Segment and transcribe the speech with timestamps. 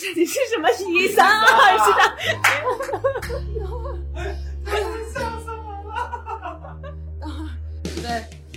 [0.00, 2.00] 这里是什么一三二是的。
[5.12, 6.80] 笑死我了！
[8.00, 8.08] 对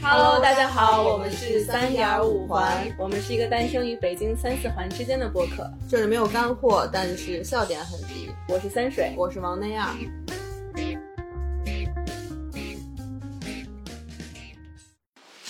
[0.01, 5.69] ，Hello，大家好，我们是三点五环，我们是一个诞生于北京三四环之间的播客。
[5.89, 8.31] 这里没有干货，但是笑点很低。
[8.47, 9.93] 我是三水，我是王内亚。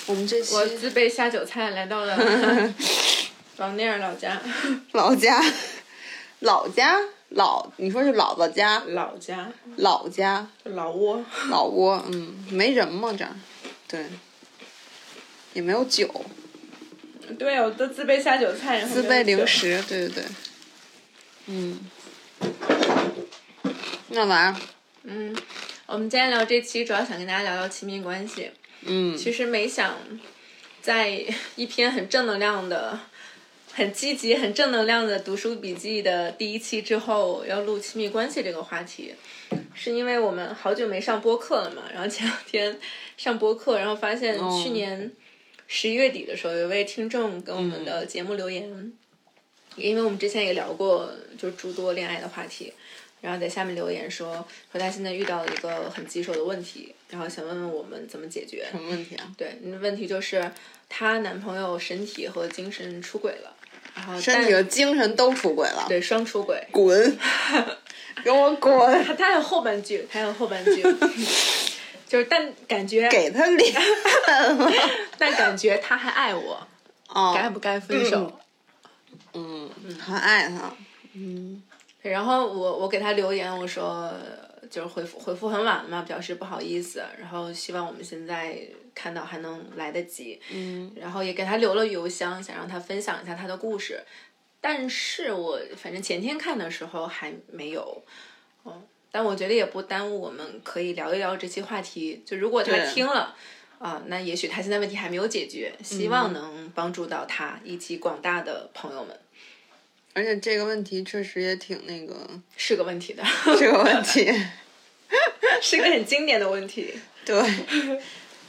[0.08, 2.18] 我们这期我自备下酒菜来到了
[3.58, 4.42] 王内尔老家，
[4.94, 5.40] 老家，
[6.44, 7.00] 老家
[7.30, 9.50] 老，你说是姥姥家，老家。
[9.78, 10.46] 老家。
[10.66, 13.32] 老窝，老窝，嗯，没人吗这儿？
[13.88, 14.06] 对，
[15.54, 16.26] 也没有酒，
[17.40, 19.48] 对，我都自备下酒菜，然后自备零。
[19.48, 20.24] 食，对对对，
[21.46, 21.80] 嗯，
[24.10, 24.62] 那玩意儿，
[25.04, 25.36] 嗯，
[25.86, 28.52] 我们今天聊这期主要想跟大家聊聊亲密关系。
[28.82, 29.96] 嗯，其实没想
[30.82, 33.00] 在一篇很正能量的、
[33.76, 39.16] 很积极、很正能量的读书笔记的第一期之后，要录亲密关系这个话题，
[39.74, 41.82] 是因为我们好久没上播客了嘛。
[41.92, 42.80] 然后前两天
[43.18, 45.12] 上播客，然后发现哦去年
[45.66, 48.94] 十一月底的时候，有一位听众给我们的节目留言，
[49.76, 52.72] 因为我们之前也聊过就是诸多恋爱的话题。
[53.22, 58.68] 然后在下面留言说，说他现在遇到了一个很棘手的问题，然后想问问我们怎么解决。
[58.70, 59.34] 什么问题啊？
[59.38, 60.52] 对，那问题就是
[60.90, 63.56] 她男朋友身体和精神出轨了，
[63.96, 66.66] 然后身但体和精神都出轨了，对双出轨。
[66.72, 67.18] 滚，
[68.24, 70.82] 给我滚，他有后半句，还有后半句，
[72.08, 73.74] 就是但感觉给他脸，
[75.18, 76.68] 但感觉他还爱我，
[77.10, 78.40] 哦，该不该分手？
[79.34, 79.70] 嗯，
[80.00, 80.72] 还爱他，
[81.14, 81.62] 嗯，
[82.02, 84.12] 然后我我给他留言，我说
[84.74, 88.60] 就是回复回复很晚了嘛，表示不好意思，然后希望我们现在
[88.96, 94.02] 看到还能来得及，嗯，然后也给他留了邮箱，想让他分享一下他的故事，
[94.60, 98.04] 但是我反正前天看的时候还没有，
[98.66, 103.36] 嗯，但我觉得也不耽误我们可以聊一聊这期话题，就如果他听了。
[103.80, 109.20] 啊，那也许他现在问题还没有解决，希望能帮助到他以及广大的朋友们，
[110.14, 112.16] 而且这个问题确实也挺那个，
[112.56, 113.22] 是个问题的，
[113.60, 114.32] 这个问题，
[115.62, 116.94] 是个很经典的问题。
[117.26, 117.42] 对，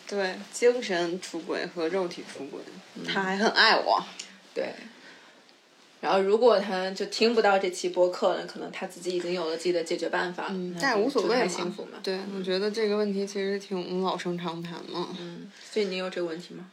[0.08, 2.60] 对，精神出轨和肉体出轨，
[3.06, 4.04] 他还很爱我，
[4.52, 4.74] 对。
[6.00, 11.98] 然后，如果他就听不到这期播客了，可能他自己已经有了自己的解决办法，嗯但也无所谓嘛幸福嘛。
[12.02, 15.16] 对，我觉得这个问题其实挺老生常谈嘛。
[15.18, 16.68] 嗯，所以你有这个问题吗？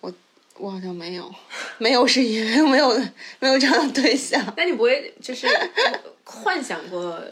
[0.00, 0.12] 我
[0.56, 1.32] 我好像没有，
[1.78, 2.88] 没有是因为没有
[3.38, 4.42] 没有这样的对象。
[4.56, 5.46] 那你不会就是
[6.24, 7.22] 幻想过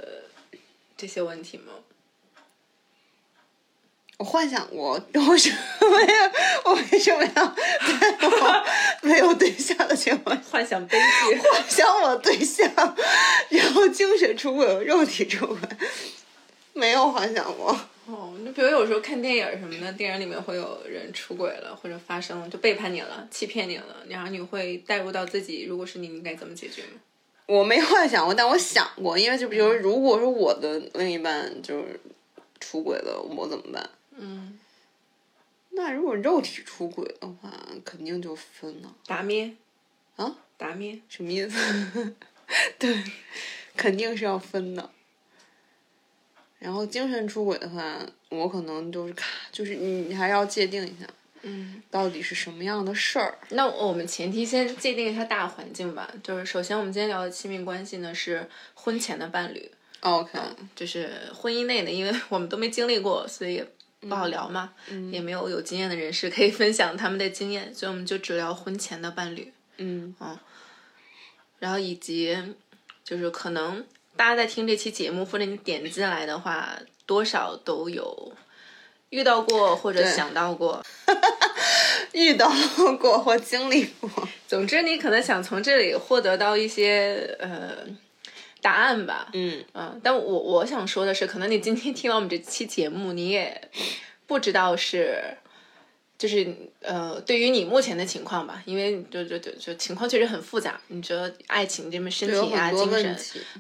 [0.99, 1.73] 这些问题吗？
[4.19, 6.33] 我幻想过，我为什么呀？
[6.65, 8.65] 我为什么要在我
[9.03, 11.39] 没有对象的情况下幻想悲剧。
[11.39, 12.69] 幻想我对象，
[13.49, 15.59] 然后精神出轨肉体出轨？
[16.73, 17.79] 没有幻想过。
[18.07, 26.99] 哦，就比如有时候看电影什么的，电影里面会有人出轨了，或者发生了就背叛你了、欺骗你了，然后你会带入到自己，如果是你，你该怎么解决吗？
[27.49, 31.99] 我没幻想过，但我想过，因为就比如如果说我的另一半就是
[32.61, 33.91] 出轨了，我怎么办？
[34.17, 34.59] 嗯，
[35.71, 37.51] 那如果肉体出轨的话，
[37.87, 38.95] 肯定就分了。
[39.07, 39.57] 打咩
[40.17, 40.37] 啊？
[40.59, 41.01] 打咩。
[41.09, 42.15] 什么意思？
[42.79, 43.03] 对，
[43.75, 44.91] 肯定是要分的。
[46.59, 47.99] 然后精神出轨的话，
[48.29, 51.07] 我可能就是卡，就是你还要界定一下，
[51.43, 53.39] 嗯，到底是什么样的事儿。
[53.51, 60.39] 那我们前提先界定一下大环境吧，就是首先我们今天聊的亲密关系呢是婚前的伴侣，OK，
[60.77, 63.67] 就是婚姻内的，因为我们都没经历过，所以也
[64.01, 64.73] 不好聊嘛，
[65.11, 70.15] 也没有有经验的人士可以分享他们的经验，所以我们就只聊婚前的伴侣，嗯。
[70.21, 70.39] 嗯
[71.61, 72.39] 然后以及
[73.03, 73.85] 就是可能
[74.15, 78.33] 大家在听这期节目或者你点进来的话，多少都有
[79.11, 80.85] 遇到过或者想到过，
[82.13, 82.51] 遇到
[83.01, 84.11] 过或经历过。
[84.47, 87.87] 总之你可能想从这里获得到一些呃
[88.61, 89.65] 答案吧，嗯。
[89.75, 93.71] 嗯，但我我想说的是，可能你今天听完我们这期节目，你也
[94.27, 95.23] 不知道是，
[96.19, 100.81] 就是呃，对于你目前的情况吧，因为就就就就情况确实很复杂。
[100.89, 103.17] 你觉得爱情这么身体啊、精神，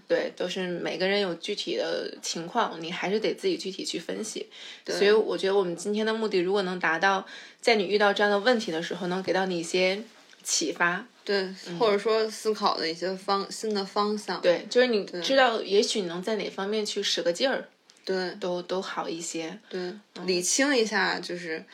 [0.08, 4.48] 对，都是每个人有具体的情况，你还是得自己具体去分析。
[4.88, 7.24] 所以我觉得我们今天的目的，如果能达到
[7.60, 10.02] 在你遇到这样的问题的时候，能给到你一些
[10.42, 14.40] 启发，对，或者说思考的一些方新的方向。
[14.40, 17.68] 对，就是你知道，也许你能在哪方面去使个劲儿，
[18.04, 19.56] 对都都好一些。
[19.68, 19.92] 对，
[20.24, 21.64] 理清一下就是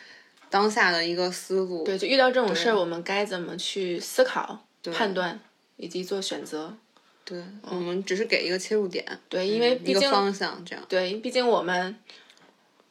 [0.55, 1.83] 当下的一个思路。
[1.83, 5.41] 对，就遇到这种事儿，我们该怎么去思考、判断
[5.77, 6.77] 以及做选择？
[7.25, 10.85] 对，我们只是给一个切入点，对，因为毕竟方向，这样。
[10.89, 11.97] 对，毕竟我们，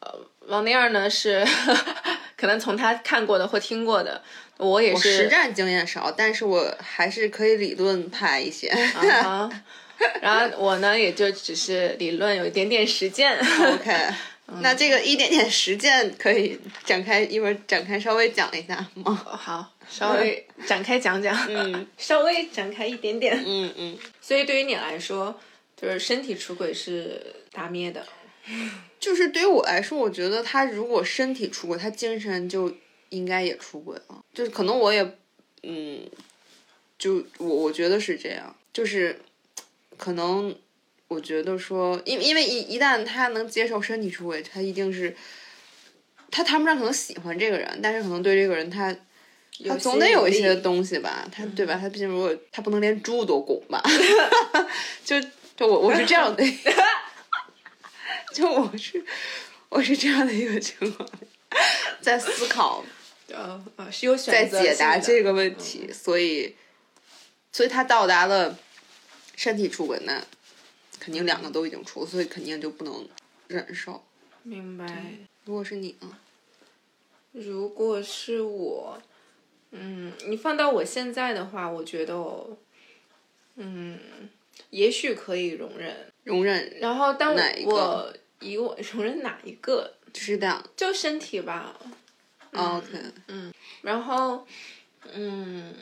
[0.00, 0.12] 呃，
[0.48, 1.42] 王那儿呢是
[2.36, 4.20] 可能从他看过的或听过的，
[4.58, 8.68] 我也我是实战经验少，但是我还是可以理论派一些。
[10.20, 13.38] 然后我呢也就只是理论有一点点实践。
[13.72, 14.14] OK，
[14.60, 19.14] 那这个一点点实践可以展开，一会儿展开稍微讲一下吗？
[19.14, 23.42] 好，稍微展开讲讲，嗯 稍微展开一点点。
[23.44, 25.40] 嗯嗯，所以对于你来说，
[25.76, 28.06] 就是身体出轨是打灭的。
[29.00, 32.74] 就是对于我来说，我觉得他如果身体出轨，他精神就
[33.08, 34.22] 应该也出轨了。
[34.34, 35.16] 就是可能我也，
[35.62, 36.06] 嗯，
[36.98, 39.18] 就我我觉得是这样，就是
[39.96, 40.54] 可能
[41.08, 45.16] 我觉得说，因因为一一旦他能接受身体出轨，他一定是
[46.30, 48.94] 他谈不上可能喜欢这个人，但是可能对这个人他。
[49.68, 51.78] 他总得有一些东西吧，他对吧？
[51.80, 53.80] 他毕竟如果他不能连猪都拱吧，
[55.04, 55.14] 就
[55.56, 56.44] 就我我是这样的，
[58.34, 59.04] 就我是
[59.68, 61.08] 我是这样的一个情况，
[62.00, 62.84] 在思考，
[63.28, 66.56] 呃呃，是有在选择在解答这个问题，所以
[67.52, 68.58] 所以他到达了
[69.36, 70.20] 身体出轨，那
[71.04, 73.06] 肯定两个都已经出，所以肯定就不能
[73.48, 74.02] 忍受。
[74.42, 74.86] 明白。
[75.44, 76.16] 如果是你呢？
[77.32, 79.02] 如果是我，
[79.72, 82.56] 嗯，你放到我现在的话，我觉得我，
[83.56, 83.98] 嗯，
[84.70, 86.10] 也许可以容忍。
[86.22, 90.64] 容忍然后当我以我 容忍哪一个，就是这样。
[90.74, 91.76] 就身体吧。
[92.52, 92.86] OK，
[93.28, 93.52] 嗯
[93.82, 94.46] 然后，
[95.12, 95.74] 嗯，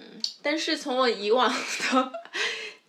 [0.42, 2.12] 但是从我以往的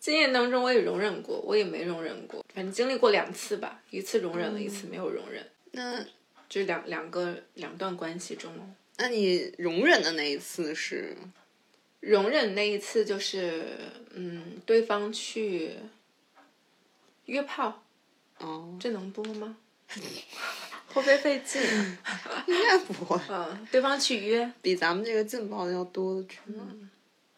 [0.04, 6.06] 经验当中，我也容忍过，我也没容忍过，反正经历过两次吧，一次容忍了，一次没有容忍，那
[6.50, 8.52] 就两两个两段关系中。
[8.98, 11.16] 那你容忍的那一次是
[12.02, 13.78] 容忍那一次就是，
[14.14, 15.72] 嗯，对方去
[17.28, 17.82] 约炮，
[18.40, 19.56] 哦，这能播吗？
[20.90, 21.62] 会不会费劲？
[22.48, 26.68] 应该不会，嗯，对方去约，比咱们这个劲爆的要多的去了。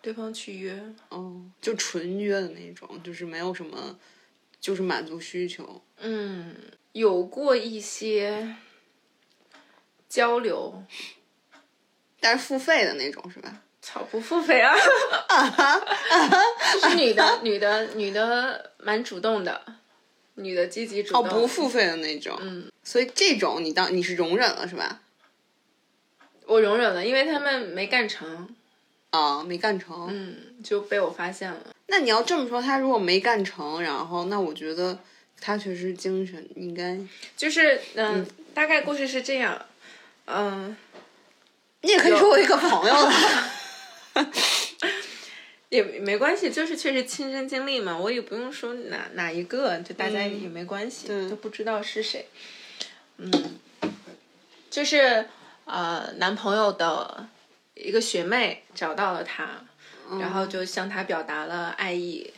[0.05, 0.79] 对方去约，
[1.09, 3.97] 哦，就纯约的那种，就是没有什么，
[4.61, 5.81] 就是满足需求。
[5.97, 6.55] 嗯，
[6.91, 8.55] 有过一些
[10.07, 10.83] 交流，
[12.19, 13.63] 但是付费的那种是吧？
[13.81, 14.75] 操，不付费啊！
[16.71, 19.59] 就是女的，女的，女的蛮主动的，
[20.35, 22.37] 女的积极主哦，动，不付费的那种。
[22.39, 22.71] 嗯。
[22.83, 25.01] 所以这种你当你是容忍了是吧？
[26.45, 28.54] 我容忍了，因为他们没干成，
[29.15, 30.07] 啊，没干成。
[30.09, 31.57] 嗯，就被我发现了。
[31.87, 34.99] 那你要这么说，他如果没干成，然后那我觉得
[35.39, 36.99] 他确实精神应该，
[37.37, 39.65] 就是嗯，大概故事是这样，
[40.25, 40.75] 嗯，
[41.81, 43.11] 你也可以说我一个朋友了。
[45.69, 52.27] 也没关系，就是确实亲身经历嘛，我也不用说哪哪一个，就大家也没关系，对都不知道是谁。
[53.17, 53.59] 嗯，
[54.69, 55.25] 就是
[55.65, 57.27] 呃，男朋友的
[57.75, 59.63] 一个学妹找到了他，
[60.19, 62.33] 然后就向他表达了爱意，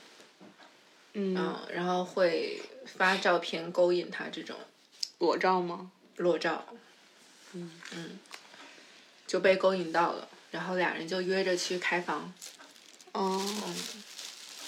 [1.13, 4.55] 嗯，嗯，然后会发照片勾引他这种
[5.19, 5.91] 裸照吗？
[6.17, 6.65] 裸照，
[7.53, 8.19] 嗯嗯
[9.27, 12.33] 就被勾引到了，然后俩人就约着去开房，
[13.11, 13.39] 哦，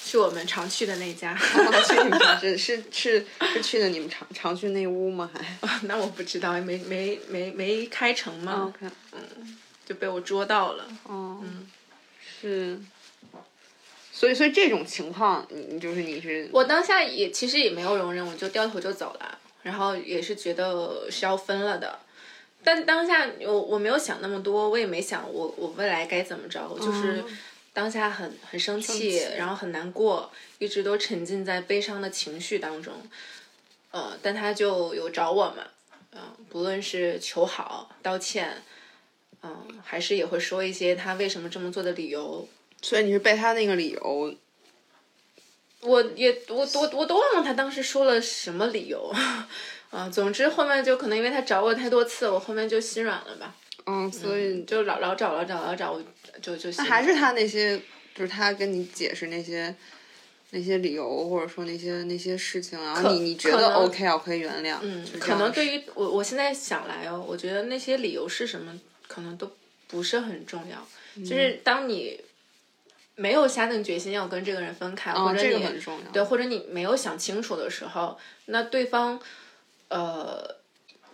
[0.06, 1.36] 去我们常去的那家。
[1.36, 5.32] 去你们是是是是去的你们常常去那屋吗？
[5.34, 8.94] 还 那我不知道，没没没没开成嘛，OK，
[9.90, 10.88] 就被我捉到了。
[11.10, 11.68] 嗯，
[12.22, 12.80] 是。
[14.14, 21.98] 所以，所以这种情况，你你就是你是我当下也其实也没有容忍，我就掉头就走了，然后也是觉得是要分了的。
[22.62, 27.24] 但当下我我没有想那么多，我也没想我我未来该怎么着，我就是
[27.72, 32.94] 当下很很生气，气然后很难过，一直都沉浸在悲伤的情绪当中。
[33.92, 35.64] 呃，但他就有找我嘛，
[36.12, 36.20] 嗯、
[36.50, 38.62] 不论是求好、道歉，
[39.42, 42.48] 嗯、还是也会说一些他为什么这么做的理由，
[42.82, 44.36] 所以你是被他那个理由，
[45.82, 49.14] 我也我我我都忘了他当时说了什么理由，
[49.92, 53.56] 啊，总之后面就可能因为他找我太多次，我后面就心软了吧，
[53.86, 56.04] 嗯，所以就老老找老找老找，我
[56.42, 57.78] 就就还是他那些，
[58.14, 59.74] 就是他跟你解释那些
[60.52, 65.66] 那些理由，或者说那些那些事情，然后你你觉得 OK 啊，可以原谅，嗯可能对。
[65.78, 68.78] 于我我现在想来哦，我觉得那些理由是什么，
[69.10, 69.52] 可能都
[69.90, 70.78] 不是很重要，
[71.16, 72.22] 嗯就是当你
[73.16, 79.20] 没有下定决心要跟这个人分开，或者你个很重要，对，或者你没有想清楚的时候，那对方，
[79.90, 80.56] 呃，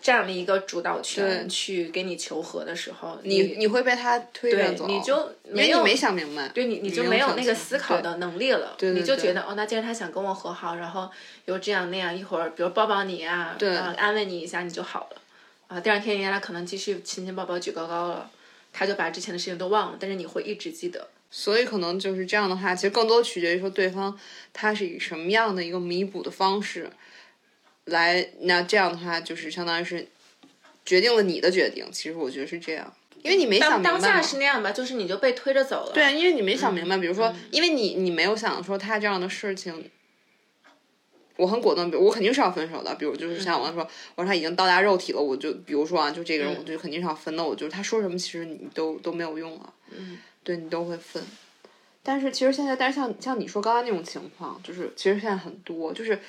[0.01, 11.09] 占了一个主导权去给你求和的时候，你你会被他推着对走，你就没有没想明白，对你，你就没没有那个思考的能力了，对对对你就觉得哦，那既然他想跟我和好，然后
[11.45, 15.21] 又这样那样，一会儿比如抱抱你啊，对啊安慰你一下，你就好了，
[15.67, 18.29] 啊，第二天人家可能继续亲亲抱抱举高高了，
[18.71, 21.09] 他就把之前的事情都忘了，但是你会一直记得。
[21.31, 24.17] 所以可能就是这样的话，其实更多取决于说对方
[24.53, 26.89] 他是以什么样的一个弥补的方式
[27.85, 30.07] 来，那这样的话就是相当于是
[30.85, 31.85] 决定了你的决定。
[31.91, 35.91] 其实我觉得是这样，因为你没想明白当当下是那样吧，就是你就被推着走了。
[35.93, 39.89] 对，啊因为你没想明嗯白，比如说，因为你你没有想说他这样的事情，
[41.37, 42.93] 我很果断，我肯定是要分手的。
[42.95, 47.43] 比如就是像我说，我说他已经到达肉体了，我就比如说啊，就这个人，嗯我就肯定是要分的。
[47.43, 51.23] 我就是他说什么，其实你都都没有用了，嗯，对你都会分。
[52.01, 56.19] 但是其实现在，但是像像你说刚刚那种情况，就是其实现在很多，就是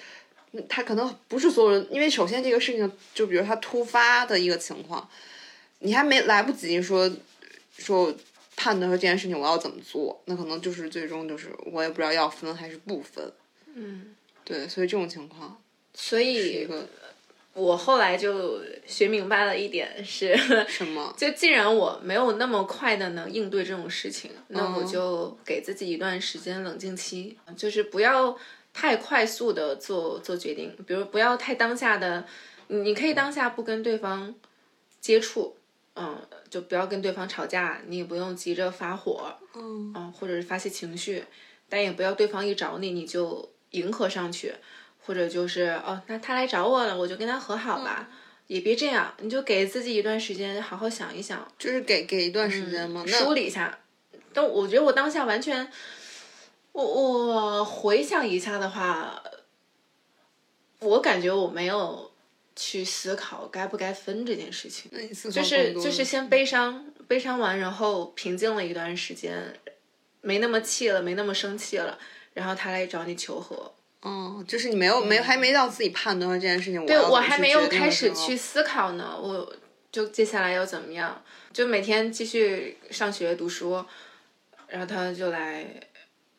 [0.53, 5.07] 嗯他可能不是所有人，因为首先这个事情，就比如他突发的一个情况，
[5.81, 7.11] 你还没来不及说
[7.77, 8.13] 说
[8.57, 13.31] 判断说这件事情我要怎么做，那可能就是最终就是我也不知道要分还是不分。
[13.75, 14.16] 嗯，
[14.47, 15.61] 对，所以这种情况
[15.93, 16.67] 所以
[17.53, 20.37] 我后来就学明白了一点是，
[20.69, 21.13] 什么？
[21.17, 28.37] 就既然我没有那么快的能应对这种事情，那我嗯就给自己一段时间冷静期，就是不要
[28.73, 32.25] 太快速的做做决定，比如不要太当下的，
[32.69, 34.35] 你你可以当下不跟对方
[35.01, 35.57] 接触，
[35.95, 41.25] 嗯，就不要跟对方吵架，你也不用急着发火，嗯嗯，或者是发泄情绪，
[41.71, 44.55] 但也不要对方一找你你就迎合上去，
[45.05, 48.09] 或者就是哦，那他来找我了，我就跟他和好吧。
[48.47, 53.03] 也别这样，你就给自己一段时间，好好想一想，就是给给一段时间吗？
[53.07, 53.77] 那梳理一下。
[54.33, 55.69] 但我觉得我当下完全，
[56.71, 59.21] 我我回想一下的话，
[60.79, 62.13] 我感觉我没有
[62.55, 64.89] 去思考该不该分这件事情。
[65.33, 69.59] 就是就是先悲伤，悲伤完，然后平静了一段时间，
[70.21, 71.99] 没那么气了，没那么生气了，
[72.37, 73.73] 然后他来找你求和。
[74.03, 79.53] 嗯，就是你没有没有还没到自己判断这件事情，对我要怎么去还没有开始去思考呢，我
[79.91, 81.23] 就接下来要怎么样？
[81.53, 83.83] 就每天继续上学读书，
[84.69, 85.65] 然后他就来，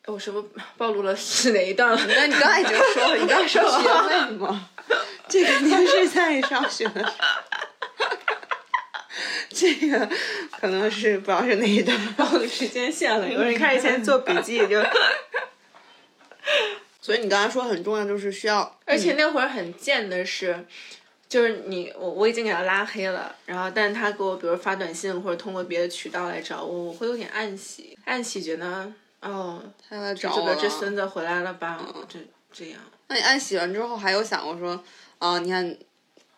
[0.06, 2.00] 我是不是暴露了是哪一段了？
[2.06, 4.70] 那你刚才已经说了，你刚才说学位吗？
[5.28, 7.12] 这个您是在上学的时候，
[9.50, 10.08] 这个
[10.58, 11.98] 可能是不知道是哪一段。
[12.14, 14.80] 暴露时间线了，有人看以前做笔记就，
[17.08, 20.66] 所以你刚才说很重要，就是需要，而且那会儿很贱的是。
[21.26, 30.54] 就是你，我我已经给他拉黑了，然后，但是他给我，比如发短信或者通过别的渠道来找我，我会有点暗喜，暗喜觉得，哦，他来找这个我。
[30.54, 31.82] 这孙子回来了吧？
[32.06, 32.18] 这
[32.52, 34.82] 这样，那你暗喜完之后还有想过说，
[35.18, 35.74] 啊，你看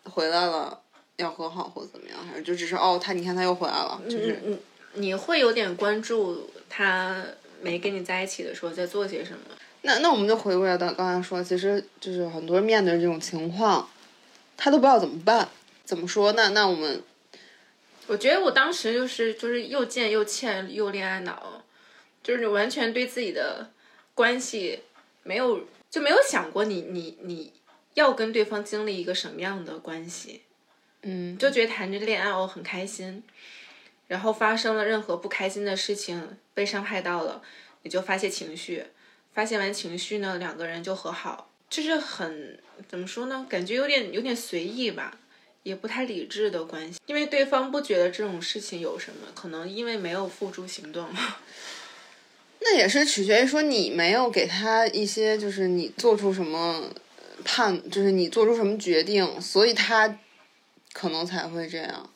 [0.03, 0.81] 回来了
[1.17, 4.59] 要和好或怎么样，还是就只是哦，他你看他又回来了，就是嗯嗯，
[4.95, 7.23] 你会有点关注他
[7.61, 9.39] 没跟你在一起的时候在做些什么。
[9.81, 13.89] 那那我们就回过来到刚才说，其实就是很多人面对这种情况，
[14.55, 15.49] 他都不知道怎么办，
[15.83, 16.31] 怎么说？
[16.33, 17.01] 那那我们
[18.07, 21.63] 我觉得我当时就是就是又贱又欠又恋爱脑，
[22.21, 23.71] 就是完全对自己的
[24.13, 24.81] 关系
[25.23, 27.53] 没有就没有想过你你你
[27.93, 30.41] 要跟对方经历一个什么样的关系，
[31.01, 33.23] 嗯，就觉得谈着恋爱我很开心，
[34.07, 37.41] 然后发生了任何不开心的事情，被伤害到了，
[37.81, 38.85] 你就发泄情绪，
[39.33, 42.59] 发泄完情绪呢，两个人就和好，就是很
[42.89, 43.45] 怎么说呢？
[43.49, 45.17] 感觉有点有点随意吧，
[45.63, 51.07] 也不太理智的关系，因为对方不觉得这种事情有什么，可能因为没有付诸行动。
[52.63, 56.91] 那也是取决于说你没有给他一些，就是你做出什么
[57.43, 60.19] 判，就是你做出什么决定，所以他
[60.93, 62.09] 可能才会这样。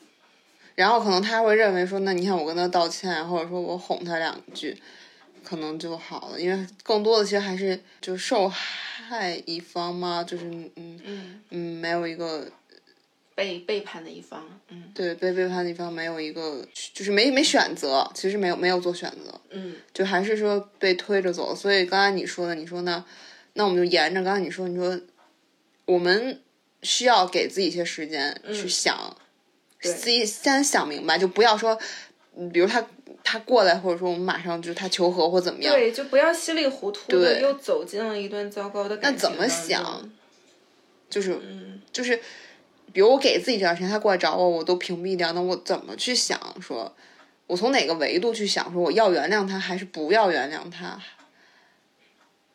[0.76, 4.78] 然后可能他会认为说，那你看我跟他道歉，或者说我哄他两句，
[5.46, 6.42] 可能就好了。
[6.42, 12.52] 因为更多的其实还是就受害一方嘛，就是嗯嗯，嗯没有一个
[13.36, 19.40] 被背叛的一方，嗯对被背叛的一方没有一个就是没没选择，其实没有没有做选择。
[19.52, 21.56] 嗯就还是说被推着走。
[21.56, 23.06] 所以刚才你说的，你说呢？
[23.58, 25.00] 那我们就沿着刚才你说，你说
[25.86, 26.42] 我们
[26.82, 29.16] 需要给自己一些时间去想，
[29.80, 31.80] 自己先想明白，就不要说，
[32.36, 32.86] 嗯比如他
[33.26, 40.10] 他过来，或者说我们马上就是他求和或怎么样，对，就不要稀里糊涂的又走进了一段糟糕的感情那怎么想？
[41.10, 42.16] 就是嗯就是，
[42.94, 46.96] 比如我给自己这段时间，他过来找我，我都屏蔽掉，那我怎么去想说？
[47.48, 51.00] 我从哪个维度去想，说我要原谅他还是不要原谅他？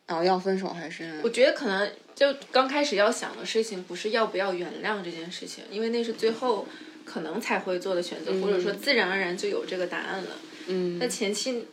[0.07, 6.67] 然后要分手还是我觉得可能就刚开始要想的事情不是要不要原谅这件事情，因为那是最后
[7.05, 10.29] 可能才会做的选择，或者说自然而然就有这个答案了。
[10.71, 10.97] 嗯。
[10.99, 11.67] 那前期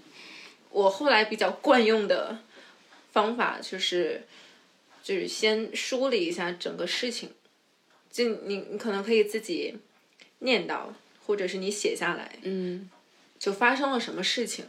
[0.71, 2.38] 我后来比较惯用的
[3.12, 4.23] 方法就是，
[5.02, 7.31] 就是先梳理一下整个事情，
[8.11, 9.76] 就你你可能可以自己
[10.40, 10.88] 念叨，
[11.25, 12.90] 或者是你写下来，嗯。
[13.38, 14.64] 就发生了什么事情，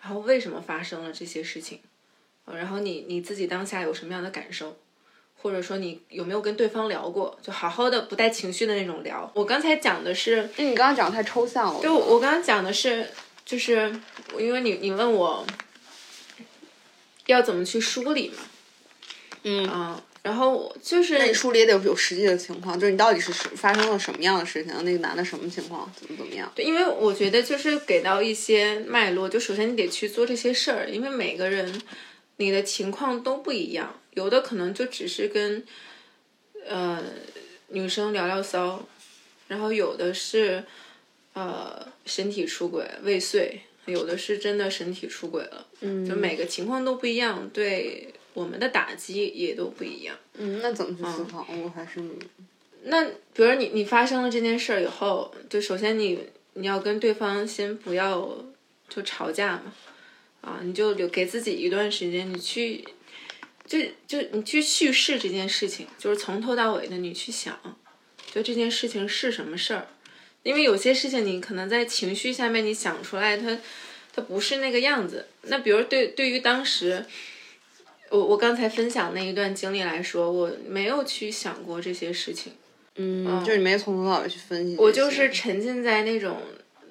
[0.00, 1.78] 然后为什么发生了这些事情，
[2.46, 4.78] 呃然后你你自己当下有什么样的感受，
[5.36, 9.30] 或者说你有没有跟对方聊过，就好好的不带情绪的那种聊。
[9.34, 13.10] 我刚才讲的是，因为你刚刚讲的太抽象了，就我我刚刚讲的是，
[13.48, 13.90] 就是
[14.38, 15.46] 因为你你问我
[17.24, 18.42] 要怎么去梳理嘛，
[19.44, 26.52] 嗯啊，然后我就是那你梳理也得有实际的情况，就是你到底是什发生了什么样的事情，那个男的什么情况，怎么怎么样？
[26.54, 31.80] 对，因为我觉得就是给到一些脉络，就首先你得去做这些事儿，因为每个人
[32.36, 35.64] 你的情况都不一样，有的可能就只是跟
[36.66, 37.02] 呃
[37.68, 38.86] 女生聊聊骚，
[39.46, 40.66] 然后有的是
[41.38, 50.16] 呃身体出轨未遂，有的是真的身体出轨了，嗯就每个情况都不一样，对我们的打击也都不一样。
[50.34, 51.46] 嗯，那怎么去思考？
[51.62, 52.00] 我还是
[52.84, 53.04] 那
[53.34, 56.18] 比如你你发生了这件事儿以后，就首先你
[56.54, 58.44] 你要跟对方先不要
[58.88, 59.72] 就吵架嘛，
[60.40, 62.84] 啊，你就留给自己一段时间，你去
[63.66, 67.58] 就就你去叙事这件事情，就是从头到尾的你去想，
[68.32, 69.88] 就这件事情是什么事儿，
[70.42, 73.58] 因为有些事情你可能在情绪下面你想出来，它
[74.14, 75.26] 它不是那个样子。
[75.42, 77.04] 那比如对对于当时。
[78.10, 82.54] 我我刚才分享那一段经历来说，我没有去想过这些事情，
[82.94, 86.40] 嗯，就是你没从头到尾去分析，我就是沉浸在那种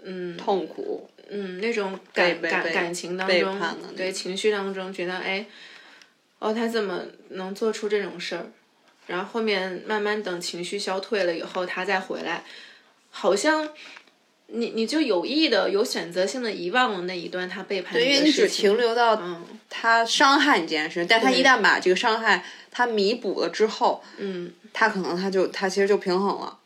[0.03, 3.59] 嗯痛苦，嗯那种感感感情当中
[3.95, 5.43] 对情绪当中觉得哎，
[6.37, 8.51] 哦他怎么能做出这种事儿？
[9.07, 12.43] 然后后面慢慢等情绪消退了以后，他再回来，
[13.19, 13.67] 好像
[14.47, 18.47] 你你就有意的、有选择性的遗忘了那一段他背叛对，因为的你只。
[18.47, 26.59] 停留到嗯他伤害你这件事，但他一旦把这个伤害他弥补了之后，嗯，他可能他就他其实就平衡了。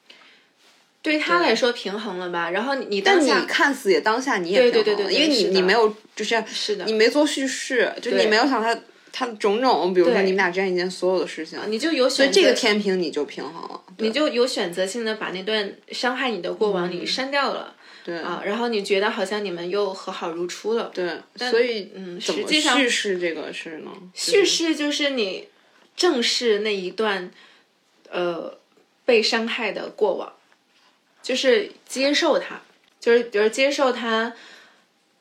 [1.02, 2.52] 对他来说平衡了吧？
[2.52, 8.78] 然后你你但你看似也当下你也平衡了，对对对对对因为你你没有就是是的你没做叙事，就你没有想他
[9.12, 13.82] 他的种种，比如说你们俩之间一件所有的事情，你就有选择所以这个天平你就平衡了。
[13.98, 17.76] 你就有选择性的把那段伤害你的过往你删掉了。
[18.04, 20.92] 对啊，然后你觉得好像你们又和好如初了。
[20.92, 23.92] 对，所以嗯，怎么实际上叙事这个事呢？
[24.16, 25.48] 叙事就是你
[25.96, 27.30] 正视那一段
[28.10, 28.58] 呃
[29.06, 30.34] 被伤害的过往，
[31.22, 32.62] 就是接受它，
[33.00, 34.34] 就是比如接受它，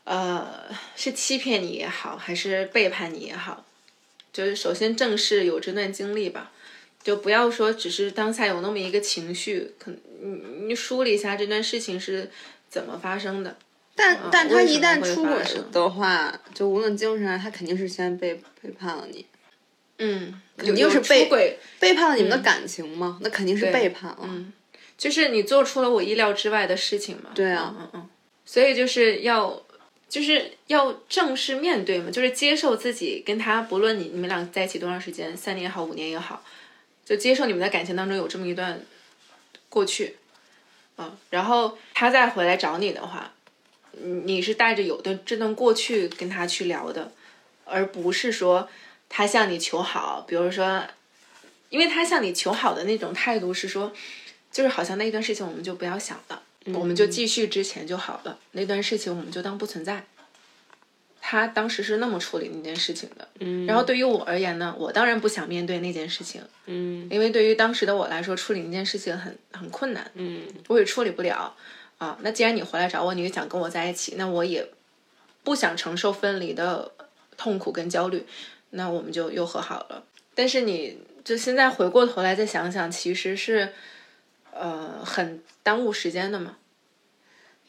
[0.05, 0.49] 呃，
[0.97, 3.63] 是欺骗你也好，还是背叛你也好，
[4.33, 6.53] 就是首先正视有这段经历吧。
[7.03, 9.91] 就不要说只是当下有那么一个情绪，可
[10.21, 12.31] 你你梳理一下这段事情是
[12.69, 13.57] 怎么发生的。
[13.95, 19.25] 但但他一旦出轨的话，就无论精神上，他肯定是先背背叛了你，
[19.97, 23.19] 嗯，肯定是背出轨，背叛了你们的感情嘛？
[23.23, 24.19] 那肯定是背叛了。
[24.25, 24.53] 嗯，
[24.99, 27.31] 就是你做出了我意料之外的事情嘛。
[27.35, 28.09] 对啊嗯嗯嗯，
[28.45, 29.63] 所以就是要
[30.11, 36.45] 就是要正式面对嘛，就是接受自己跟他，不论你你们俩在一起多长时间，三年也好，五年也好，
[37.05, 38.85] 就接受你们的感情当中有这么一段
[39.69, 40.17] 过去，
[40.97, 43.33] 啊，然后他再回来找你的话，
[43.93, 47.13] 你你是带着有的这段过去跟他去聊的，
[47.65, 48.69] 而不是说
[49.09, 50.85] 他向你求好，比如说，
[51.69, 53.93] 因为他向你求好的那种态度是说，
[54.51, 56.43] 就是好像那一段事情我们就不要想了，
[56.75, 60.05] 我们就继续之前就好了，那段事情我们就当不存在。
[61.23, 71.55] 他当时是那么处理那件事情的，嗯，然后对于我而言呢，我当然不想面对那件事情，嗯因为对于当时的我来说，处理那件事情很很困难，嗯我也处理不了
[71.99, 72.19] 啊。
[72.23, 74.67] 那既然你回来找我，你也想跟我在一起，那我也
[75.45, 76.91] 不想承受分离的
[77.37, 78.27] 痛苦跟焦虑，
[78.71, 80.03] 那我们就又和好了。
[80.35, 83.73] 但是你就现在回过头来再想想，其实是
[84.53, 86.57] 呃很耽误时间的嘛。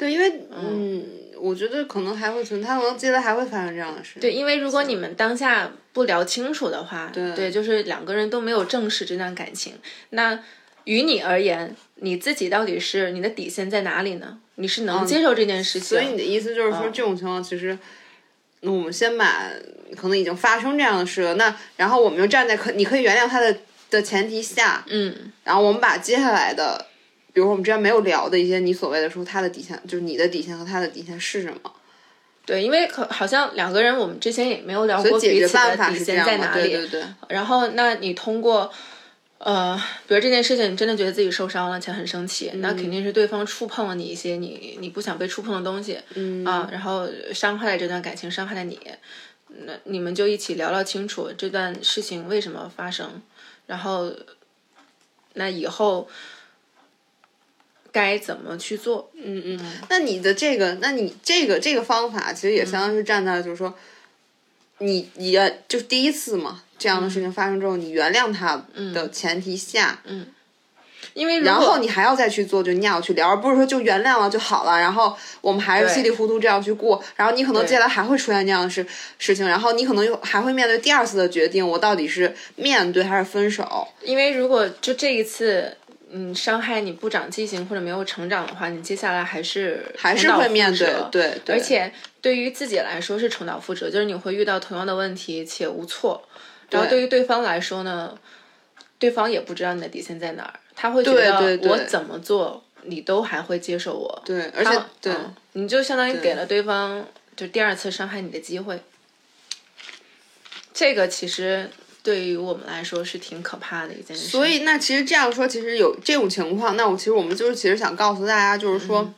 [0.01, 1.05] 对，因为嗯，
[1.39, 4.19] 我觉得可能还会存，他可能接着还会发生这样的事。
[4.19, 9.75] 对，因为如果你们当下不聊清楚的话，对就是两个人都没有正视这段感情，
[10.09, 10.39] 那
[10.85, 14.39] 于你而言，你自己到底是你的底线在哪里呢？
[14.55, 15.89] 你是能接受这件事情？
[15.89, 17.77] 所以你的意思就是说，这种情况其实，
[18.61, 19.51] 那我们先把
[19.95, 23.55] 可能已经发生这样的事了，那然后我们就站在可你可以原谅他的
[23.91, 26.87] 的前提下，嗯，然后我们把接下来的，
[27.33, 31.73] 比如说我们之前没有聊的一些你所谓的说他的底线，就是你的底线和他的底线是什么，
[32.45, 36.69] 对，因为可好像两个人，我们之前也没有聊过彼此的底线在哪里。
[36.69, 36.87] 对对。
[36.87, 38.71] 对，然后，那你通过，
[39.37, 46.43] 呃，比如这件事情，你真的觉得自己受伤了，且很生气，那肯定是对方触碰了你一些你你不想被触碰的东西，嗯。
[46.43, 48.79] 啊，然后伤害了这段感情，伤害了你，
[49.65, 53.21] 那你们就一起聊聊清楚这段事情为什么发生，
[53.67, 54.11] 然后，
[55.35, 56.07] 那以后
[57.91, 59.09] 该怎么去做？
[59.15, 59.59] 嗯嗯。
[59.89, 63.73] 那你的这个，那你这个这个方法，其实也相当于是站在就是说，
[64.79, 70.25] 你你原就是第一次嘛，这样的事情发生之后，你原谅他的前提下，嗯，
[71.13, 78.85] 因为然后你还要再去做，就你俩要去聊，而不是说就原谅了就好了，然后我们还是稀里糊涂这样去过，然后你可能接下来还会出现这样的事
[79.19, 83.87] 事情，然后你可能又还会面对第二次的决定，我到底是面对还是分手？
[84.01, 85.77] 因为如果就这一次，
[86.11, 96.27] 嗯，伤害你不长记性或者没有成长的话，你接下来还是还是会面对辙，对对，而且对于自己来说是重蹈覆辙，就是你会遇到同样的问题且无措。
[96.69, 98.17] 然后对于对方来说呢，
[98.99, 104.21] 对方也不知道你的底线在哪儿，他会觉得我怎么做你都还会接受我。
[104.25, 105.13] 对，而且对。
[105.13, 108.79] 嗯你就相当于给了对方就第二次伤害你的机会。
[110.73, 111.69] 这个其实
[112.03, 114.27] 对于我们来说是挺可怕的一件事。
[114.27, 119.13] 所以，那其实这样说，其实有这种情况，那我其实我们就是其实想告诉大家，就是说，嗯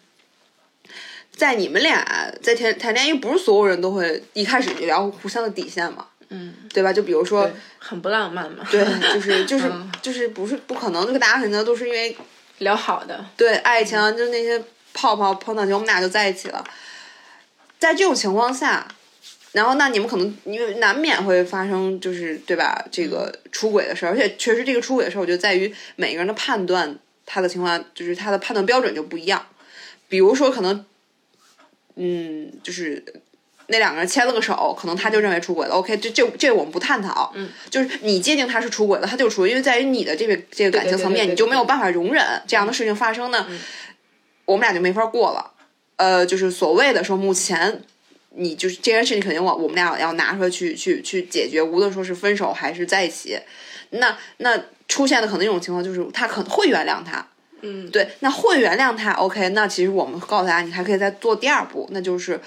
[1.35, 2.05] 在你们俩
[2.43, 6.93] 在谈谈恋爱，因为不是所有人都会一开始就聊互相的底线嘛，嗯，对吧？
[6.93, 8.63] 就比如说，很不浪漫嘛。
[8.69, 12.15] 对，就是 就是嗯就是不是不可能，这个大家可能都是因为
[12.59, 16.63] 聊好的，对爱情啊，就那些泡泡碰到就我们俩就在一起了。
[17.79, 18.87] 在这种情况下，
[19.53, 22.83] 然后那你们可能因为难免会发生，就是对吧？
[22.91, 29.45] 这个出轨的事儿，而且确实这个出轨的事儿，我觉得在于每个人的判断，他的情况就是他的判断标准就不一样。
[30.09, 30.85] 比如说，可能，
[31.95, 33.03] 嗯，就是
[33.67, 35.75] 那两个人牵了个手，可能他就认为出轨了。
[35.75, 37.31] OK，这这这我们不探讨。
[37.35, 43.47] 嗯，就是你界定他是出轨了，他就出轨，因为在于你的这个这个感情层面，你就没有办法容忍这样的事情发生呢，
[44.45, 45.51] 我们俩就没法过了。
[45.95, 47.81] 呃，就是所谓的说，目前
[48.35, 53.39] 你就是这件事情，肯定我我们俩要拿出来去去去解决，无论说是分手还是在一起。
[53.91, 57.27] 那那出现的可能一种情况就是，他可能会原谅他，
[57.61, 62.39] 嗯，对，那会原谅他，OK，那其实我们告诉大家，你还可以再做第二步，那就是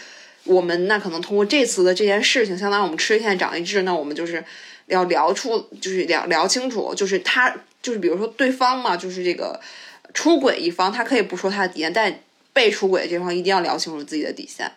[0.43, 4.45] 我们那可能通过这次的这件事情，相当于我们吃一堑长一智，那我们就是
[4.87, 9.61] 要聊出，就是聊聊清楚，就是他就是比如说对方嘛，就是这个
[10.13, 12.13] 出轨一方，他可以不说他的底线，但
[12.53, 14.69] 被出轨这方一定要聊清楚自己的底线。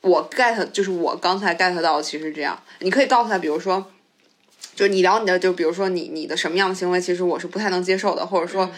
[0.00, 3.90] 我 get 就是我刚才 get 到，其实这样，你可以告诉他，比如说。
[4.74, 8.70] 就是你聊你的，就比如说你你的什么样的行为，其实我是不太能接受的，或者说，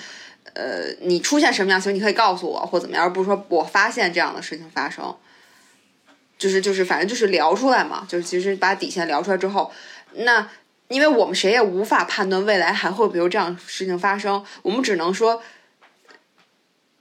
[0.54, 5.14] 呃，你出现什么样的行为，你可以告诉我或怎么样，而不是说我发现这样的事情发生，
[6.38, 9.70] 就是就是反正就是聊出来嘛，就是其实把底线聊出来之后，
[10.14, 10.48] 那
[10.88, 15.40] 因为我们谁也无法判断未来还会比如这样事情发生，我们只能说。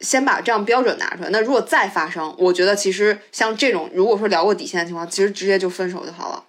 [0.01, 1.29] 先把这样标准拿出来。
[1.29, 6.43] 那如果再发生，我觉得其实像这种，如果说聊过底线的情况，其实直接就分手就好了。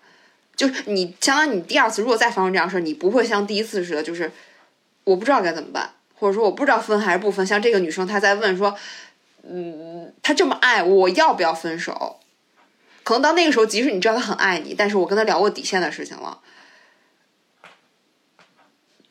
[0.57, 4.31] 就是你相当于你第二次如果再发生这样事儿，你不会像第一次似的，就是
[5.05, 7.47] 我不知道该怎么办，或者说我不知道分还是不分。
[7.47, 8.77] 像这个女生她在问说，
[9.43, 12.19] 嗯，她这么爱我，要不要分手？
[13.05, 16.39] 可能到那个时候，即使你知道他很爱你，但是我跟他聊过底线的事情了，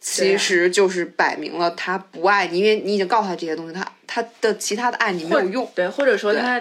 [0.01, 5.71] 其实就是摆明了他不爱你，因为你已经告诉他这些东西，他他的其他的爱你没有用。
[5.75, 6.59] 对，或者说他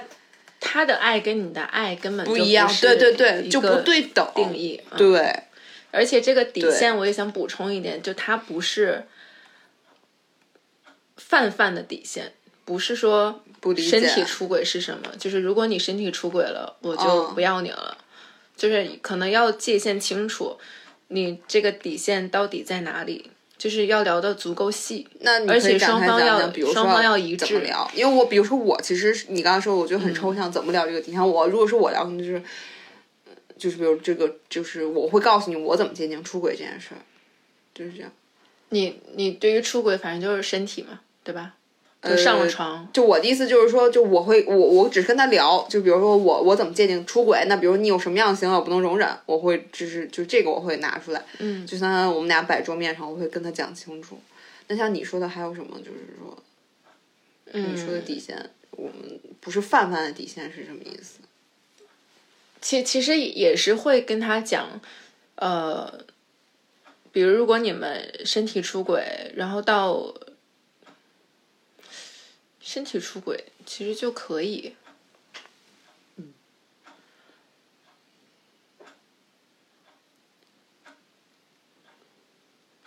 [0.61, 4.79] 他的爱跟你的爱根本就不一样，是对对对，就不对等定义。
[4.91, 4.99] 嗯。
[4.99, 5.45] 对，
[5.91, 9.07] 而且这个底线我也想补充一点，就他不是
[11.17, 12.35] 泛泛的底线，
[12.67, 17.35] 不是说不身体出轨是什么，就是如果你身体出轨了，我就嗯。
[17.35, 17.97] 不要你了，
[18.55, 20.59] 就是可能要界限清楚，
[21.13, 25.07] 你这个底线到底在哪里，就是要聊的足够细。
[25.21, 27.91] 那你而且可以双方要比如说双方要一致怎么聊？
[27.95, 31.21] 因为我比如说我其实你刚刚说，我觉得很抽象，怎么聊这个底线？
[31.21, 32.43] 我如果是我聊，可能就是，
[33.27, 37.03] 呃就是比如这个，就是我会告诉你我怎么界定出轨这件事儿，
[37.75, 38.11] 就是这样。
[38.71, 41.55] 你你对于出轨，反正就是身体嘛，对吧？
[42.03, 47.45] 就上了床，就我的意思就是说，就我会我我只是跟他聊，就比如说我我怎么界定出轨？
[47.47, 54.19] 那比如你有什么样的行为我不能容忍，我会就是就这个我会拿出来，嗯，就相当于我们俩摆桌面上，我会跟他讲清楚。
[54.69, 55.79] 那像你说的还有什么？
[55.81, 56.43] 就是说
[57.53, 61.19] 嗯，你说的底线，我们不是泛泛的底线是什么意思？
[62.63, 64.81] 其其实也是会跟他讲，
[65.35, 66.05] 呃，
[67.13, 70.15] 比如如果你们身体出轨，然后到
[72.61, 74.75] 身体出轨其实就可以，
[76.17, 76.33] 嗯，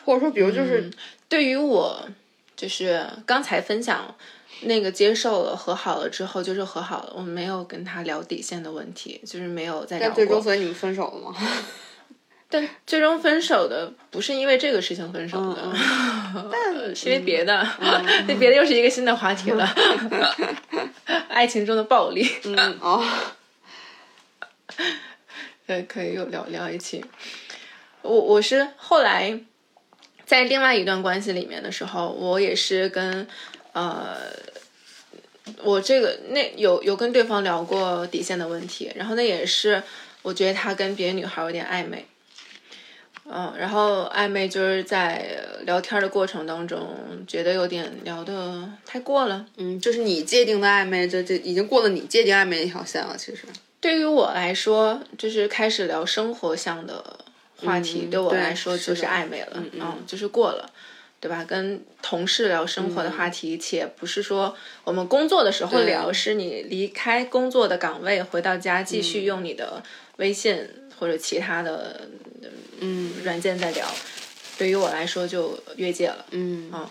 [0.06, 0.92] 或者说，比如就是
[1.28, 2.08] 对于我，
[2.56, 4.16] 就是刚才分享
[4.62, 11.36] 那个接受了和好了之后，就是和好了，我没有跟他聊底线的问题，就是没有在最终，所以你们分手了吗？
[12.54, 15.74] 但最终分手的不是因为这个事情分手的，
[16.52, 17.68] 但是因为别的，
[18.28, 19.66] 那 别的又是一个新的话题了，
[21.30, 22.30] 爱情中的暴力。
[22.44, 23.04] 嗯哦，
[25.66, 27.04] 对，可以又聊聊一期。
[28.04, 29.40] 我我是后来
[30.28, 33.28] 在另外一段关系里面的时候，我也是跟
[33.72, 34.16] 呃，
[35.64, 39.82] 我这个那有有跟对方聊过底线的问题，然后那也是
[40.22, 42.06] 我觉得他跟别的女孩有点暧昧。
[43.26, 49.46] 嗯，然后暧昧就是在聊天的过程当中，觉得有点聊的太过了。
[49.58, 53.16] 嗯，就是你界定的暧昧，这这已经过了你界定暧昧那条线了。
[53.18, 53.44] 其实，
[53.80, 57.02] 对于我来说，就是开始聊生活向的
[57.58, 60.70] 话题，嗯对我来说就是暧昧了，嗯嗯就是过了，
[61.22, 61.46] 对吧？
[61.46, 69.82] 跟同事聊生活的话嗯题，且不是说我们工作的时候聊，是你离开工作的岗位回到家继续用你的
[70.18, 70.70] 微信
[71.04, 72.08] 或者其他的
[72.80, 73.86] 嗯软件在聊。
[74.58, 76.90] 对于我来说就越界了，嗯啊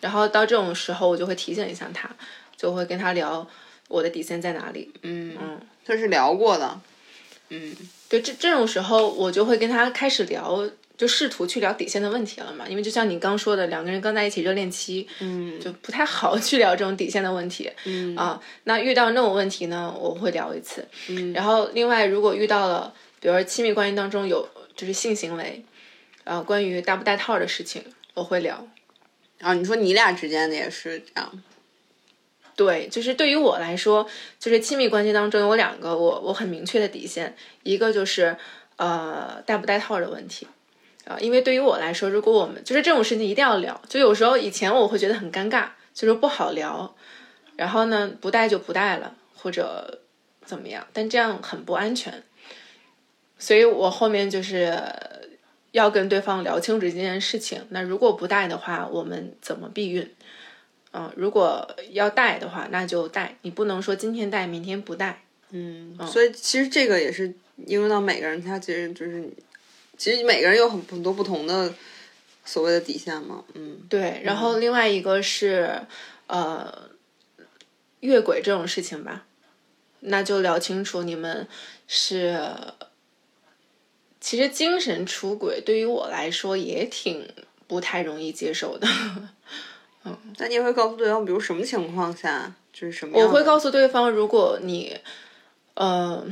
[0.00, 2.10] 然后到这种时候，我就会提醒一下他，
[2.56, 3.48] 就会跟他聊
[3.88, 6.80] 我的底线在哪里，嗯嗯，这是聊过的。
[7.50, 7.74] 嗯
[8.08, 12.66] 对，这这种时候我就会跟他开始聊，就试图去聊底线的问题了嘛。
[12.68, 17.70] 因为就像你刚说的，两个人刚在一起热恋期，嗯就不太好去聊这种底线的问题。
[17.84, 20.86] 嗯啊，那遇到那种问题呢，我会聊一次。
[21.08, 25.64] 嗯然后另外，如果遇到了，比如说亲密关系当中有就是性行为，
[26.24, 28.66] 呃，关于戴不戴套的事情，我会聊。
[29.40, 31.42] 啊你说你俩之间的也是这样。
[32.56, 34.08] 对，就是对于我来说，
[34.40, 38.36] 就是亲密关系当中有两个我我很明确的底线，一个就是
[38.76, 40.46] 呃戴不戴套的问题
[41.04, 46.94] 啊、因为对于我来说，如果我们就是这种事情一定要聊，就有时候以前我会觉得很尴尬，就是不好聊，
[47.56, 50.02] 然后呢不戴就不戴了，或者
[50.44, 52.22] 怎么样，但这样很不安全，
[53.38, 54.76] 所以我后面就是
[55.72, 57.64] 要跟对方聊清楚这件事情。
[57.70, 60.10] 那如果不带的话，我们怎么避孕？
[60.92, 65.22] 嗯，如果要带的话，那就带，你不能说今天带，明天不带。
[65.50, 67.32] 嗯，所以其实这个也是
[67.66, 69.30] 应用到每个人，他其实就是，
[69.96, 71.72] 其实每个人有很很多不同的
[72.44, 73.44] 所谓的底线嘛。
[73.54, 75.82] 嗯对，然后另外一个是，
[76.26, 76.90] 呃，
[78.00, 79.26] 越轨这种事情吧，
[80.00, 81.46] 那就聊清楚你们
[81.86, 82.40] 是，
[84.20, 87.28] 其实精神出轨对于我来说也挺
[87.66, 88.88] 不太容易接受的。
[90.04, 93.18] 嗯，那你也会告诉对方，比如什么情况下就是什么。
[93.18, 94.96] 我会告诉对方，如果你，
[95.74, 96.24] 呃，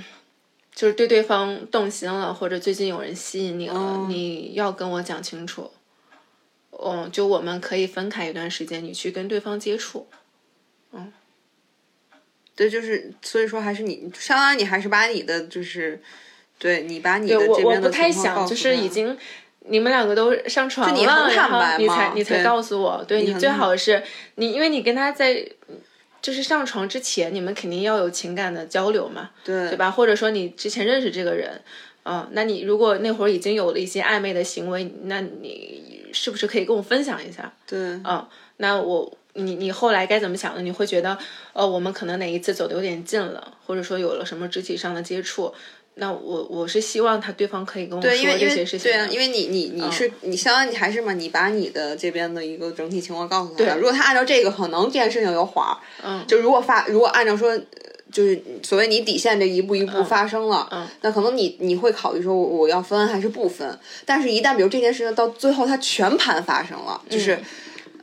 [0.74, 5.70] 就是对对方动心了，或者最近有人吸引你了，哦你要跟我讲清楚。
[6.70, 10.06] 嗯，就我们可以分开一段时间，你去跟对方接触。
[10.92, 11.12] 嗯
[12.54, 16.02] 对，就是所以说还是你，相当于你还是把你的就是，
[16.58, 19.16] 对你把你的对我我这边的不太想，就是已经
[19.68, 24.02] 你们两个都上床了，你很坦然后你才你才告诉我，对你你最好是
[24.36, 25.46] 你，因为你跟他在
[26.22, 29.90] 就是上床之前，你们肯定要有情感的交流嘛，对对吧？
[29.90, 31.60] 或者说你之前认识这个人，
[32.04, 37.52] 嗯，那你如果那会儿已经有了一些暧昧的行为，那你是不是可以跟我分享一下？
[37.66, 40.62] 对，嗯，那我你你后来该怎么想的？
[40.62, 41.16] 你会觉得，
[41.52, 45.52] 呃，我们可能哪一次走的有点近了，或者说有了什么肢体上的接触，
[45.96, 48.90] 那我我是希望他对方可以跟我说对，因为因这为些事情。
[48.90, 53.76] 对啊，因为你你你是、你相当于你还是嘛，你把你的这边的一个整体情况告诉他了。
[53.76, 55.76] 如果他按照这个，可能这件事情有缓儿。
[56.02, 57.50] 嗯，就如果发如果按照说。
[57.50, 57.60] 呃
[58.12, 67.44] 就是所谓你底线这一步一步发生了，嗯那可能你你会考虑说我我要分还是不分，但是一旦比如这件事情到最后它全盘发生了，就是嗯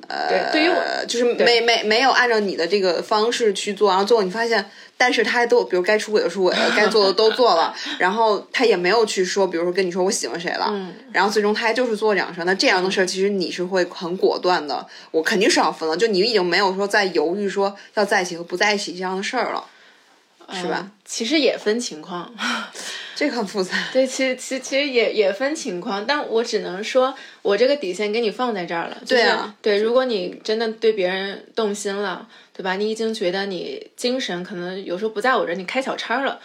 [0.08, 10.94] 对，对于我呃，就是没没没有按照你的这个方式去做，然后最后你发现，但是他还都，比如该出轨的出轨了，该做的 都做了，然后他也没有去说，比如说跟你说我喜欢谁了，嗯。
[11.12, 19.64] 然后最终他还就是做这样的事儿，那这样的事儿其实你是会很果断的，我肯定是要分了，就你已经没有说在犹豫说要在一起和不在一起这样的事儿了，
[20.52, 20.80] 是吧？
[20.82, 22.34] 嗯其实也分情况，
[23.14, 28.98] 这个很复杂，对，其实其实其实也也分情况，但我只能说，我这个底线给你放在这儿了。
[29.06, 32.76] 就是、对啊对，如果你真的对别人动心了，对吧？
[32.78, 36.40] 你已经觉得你精神可能有时候不在我这儿，你开小差了。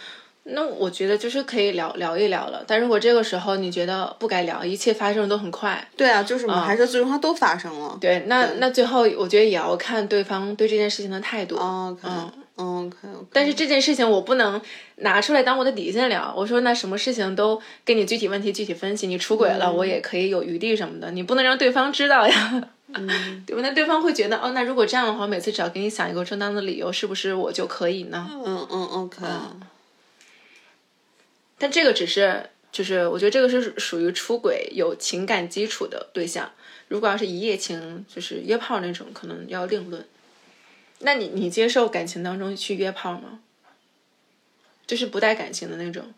[0.51, 11.55] 那我觉得就是可以聊聊一聊了，但如果这个时候你觉得不该聊，一切发生的都很快，对啊，就是嘛，还是最终它都发生了，对，那那最后我觉得也要看对方对这件事情的态度。
[11.55, 13.27] 哦，OK，嗯 OK OK。
[13.31, 14.61] 但是这件事情我不能
[14.97, 16.33] 拿出来当我的底线聊。
[16.35, 22.69] 我说那什么事情都跟你具体问题具体分析，你出轨了，我也可以有余地什么的，你不能让对方知道呀，
[23.47, 23.61] 对吧？
[23.61, 28.29] 那对方会觉得哦，那如果这样的话，每次只要给你想一个正当的理由，是不是我就可以呢？
[28.45, 29.25] 嗯嗯 OK。
[31.57, 36.51] 但这个只是，就是我觉得这个是属于出轨有情感基础的对象。
[36.87, 40.03] 如果要是一夜情，就是约炮那种，可能要另论。
[40.99, 43.39] 那你你接受感情当中去约炮吗？
[44.85, 46.13] 就是不带感情的那种，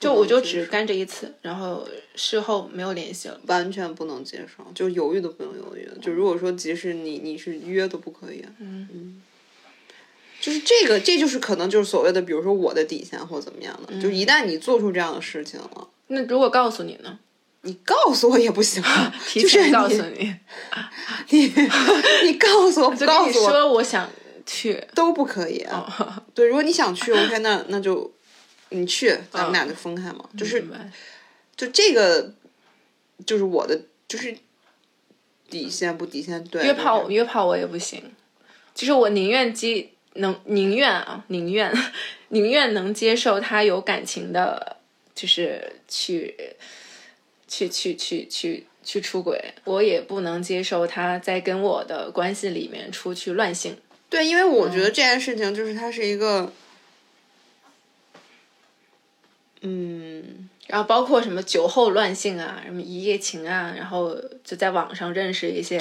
[0.00, 3.40] 就我就只干这一次，然后事后没有联系了。
[3.46, 5.88] 完全不能接受，就犹豫都不用犹豫。
[6.00, 8.44] 就如果说即使你你是约都不可以。
[8.58, 9.22] 嗯嗯。
[10.40, 14.00] 就是这个，这就是可能就是所谓的，比如说我的底线或怎么样的。
[14.00, 17.18] 就一旦你做出这样的事情了，那如果告诉你呢？
[17.62, 20.34] 你告诉我也不行啊， 提前告诉你，
[21.30, 21.52] 你
[22.24, 24.08] 你告诉我， 不告诉我，说我想
[24.46, 25.62] 去都不可以。
[25.64, 28.10] 哦、对，如果你想去，OK，那那就
[28.68, 30.24] 你去，咱们俩就分开嘛。
[30.38, 30.64] 就是，
[31.56, 32.32] 就这个，
[33.26, 34.38] 就是我的，就是
[35.50, 36.42] 底线不底线。
[36.44, 38.02] 对，约炮约炮我也不行，
[38.72, 41.72] 就是我宁愿接能宁愿啊宁愿
[42.28, 44.76] 宁愿能接受他有感情的，
[45.12, 46.54] 就是去。
[47.48, 53.76] 去去去去去出轨，我也不能接受他在跟我的关系里面出去乱性。
[54.08, 56.52] 对，因为我觉得这件事情就是它是一个，
[59.62, 65.80] 嗯，然后包括什么酒后乱性啊，什么一夜情啊，然后就在网上认识一些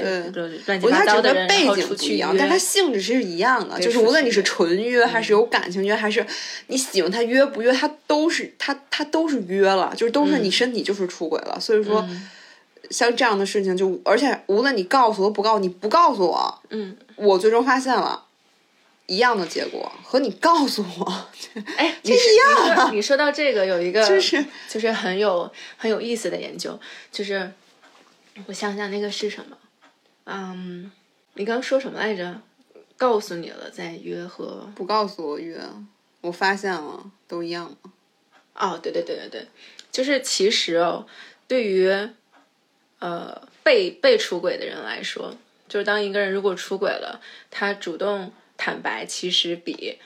[0.66, 6.26] 乱七八糟的人，然后出去约，但它性质是一样的，就是无论你是纯约还是有感情约，还是
[6.68, 12.08] 你喜欢他约不约，他都是他他都是约了，就是都是你身体就是出轨了，所以说
[12.90, 18.24] 像这样的事情，就而且无论你告诉我不告诉你不告诉我，嗯，我最终发现了。
[19.08, 21.30] 一样的结果和你告诉我，
[21.78, 22.76] 哎， 这一样。
[22.76, 26.78] 啊你说到这个，有一个就是就是很有很有意思的研究，
[27.12, 27.52] 就是
[28.48, 29.58] 我想想那个是什么，
[30.26, 30.92] 嗯，
[31.36, 32.42] 你刚刚说什么来着？
[32.98, 35.62] 告诉你了再约和不告诉我约，
[36.22, 37.92] 我发现了都一样吗？
[38.56, 39.48] 哦，对对对对对，
[39.92, 41.06] 就是其实哦，
[41.48, 41.90] 对于
[43.00, 45.38] 呃被被出轨的人来说，
[45.70, 48.34] 就是当一个人如果出轨了，他主动。
[48.58, 49.98] 坦白其实比，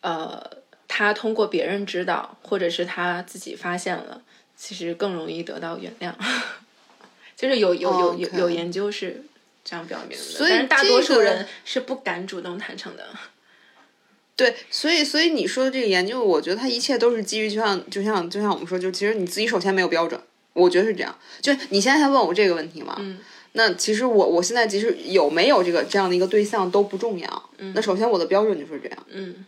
[0.00, 0.42] 呃，
[0.88, 4.22] 他通过别人知道，或者是他自己发现了，
[4.56, 6.12] 其实更容易得到原谅。
[7.36, 9.22] 就是有有有有有研究是
[9.64, 13.06] 这样表明的，但是大多数人是不敢主动坦诚的。
[14.36, 20.20] 对，所以所以你说的这个研究，我觉得它一切都是基于，就像就像就像我们说，就其实你自己首先没有标准，
[20.54, 21.14] 我觉得是这样。
[21.40, 22.96] 就你现在还问我这个问题吗？
[22.98, 23.18] 嗯。
[23.52, 27.50] 那其实我我现在其实有没有这个这样的一个对象都不重要。
[27.58, 27.72] 嗯。
[27.74, 28.98] 那首先我的标准就是这样。
[29.10, 29.44] 嗯。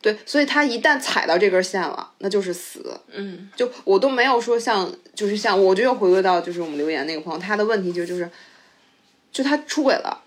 [0.00, 3.00] 对，所以他一旦踩到这根线了，那就是死。
[3.12, 3.50] 嗯。
[3.56, 8.30] 就我都没有说像，就是像，我就又回归到就是我们留言那个朋友，他的问题就就是，
[9.32, 10.22] 就他出轨了，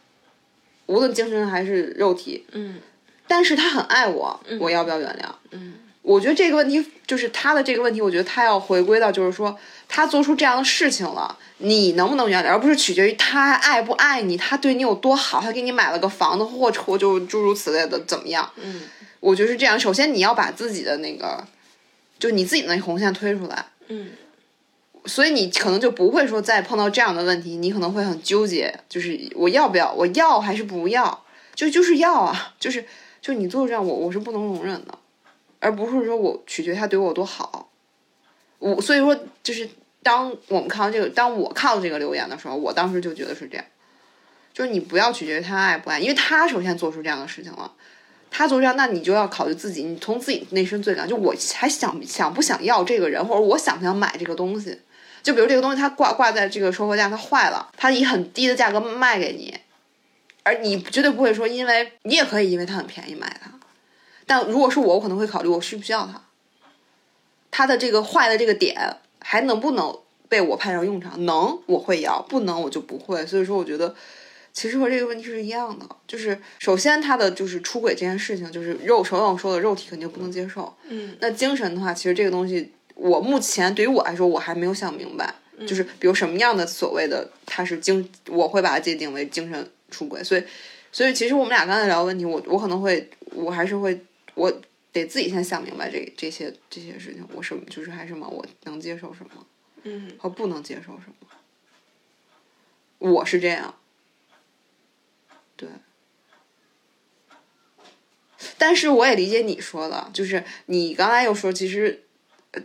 [0.87, 2.45] 无论精神还是肉体。
[2.51, 2.79] 嗯。
[3.27, 5.29] 但是他很爱我，我要不要原谅？
[5.51, 5.75] 嗯。
[6.01, 9.55] 我觉得这个问题就是他的这个问题，我觉得他要回归到就是说，
[9.89, 11.37] 他做出这样的事情了。
[11.61, 18.49] 你能不能原谅，而不是取决于他爱不爱你，他对你有多好，他给你买了个房子或车，就诸如此类的怎么样？
[18.55, 18.83] 嗯，
[19.19, 19.77] 我觉得是这样。
[19.77, 21.45] 首先你要把自己的那个，
[22.17, 23.65] 就你自己的那红线推出来。
[23.89, 24.11] 嗯，
[25.05, 31.25] 所以你可能就不会说再碰到这样的问题，你可能会很纠结，就是我要不要，我要还是不要？
[31.53, 32.85] 就就是要啊，就是
[33.21, 34.97] 就你做这样，我我是不能容忍的，
[35.59, 37.69] 而不是说我取决他对我有多好。
[38.59, 39.69] 我所以说就是。
[40.01, 43.65] 当我们看到这个，当我看到这个留言的时候，我当时就觉得是这样，
[44.53, 47.71] 就是你不要取决于他爱不爱，因为他首先做出这样的事情了，
[48.31, 54.79] 他做这样，那你就要考虑自己，你从自己内心最感，就我还想想不想要这个人，或者我想不想买这个东西，
[55.21, 59.53] 就比如这个东西它挂挂在这个收货架，它坏了，它以很低的价格卖给你，
[60.43, 63.51] 而你绝对不会说，因为你也可以因为它很便宜买它，
[64.25, 66.21] 但如果是我，我可能会考虑我需不需要它，
[67.51, 68.97] 它的这个坏的这个点。
[69.31, 69.95] 还能不能
[70.27, 71.23] 被我派上用场？
[71.23, 73.23] 能，我会要；不能，我就不会。
[73.27, 73.93] 所以说，我觉得
[74.51, 75.85] 其实和这个问题是一样的。
[76.07, 80.73] 就是首先，他的就是出轨这件事情，就是肉，首先我说的肉体肯定不能接受。
[80.87, 81.15] 嗯。
[81.19, 85.31] 那精神的话，其实这个东西，我目前对于我来说，我还没有想明白，
[85.67, 90.23] 就是比如什么样的所谓的他是精，我会把它界定为精神出轨。
[90.23, 90.43] 所以，
[90.91, 94.01] 所以其实我们俩刚才聊问题，我我可能会，我还是会
[94.33, 94.51] 我。
[95.01, 99.45] 得自己先想明白这这些这些事情，我什么就是还是么我能接受什么，
[99.83, 101.27] 嗯，和不能接受什么，
[102.99, 103.75] 我是这样，
[105.55, 105.69] 对，
[108.57, 112.03] 但是我也理解你说的，就是你刚才又说，其实，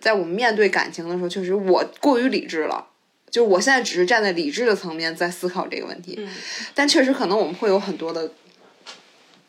[0.01, 2.89] 在我们面对感情的时候，确实我过于理智了。
[3.31, 6.33] 就我现在只是站在理智的层面在思考这个问题，嗯。
[6.73, 8.33] 但确实可能我们会有很多的，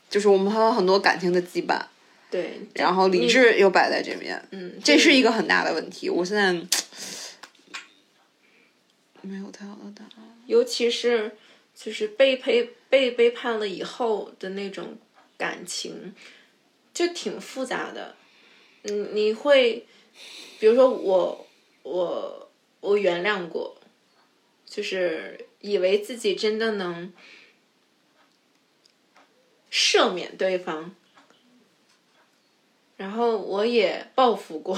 [0.10, 1.80] 就是我们还有很多感情的羁绊，
[2.36, 6.10] 对，然后理智又摆在这边，嗯，这是一个个很大的问题。
[6.10, 6.52] 我现在
[9.22, 10.38] 没有太好的答案。
[10.46, 11.38] 尤其是
[11.74, 14.98] 就是被背被背叛了以后的那种
[15.38, 16.14] 感情，
[16.94, 18.18] 就挺复杂的。
[18.84, 19.86] 嗯，你会，
[20.60, 21.48] 比如说我
[21.84, 23.78] 我我原谅过，
[24.66, 27.14] 就是以为自己真的能
[29.72, 30.94] 赦免对方，
[32.98, 34.78] 然后我也报复过，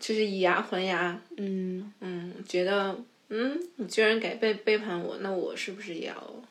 [0.00, 1.20] 就是以牙还牙。
[1.36, 2.98] 嗯嗯，觉得
[3.28, 6.42] 嗯，你居然敢背背叛我，那我是不是也要，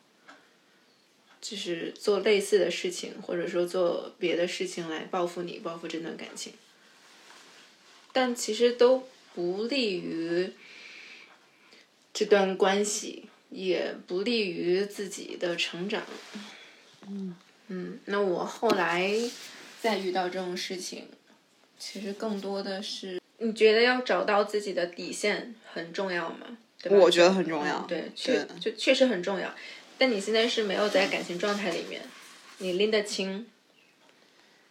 [1.41, 6.53] 就是做类似的事情，或者说做别的事情来报复你，报复这段感情？
[8.13, 10.51] 但其实都不利于
[12.13, 16.03] 这段关系，也不利于自己的成长。
[17.07, 17.35] 嗯
[17.67, 19.11] 嗯，那我后来
[19.81, 21.07] 再遇到这种事情，
[21.77, 23.19] 其实更多的是。
[23.39, 26.57] 你觉得要找到自己的底线很重要吗？
[26.81, 29.53] 对吧我觉得很重要嗯对，确对就确实很重要。
[29.97, 32.01] 但你现在是没有在感情状态里面，
[32.59, 33.47] 你拎得清。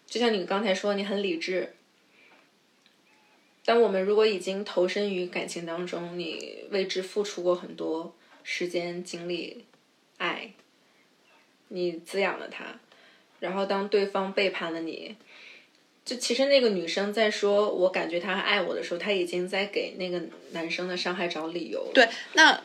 [0.06, 1.74] 就像你刚才说，你很理智。
[3.64, 9.64] 但我们如果已经投身于感情当中，你为之付出过很多时间、精力、
[10.18, 10.52] 爱，
[11.68, 12.78] 你滋养了他，
[13.40, 15.14] 然后当对方背叛了你，
[16.04, 20.20] 就其实那个女生在说“我感觉他爱我”的时候，她已经在给那个
[20.52, 21.90] 男生的伤害找理由。
[21.92, 22.60] 对，那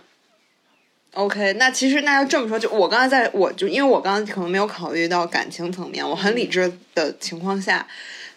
[1.13, 7.86] OK，那其实那要这么说，就我刚才在我就因为我刚刚可能没有考虑到感情层面，我很理智的情况下，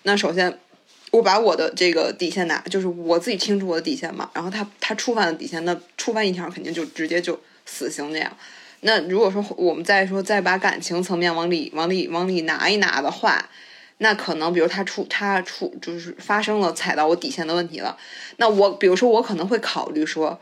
[0.03, 0.59] 那首先
[1.13, 8.37] 我把我的这个底线拿，就是我自己清楚我的底线嘛，然后他他触犯了底线，那触犯一条肯定就直接就死刑这样。
[8.85, 13.49] 那如果说我们再说再把感情层面往里往里往里拿一拿的话，
[13.99, 17.97] 那可能比如他出他出就是发生了踩到我底线的问题了，
[18.37, 20.41] 那我比如说我可能会考虑说。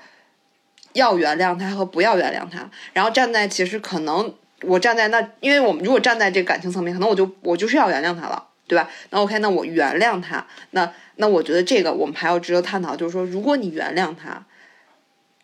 [0.95, 4.31] 要原谅他和不要原谅他，然后站在其实可能
[4.61, 8.87] 我站在那，因为我们如果站在这个感情层面，可能我就我就是要原谅他了，对吧？
[9.09, 14.45] 那 OK，那我原谅他，那那我觉得这个我们还要值得探讨，就是说，如果你原谅他，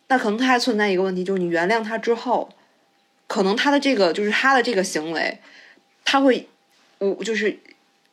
[0.09, 2.51] 那可能他还存在一个问题，就是你原谅他之后，
[3.29, 5.39] 可能他的这个就是他的这个行为，
[6.05, 6.49] 他会
[6.99, 7.57] 无就是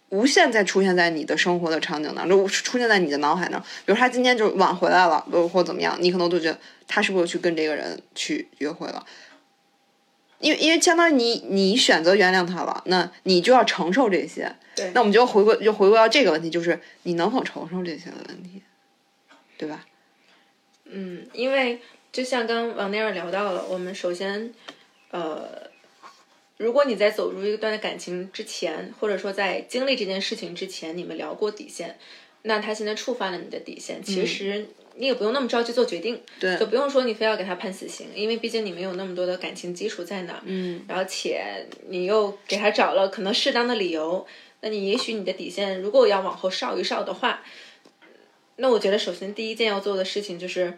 [0.10, 3.62] 无限再出现在你的生活的场景当中，出现在你的脑海当中。
[3.86, 9.04] 比如他今天就晚回来了，或或怎么样，你可能都觉得他是不是去跟这个人去约会了？
[10.40, 14.54] 因为因为相当于你你选择原谅他了，那你就要承受这些。
[14.76, 18.62] 对那我们就回归就回归到这个问题，就是你能否承受这些的问题，
[19.58, 19.86] 对吧？
[20.84, 21.80] 嗯，因为
[22.12, 24.54] 就像刚刚王内尔聊到了，我们首先，
[25.16, 25.70] 呃，
[26.58, 31.98] 如果你在走入一段的感情之前，或者说在经历这件事情之前，你们聊过底线，
[32.42, 44.28] 那他现在触犯了你的底线，其实你也不用那么着急做决定，对就不用说你非要给他判死刑，因为毕竟你们有那么多的感情基础在那儿，嗯，然后且你又给他找了可能适当的理由，
[44.60, 47.42] 那你也许你的底线如果要往后稍一稍的话，
[48.58, 50.78] 那我觉得首先第一件要做的事情就是，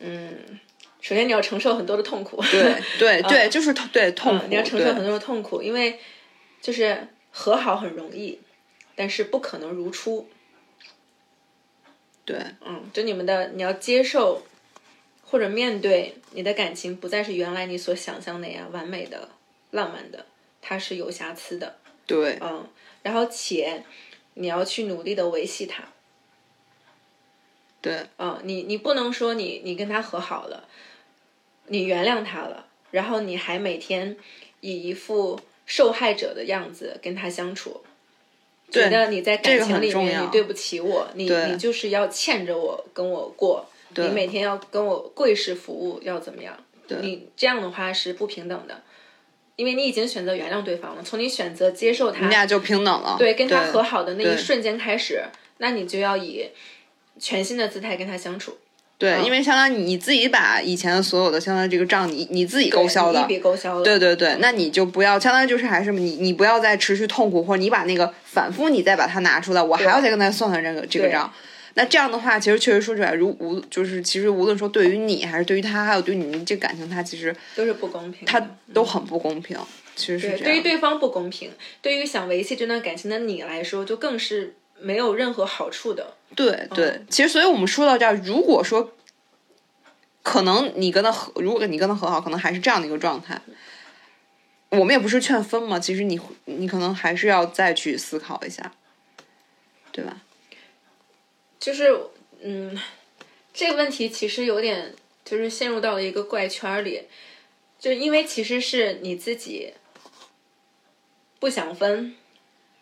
[0.00, 0.58] 嗯，
[1.00, 5.98] 首先你要承受很多的痛苦，对对 对，就是痛对痛苦，嗯，你要承受很多的痛苦，因为
[6.60, 8.38] 就是和好很容易，
[8.94, 10.28] 但是不可能如初。
[12.24, 14.42] 对嗯，就你们的你要接受
[15.24, 19.30] 或者面对你的感情不再是原来你所想象那样完美的、
[19.70, 20.26] 浪漫的，
[20.60, 21.78] 它是有瑕疵的。
[22.06, 22.68] 对嗯，
[23.02, 23.82] 然后且
[24.34, 25.82] 你要去努力的维系它。
[27.80, 30.68] 对嗯，你你不能说你你跟他和好了，
[31.66, 34.16] 你原谅他了，然后你还每天
[34.60, 37.82] 以一副受害者的样子跟他相处，
[38.70, 46.56] 对觉得你在感情里面你对不起我，你你就是要欠着我跟我过，你每天要跟我跪式服务，要怎么样？
[47.02, 48.82] 你这样的话是不平等的，
[49.54, 53.14] 因为你已经选择原谅对方了，从你选择接受他，你俩就平等了。
[53.16, 55.22] 对，跟他和好的那一瞬间开始，
[55.58, 56.48] 那你就要以
[57.20, 58.58] 全新的姿态跟他相处，
[59.00, 63.82] 对，嗯因为相当于你自己把以前的所有的相当于这个账你你自己勾销的一，笔勾销的。
[63.82, 71.32] 对对对，那你就不要，相当于就是还是你你不要再持续痛苦，或者你把那个反复你再把它拿出来，我还要再跟他算算这个这个账。
[71.74, 78.30] 那这样的话，其实确实说出来，如无就是其实无论说对于你还是对于他，还有对你们这感情，他其实都是不公平的。
[78.30, 78.44] 他
[78.74, 79.56] 都很不公平。
[79.96, 80.44] 其实是对，这样。
[80.44, 86.14] 对于对方不公平，对于想维系这段感情的你来说，就更是没有任何好处的。
[86.34, 88.92] 对对，其实所以我们说到这儿，如果说
[90.22, 93.40] 可能你跟他和，如果你跟他和好，可能还是这样的一个状态。
[94.70, 98.72] 我们也不是劝分嘛，其实你你可能还是要再去思考一下，
[99.90, 100.22] 对吧？
[101.58, 101.98] 就是，
[102.40, 102.78] 嗯，
[103.52, 107.08] 这个问题其实有点就是陷入到了一个怪圈里，
[107.80, 109.74] 就因为其实是你自己
[111.40, 112.14] 不想分，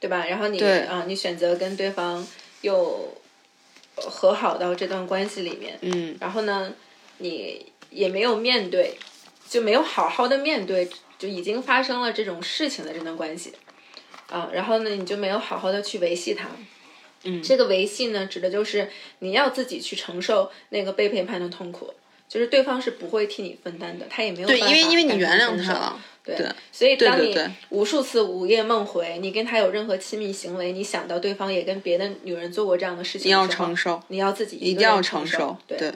[0.01, 0.26] 对吧？
[0.26, 2.26] 然后你啊，你选择跟对方
[2.61, 3.14] 又
[3.96, 6.72] 和好到这段关系里面，嗯，然后呢，
[7.18, 8.96] 你也没有面对，
[9.49, 10.88] 就没有好好的面对，
[11.18, 13.53] 就已经发生了这种事情的这段关系，
[14.28, 16.49] 啊，然后呢，你就没有好好的去维系它。
[17.24, 18.88] 嗯这个维系呢，指的就是
[19.18, 21.92] 你要自己去承受那个被背叛的痛苦，
[22.28, 35.78] 就是对方是不会替你分担的，他也没有对，办因为因为你原谅他了，对，对所以当你对对无数次午夜梦回，你跟他有任何亲密行为，你想到对方也跟别的女人做过这样的事情，你要承，受，你要自己一一定要承受，对。
[35.78, 35.92] 对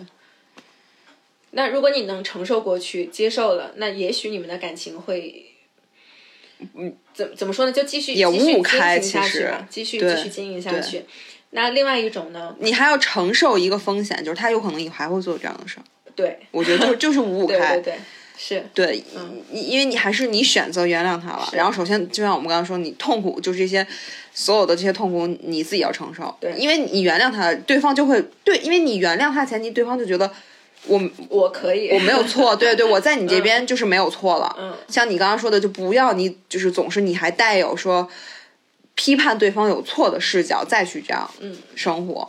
[1.55, 5.53] 那如果你能承受过去，接受了，那也许你们的感情会，
[6.73, 7.73] 嗯，怎怎么说呢？
[7.73, 11.05] 就继续也继续五五开其实继续继续经营下去。
[11.51, 12.57] 那另外一种呢？
[12.59, 15.85] 你还要承受一个风险，就是他有可能以后还会做这样的事儿。
[16.15, 17.95] 对，我觉得就就是五五对开，对对，
[18.37, 19.05] 是，对，
[19.51, 23.87] 因因为你还是你选择原谅他了，然后首先就像我们刚刚说，你痛苦就是这些
[24.33, 26.53] 所有的这些痛苦你自己要承受，对。
[26.57, 30.31] 因为你原谅他，对方就会对，因为你原谅他前提，对方就觉得
[30.87, 38.09] 我我可以，我没有错，对对，我在你这边就是没有错了，嗯，像你刚刚说的，就不要你就是总是你还带有说
[38.95, 41.57] 批判对方有错的视角再去这样嗯。
[41.75, 42.29] 生活。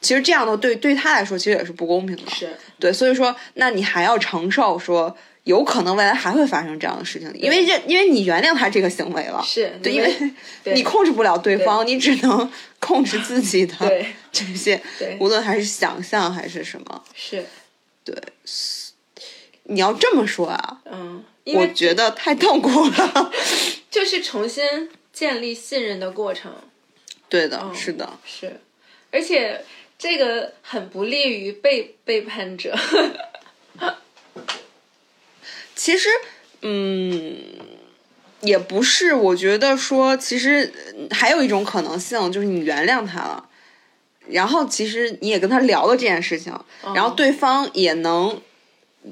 [0.00, 10.32] 其实这样的对对他来说其实也是不公平的，是，对，所以说，那你还要承受说有可能未来还会发生这样的事情，因为这因为你原谅他这个行为了，是，对，因为
[10.74, 14.06] 你控制不了对方，你只能控制自己的对。
[14.30, 15.16] 这些，对。
[15.18, 17.44] 无论还是想象还是什么，是，
[18.04, 18.14] 对，
[19.64, 23.32] 你要这么说啊，嗯，我觉得太痛苦了。
[23.90, 26.52] 就是重新建立信任的过程，
[27.28, 28.60] 对的，是的，是，
[29.10, 29.64] 而且
[29.98, 32.72] 这个很不利于被背叛者，
[35.74, 36.08] 其实，
[36.62, 37.36] 嗯，
[38.40, 39.12] 也不是。
[39.12, 43.48] 我觉得说，其实呃还有一种可能性，就是你原谅他了，
[44.28, 46.56] 然后其实你也跟他聊了这件事情，
[46.94, 48.40] 然后对方也能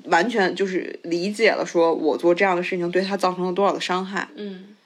[0.04, 4.28] 完全就是理解了，说我做这样的事情对他造成了多少的伤害。
[4.36, 4.76] 嗯，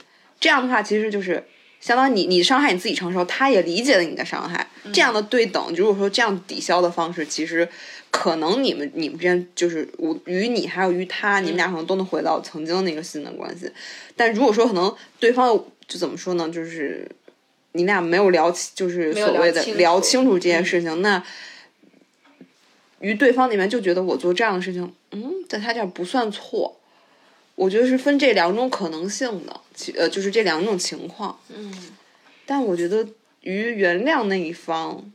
[0.40, 1.44] 这样的话，其实就是
[1.81, 7.68] 相当于你你伤害你自己承受，他也理解了你的伤害，这样的对等，如果说这样抵消的方式，其实
[8.11, 13.70] 可能你们你们之间就是我与你还有于他，你们俩可能都能回到曾经那个新的关系。
[14.14, 15.49] 但如果说可能对方
[15.89, 17.11] 就怎么说呢，就是
[17.72, 21.22] 你俩没有聊清，就是所谓的聊清楚聊清楚这件事情，那。
[23.01, 26.78] 于对方那边就觉得我做这样的事情，嗯，在他这儿不算错，
[27.61, 31.39] 我觉得是分这两种可能性的，其呃，就是这两种情况。
[31.51, 31.71] 嗯，
[32.47, 33.07] 但我觉得
[33.43, 35.13] 于原谅那一方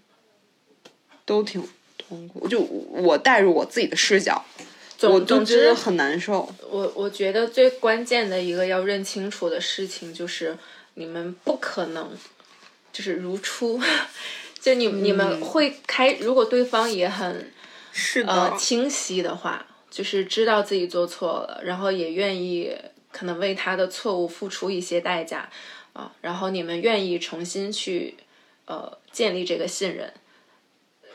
[1.25, 1.67] 都挺
[1.97, 4.45] 痛苦，就我带入我自己的视角，
[5.01, 6.47] 我总总觉得很难受。
[6.69, 10.55] 我我觉得最关键的一个要认清楚的事情就是，
[10.93, 12.15] 你们不可能
[12.93, 13.81] 就是如初，
[14.61, 17.51] 就你你们会开，如果对方也很
[17.91, 19.65] 是的呃清晰的话，
[19.95, 22.75] 就是知道自己做错了，然后也愿意
[23.13, 25.49] 可能为他的错误付出一些代价
[25.93, 28.15] 啊、然后你们愿意重新去
[28.65, 30.13] 呃建立这个信任，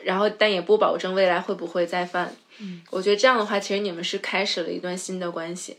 [0.03, 2.35] 然后但也不保证未来会不会再犯。
[2.57, 5.77] 嗯，我觉得这样的话，其实你们是开始了一段新的关系，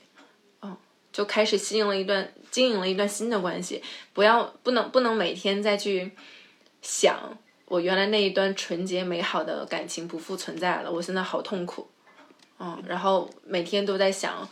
[0.63, 0.77] 嗯，
[1.13, 3.83] 就开始经营了一段经营了一段新的关系，
[4.13, 6.13] 不要不能不能每天再去
[6.81, 7.37] 想。
[7.67, 11.89] 我原来那一段纯洁美好的感情不复存在了，我现在好痛苦，
[12.63, 14.49] 嗯，然后每天都在想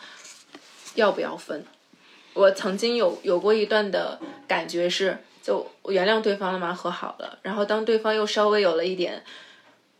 [0.96, 1.64] 要不要分。
[2.34, 9.22] 我曾经有有过一段的感觉是，就我原谅对方了嘛，和好了，然后当对方又稍微有了一点，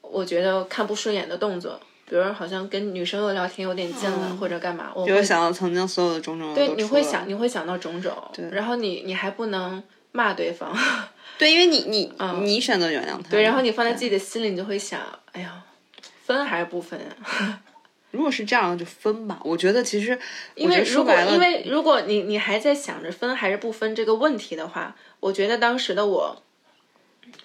[0.00, 8.12] 我觉得看不顺眼的动作，比如好像跟女生又聊天有点近了，或者干嘛，我会就会想到曾经所有的种种对你会想你会想到种种，
[8.50, 9.82] 然后你你还不能
[10.12, 10.76] 骂对方。
[11.38, 15.00] 对，因为你你、你选择原谅他，嗯对，然后你放在自己的心里，你就会想，
[15.32, 15.62] 哎呀，
[16.24, 17.60] 分还是不分啊？
[18.10, 19.40] 如果是这样就分吧。
[19.44, 20.18] 我觉得其实
[20.54, 26.42] 因为如果因为如果你你还在想着分还是不分这个问题的话，我觉得当时的我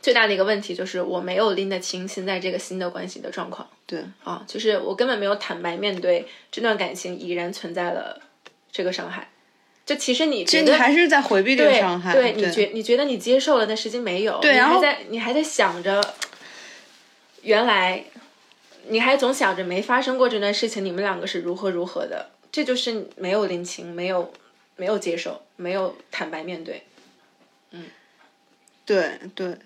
[0.01, 8.19] 最大的一个问题就是我没有拎得清现在这个新的关系的状况对啊，就是我根本没有坦白面对这段感情已然存在了
[8.71, 9.29] 这个伤害
[9.85, 12.11] 就其实你其实觉得你还是在回避这个伤害。
[12.11, 14.33] 对，你觉你觉得你接受了，但实际没有。
[14.37, 16.01] 你对然后还在你还在想着，
[17.43, 18.03] 原来
[18.89, 24.31] 你还总想着没发生过这段事情，你们两个是如何如何的，这就是没有领情，没有
[24.75, 26.83] 没有接受，没有坦白面对。
[27.71, 27.85] 嗯
[28.85, 29.57] 对对，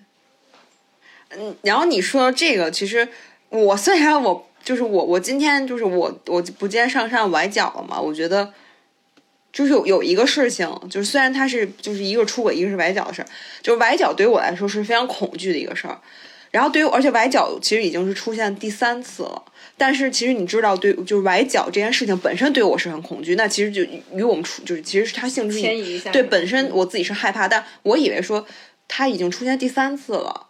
[1.28, 3.06] 嗯，然后你说这个，其实
[3.50, 8.54] 我虽然我就是我，我今天就是我我不见上善崴脚了嘛，我觉得
[9.52, 13.28] 就是有有一个事情，就是虽然他是就是一个出轨，一个是崴脚的事儿，
[13.60, 16.00] 就是崴脚对我来说是非常恐惧的一个事儿，
[16.50, 19.42] 然后对于而且崴脚其实已经是出现第三次了。
[19.76, 23.34] 但是其实你知道，对，就是崴脚这件事情本身对我是很恐惧。
[23.34, 23.82] 那其实就
[24.14, 28.46] 与我们出，就是其实是它性质迁移一下对，本身我自己是害怕，但我以为说
[28.86, 30.48] 它已经出现第三次了，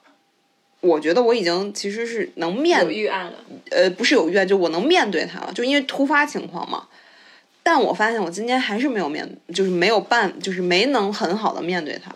[0.80, 3.34] 我觉得我已经其实是能面有预案了，
[3.70, 6.88] 呃，不是有预案，就我能面对它了，就因为突发情况嘛。
[7.62, 12.10] 但我发现我今天还是没有面，就是没有办，就是没能很好的面对它，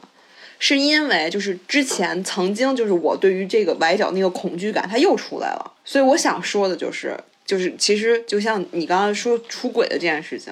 [0.66, 5.72] 是因为就是之前曾经就是我对于这个崴脚那个恐惧感，它又出来了。
[5.84, 10.50] 所以我想说的就是，就是其实就像你刚刚说出轨的这件事情，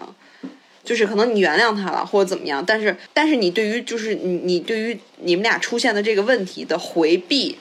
[0.84, 7.56] 就是可能你原谅他了或者怎么样，但是但是你对于就是你你对于你们俩出现的这个问题的回避。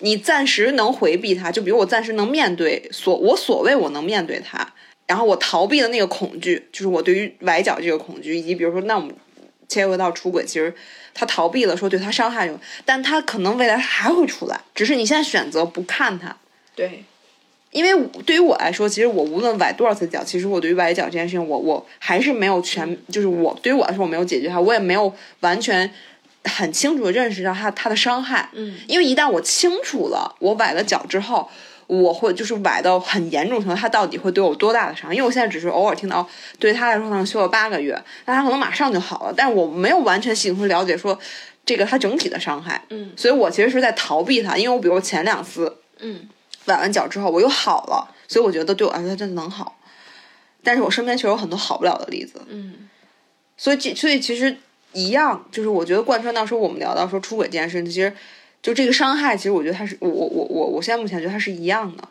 [0.00, 4.74] 你暂时能回避它，就比如我暂时能面对所我所谓我能面对它，
[5.06, 9.14] 然后我逃避的那个恐惧，就是我对于崴脚这个恐惧，以及比如说，那我们
[9.68, 10.74] 切回到出轨，其实
[11.14, 16.36] 他逃避了说对他伤害有，但他可能未来还会出来，只是你现在选择不看他。
[16.74, 17.04] 对，
[17.70, 25.88] 因为对于我来说，其实我无论崴多少次脚，其实我对于崴脚这件事情，我我还是没有全，就是我对于我来说，我没有解决它，我也没有完全
[26.44, 28.50] 很清楚的认识到他他的伤害。
[28.52, 31.48] 嗯，因为一旦我清楚了我崴了脚之后，
[31.86, 35.14] 我会就是崴到很严重程度，他到底会对我有多大的伤？
[35.14, 36.26] 因为我现在只是偶尔听到，
[36.58, 41.18] 对他来说可能休了八个月，那他可能马上就好了，但是我没有完全系统了解说
[41.66, 42.82] 这个他整体的伤害。
[42.90, 46.28] 嗯，所以我其实是在逃避他，因为我比如前两次，嗯，
[46.64, 49.78] 崴完脚之后我又好了，所以我觉得对我来说它真的能好。
[50.62, 52.88] 但是我身边确实有很多好不了的例子，嗯，
[53.58, 54.56] 所以这所以其实
[54.94, 58.10] 一样，就是我觉得贯穿到说我们聊到说出轨这件事情，其实
[58.64, 62.08] 就这个伤害，其实我觉得它是我我我我我现在目前觉得它是一样的，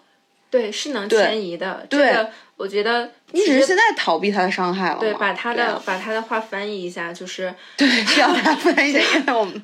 [0.52, 1.84] 对，是能迁移的。
[1.90, 9.60] 对这个我觉得你只是现在逃避他的伤害了，对，把他的把他的话翻译一下，就是对是要大家分析，因为我们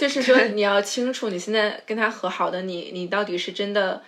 [0.00, 4.02] 就是说你要清楚，你现在跟他和好的你，你到底是真的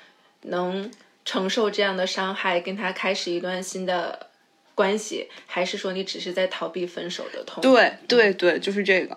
[0.45, 0.91] 能
[1.27, 4.31] 承受这样的伤害，跟他开始一段新的
[4.75, 7.61] 关系，还是说你只是在逃避分手的痛？
[7.61, 9.14] 对对对，就是这个。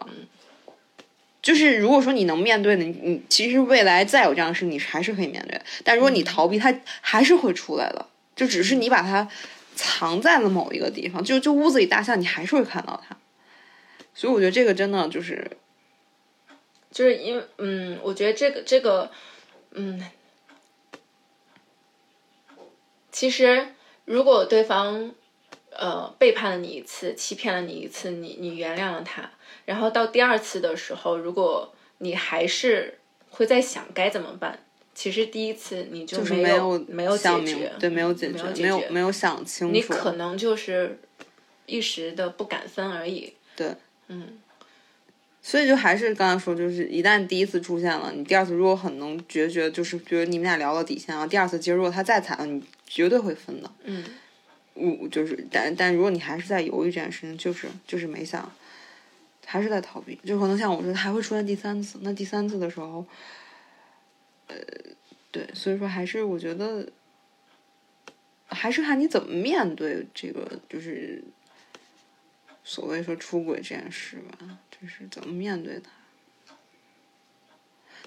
[1.42, 5.66] 就是如果说你能面对的，你你其实未来再有这样的事，你还是可以面对的。
[5.84, 9.30] 但如果你逃避，它还是会出来的，就只是你把它
[9.76, 11.24] 藏在了某一个地方。
[11.24, 13.16] 就就屋子里大象，你还是会看到它。
[14.14, 15.50] 所以我觉得这个真的就是，
[16.92, 19.12] 就是因为嗯，我觉得这个这个
[19.72, 20.04] 嗯，
[23.12, 23.68] 其实
[24.06, 25.14] 如果对方
[25.70, 29.30] 呃背叛了你一次，欺骗了你一次，你你原谅了他，
[29.68, 32.98] 然后到第二次的时候，如果你还是
[33.30, 34.58] 会在想该怎么办，
[34.96, 39.74] 其实第一次你就就是没有没有解想明决，对，没有解决，没有没有想清楚。
[39.74, 40.98] 你可能就是
[41.66, 43.34] 一时的不敢分而已。
[43.58, 43.76] 对，
[44.08, 44.40] 嗯，
[45.42, 53.70] 所以就还是刚才说，就是一旦第一次出现了，你第二次如果很能决绝，就是比如你们俩聊到底线啊，第二次其实如果他再踩了，你绝对会分的。
[53.84, 54.04] 嗯，
[54.76, 58.50] 我就是，但但如果你还是在犹豫这件事情，就是就是没想，
[59.50, 62.00] 还是在逃避，就可能像我说，还会出现第三次。
[62.02, 63.06] 那第三次的时候，
[64.48, 64.58] 呃，
[65.32, 66.92] 对，所以说还是我觉得，
[68.46, 71.24] 还是看你怎么面对这个，就是
[72.62, 75.90] 所谓说出轨这件事吧，就是怎么面对它。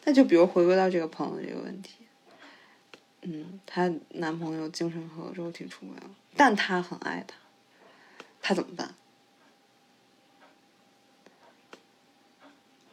[0.05, 1.95] 那就比如回归到这个朋友这个问题，
[3.23, 7.35] 嗯，她男朋友精神和肉体出轨了，但她很爱他，
[8.43, 8.95] 她怎么办？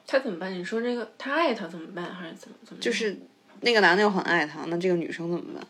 [0.07, 0.51] 他怎么办？
[0.53, 2.05] 你说这个他爱他怎么办？
[2.15, 2.81] 还是怎么怎么？
[2.81, 3.15] 就是
[3.61, 5.67] 那个男的又很爱她，那这个女生怎么办？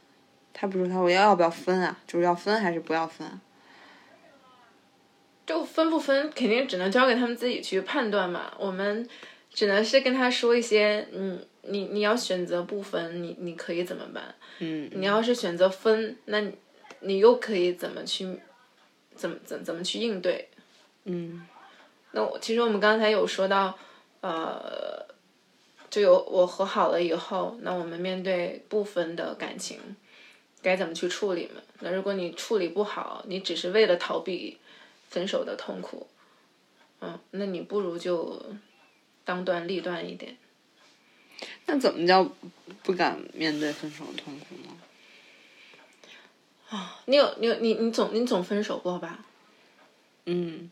[0.53, 1.97] 他不是他我要要不要分啊？
[2.07, 3.41] 就是要分还是不要分啊？
[5.45, 8.51] 就分不分，肯定只能交给他们自己去判断嘛。
[8.59, 9.07] 我们
[9.51, 14.35] 只能是跟他说一些，嗯，你你要选择不分，你你可以怎么办？
[14.59, 16.53] 嗯，你要是选择分，那你
[16.99, 18.39] 你又可以怎么去，
[19.15, 20.49] 怎么怎怎么去应对？
[21.05, 21.47] 嗯
[22.11, 23.77] 那我其实我们刚才有说到，
[24.21, 25.05] 呃，
[25.89, 29.79] 就有我和好了以后，那我们面对部分的感情，
[30.61, 31.61] 该怎么去处理嘛？
[31.79, 34.57] 那如果你处理不好，你只是为了逃避
[35.09, 36.07] 分手的痛苦，
[37.01, 38.43] 嗯，那你不如就
[39.23, 40.35] 当断立断一点。
[41.67, 42.27] 那怎么叫
[42.81, 44.71] 不敢面对分手的痛苦呢？
[46.69, 49.23] 啊 你有你有你你总你总分手过吧？
[50.25, 50.71] 嗯，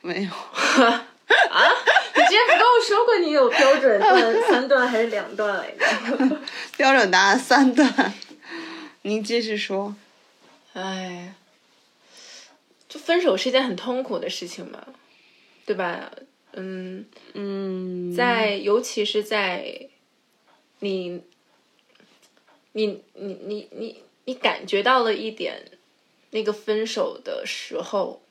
[0.00, 0.30] 没有。
[2.16, 6.40] 你之前不跟我说过你有标准段、三段还是两段来着？
[6.76, 8.14] 标准答案三段，
[9.02, 9.94] 您继续说。
[10.72, 11.34] 哎，
[12.88, 14.86] 就分手是一件很痛苦的事情嘛，
[15.64, 16.10] 对吧？
[16.52, 17.04] 嗯，
[17.34, 19.88] 嗯，在尤其是在
[20.80, 21.22] 你
[22.72, 25.62] 你你你你你感觉到了一点
[26.30, 28.22] 那个分手的时候，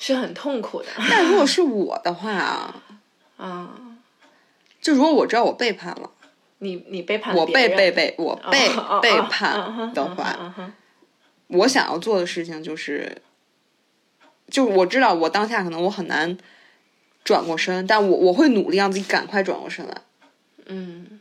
[0.00, 2.82] 是很痛苦的 但如果是我的话啊，
[3.36, 3.76] 啊。
[4.80, 6.10] 就如果我知道我背叛了，
[6.58, 10.72] 你你背叛了我被别人被被我被背哦哦哦嗯叛的话，
[11.48, 13.20] 我想要做的事情就是，
[14.48, 16.38] 就我知道我当下可能我很难
[17.22, 19.94] 转过身，但我我会努力让自己赶快转过身来。
[20.64, 21.20] 嗯，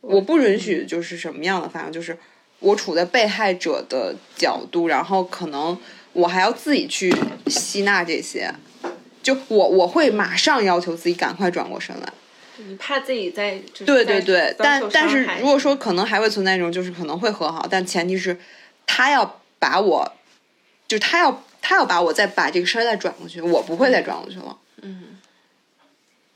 [0.00, 2.16] 我不允许就是什么样的反正，就是
[2.60, 5.78] 我处在被害者的角度，然后可能
[6.12, 7.14] 我还要自己去
[7.46, 8.52] 吸纳这些，
[9.22, 12.12] 就我我会马上要求自己赶快转过身来。
[12.56, 18.36] 你怕自己在对对对，但但是如果说可能还会存在一种，就是可能会和好，但前提是
[18.84, 20.12] 他要把我，
[20.88, 24.58] 就是他要他要把我再把这个事儿再转过去，我不会再转过去了。
[24.82, 25.18] 嗯，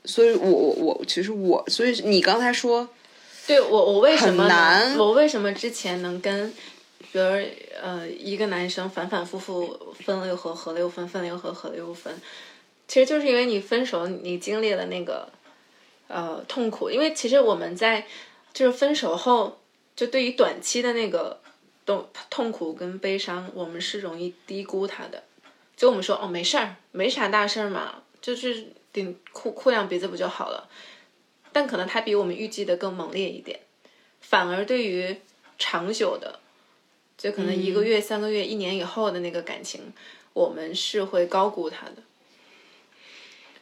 [0.05, 2.87] 所以我我我其实我，所以你刚才说，
[3.45, 6.49] 对我我为什么难我为什么之前能跟，
[7.11, 7.25] 比如
[7.81, 12.13] 呃一个男生反反复复分了又合，合了又分，分了又合，合了又分，
[12.87, 15.27] 其实就是因为你分手，你经历了那个
[16.07, 18.05] 呃痛苦，因为其实我们在
[18.53, 19.59] 就是分手后，
[19.95, 21.41] 就对于短期的那个
[21.85, 25.21] 痛痛苦跟悲伤，我们是容易低估它的。
[25.75, 30.69] 就我们说哦没事儿，没啥大事儿嘛，就是顶哭哭两鼻子不就好了。
[31.53, 33.59] 但可能它比我们预计的更猛烈一点，
[34.19, 35.15] 反而对于
[35.59, 36.39] 长久的，
[37.17, 39.93] 就可能一个月、三个月、一年以后的那个感情，
[40.33, 41.97] 我们是会高估它的。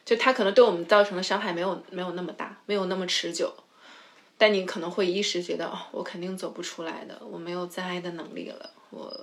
[0.04, 3.52] 就它可能对我们造成的伤害没有没有那么大，没有那么持久，
[4.36, 9.14] 但你可能会一时觉得哦，我肯定走不出来的，我没有再爱的能力了，我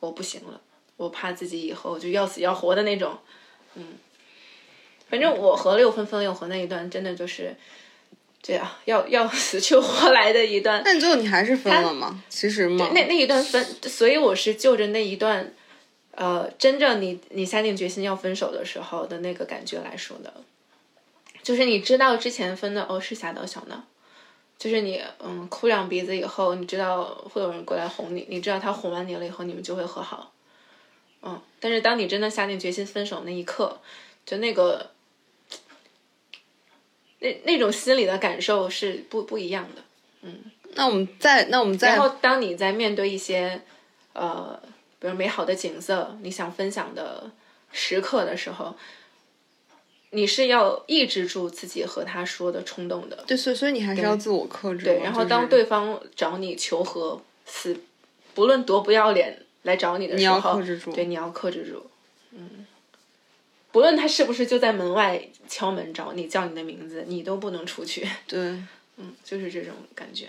[0.00, 0.60] 我不行了，
[0.96, 3.16] 我怕自己以后就要死要活的那种，
[3.76, 3.96] 嗯。
[5.08, 7.54] 反正我和六分分六合那一段，真的就是
[8.42, 10.80] 这样，要要死去活来的一段。
[10.84, 12.22] 但最后你还是分了吗？
[12.28, 15.52] 其实嘛，那那一段分，所以我是就着那一段，
[16.12, 20.32] 呃，真正你你下定决心要分手的时候的那个感觉来说的，
[21.42, 23.82] 就是你知道之前分的哦是小打小闹，
[24.58, 30.32] 就是你嗯哭两鼻子以后，你知道会有人过来哄你，你知道他哄完你了以后，你们就会和好，
[31.22, 33.80] 嗯，但是当你真的下定决心分手那一刻，
[34.24, 34.90] 就那个。
[37.20, 39.82] 那那种心理的感受是不不一样的。
[40.22, 40.36] 嗯
[40.74, 43.60] 那我们再那我们再然后，当你在面对一些
[44.12, 44.60] 呃，
[44.98, 47.30] 比如美好的景色，你想分享的
[47.72, 48.76] 时刻的时候，
[50.10, 53.24] 你是要抑制住自己和他说的冲动的。
[53.26, 54.84] 对，所以所以你还是要自我克制。
[54.84, 57.80] 对，然后当对方找你求和，死
[58.34, 61.87] 不论多不要脸来找你的你要时候，克制住对，你要克制住。
[63.78, 68.04] 嗯，不论他是不是就在门外敲门找你，叫你的名字，你都不能出去。
[68.26, 68.40] 对。
[69.00, 70.26] 嗯，就是这种感觉。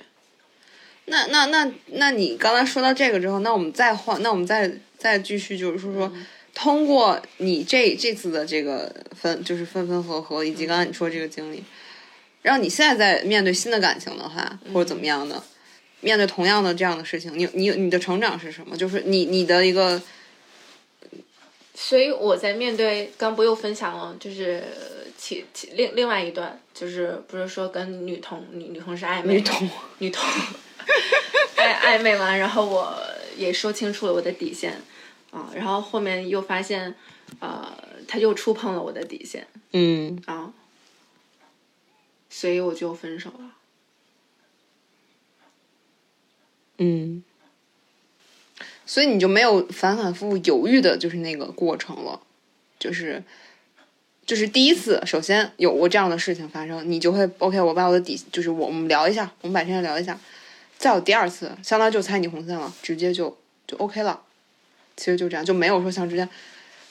[1.05, 6.13] 那那那那你刚才说到这个之后，那我们再换，那我们再再继续，就是说说，
[6.53, 11.63] 通过你这这次的这个分，就是分分合合，以及刚才你说这个经历，
[12.43, 15.41] 让你现在在面对新的感情的话，或者怎么样的，
[16.01, 18.77] 面对同样的这样的事情，你你你的成长是什么？
[18.77, 19.99] 就是你你的一个
[21.81, 24.61] 所以我在面对刚不又分享了，就是
[25.17, 29.69] 其其另另外一段，就是不是说跟女同女女同事暧昧，女同。
[29.99, 30.21] 女同。
[31.55, 33.01] 暧暧昧完，然后我
[33.37, 34.81] 也说清楚了我的底线
[35.31, 36.93] 啊，然后后面又发现，
[37.39, 37.73] 呃，
[38.05, 39.47] 他又触碰了我的底线。
[39.71, 40.21] 嗯。
[40.25, 40.51] 啊，
[42.29, 43.55] 所以我就分手了。
[46.77, 47.23] 嗯，
[48.89, 52.19] 所以你就没有反反复复犹豫的，就是那个过程了，
[52.79, 53.21] 就是
[54.25, 60.19] 就是第一次，首先有过这样的事情发生，你就会 OK，我把我的底，就是我我们聊一下，我们把这件聊一下，
[60.79, 63.37] 再有第二次，相当于就猜你红线了，直接就
[63.67, 64.19] 就 OK 了，
[64.97, 66.27] 其实就这样，就没有说像之前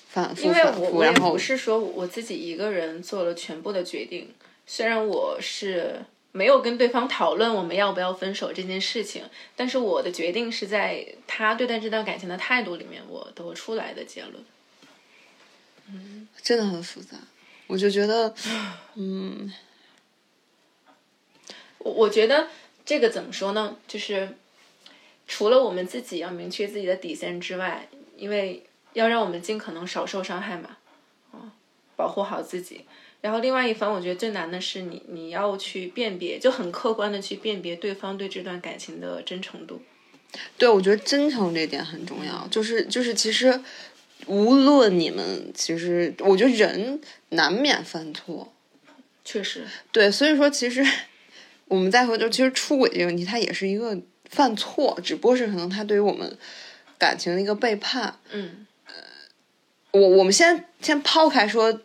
[0.08, 4.32] 反复反复，然后不是说我自己一个人做了全部的决定，
[4.68, 6.00] 虽然我是
[6.32, 9.24] 没有跟对方讨论我们要不要分手这件事情，
[9.56, 14.44] 但是我的决定是在他对待这段感情的态度里面我得出来的结论。
[15.90, 17.16] 嗯真的很复杂。
[17.66, 18.34] 我就觉得，
[18.94, 19.52] 嗯，
[21.78, 22.48] 我我觉得
[22.84, 23.76] 这个怎么说呢？
[23.86, 24.36] 就是
[25.26, 28.64] 除了我们自己要明确自己的底线之外，因为
[28.94, 30.78] 要让我们尽可能少受伤害嘛，
[31.32, 31.52] 啊，
[31.94, 32.86] 保护好自己。
[33.20, 39.82] 然后另外一方，我觉得最难的是你你要去辨别，就很客观的去辨别对方对这段感情的真诚度。
[40.56, 42.46] 对，我觉得真诚这点很重要。
[42.48, 43.60] 就是就是，其实
[44.26, 47.00] 无论你们，其实我觉得人
[47.30, 48.52] 难免犯错。
[49.24, 50.86] 确实，对，所以说其实
[51.66, 53.98] 我们再回头，其实出轨这个问题，它也是一个
[54.30, 56.38] 犯错，只不过是可能他对于我们
[56.96, 58.18] 感情的一个背叛。
[58.30, 58.92] 嗯，呃
[59.90, 61.80] 我我们先先抛开说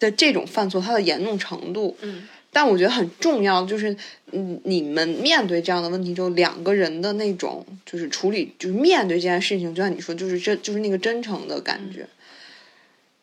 [0.00, 3.96] 的这种犯错它的严重程度，嗯，但我觉得很重要，就是
[4.32, 12.08] 嗯，你们面对这样的问题之后，两个人的那种就是处理，就是面对这件事情，就像你说，就是真就是那个真诚的感觉，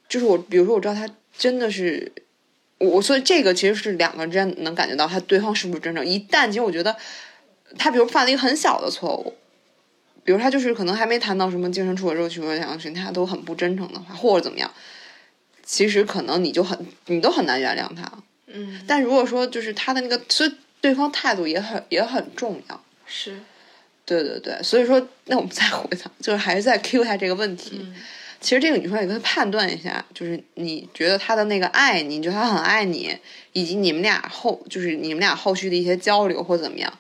[0.08, 2.12] 就是我，比如说我知道他真的是
[2.78, 6.06] 我，所以这个其实是两个人之间能感觉到他对方是不是真诚。
[6.06, 6.96] 一旦其实我觉得
[7.78, 9.34] 他比如犯了一个很小的错误。
[10.24, 14.70] 比如他就是可能还没谈到什么精神出轨之后去说两个群，他都很不真诚的话，或者怎么样，
[15.68, 18.12] 其实可能你就很你都很难原谅他。
[18.48, 20.52] 嗯，但如果说就是他的那个，所以
[20.82, 22.84] 对方态度也很也很重要。
[23.06, 23.38] 是，
[24.06, 27.82] 对对对，所以说那我们再回到，就是还是再 Q 一下这个问题。
[27.82, 27.94] 嗯
[28.40, 33.18] 其实这个女生也可以判断一下，就是你觉得他的那个爱你，你觉得他很爱你，
[33.52, 37.00] 以及你们俩后就是你们俩后续的一些交流或怎么样，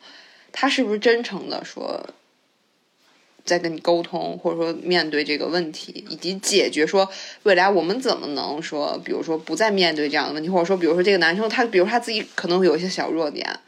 [0.51, 2.03] 他是不是真诚的说
[3.47, 7.09] 在跟你沟通，或者说面对这个问题，以及解决说
[7.43, 13.59] 未来我们怎么能说，比如说不再面对这样的问题，或者说比如说这个男生他比如他自己可能有一些小弱点，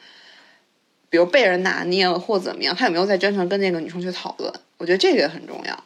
[1.10, 4.54] 比如被人拿捏了或怎么样，他有没有在真诚跟那个女生去讨论？
[4.78, 5.84] 我觉得这个也很重要，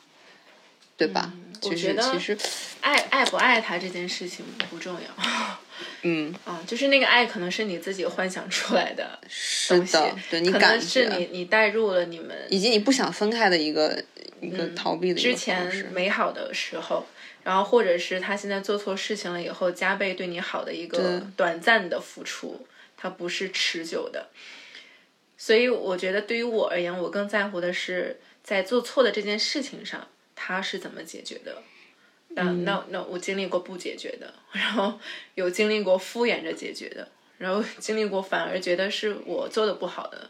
[0.97, 1.31] 对吧？
[1.61, 2.37] 其我觉得实其实，
[2.81, 5.59] 爱爱不爱他这件事情不重要。
[6.03, 14.03] 嗯，啊，就是那个爱可能是你自己幻想出来的是东西的，对你可感能是，你你带入了你们以及你不想分开的一个
[14.41, 17.05] 一个逃避的一个之前美好的时候，
[17.43, 24.27] 然后或者是他现在做错事情了以后加倍对你好的一个短暂的付出，它不是持久的。
[25.37, 31.61] 所以我觉得对于我而言，我更在乎的是在做错的这件事情上，他是怎么解决的。
[32.35, 34.99] 那那那我经历过不解决的，然后
[35.35, 37.07] 有经历过敷衍着解决的，
[37.37, 40.29] 然后经历过反而觉得是我做的不好的。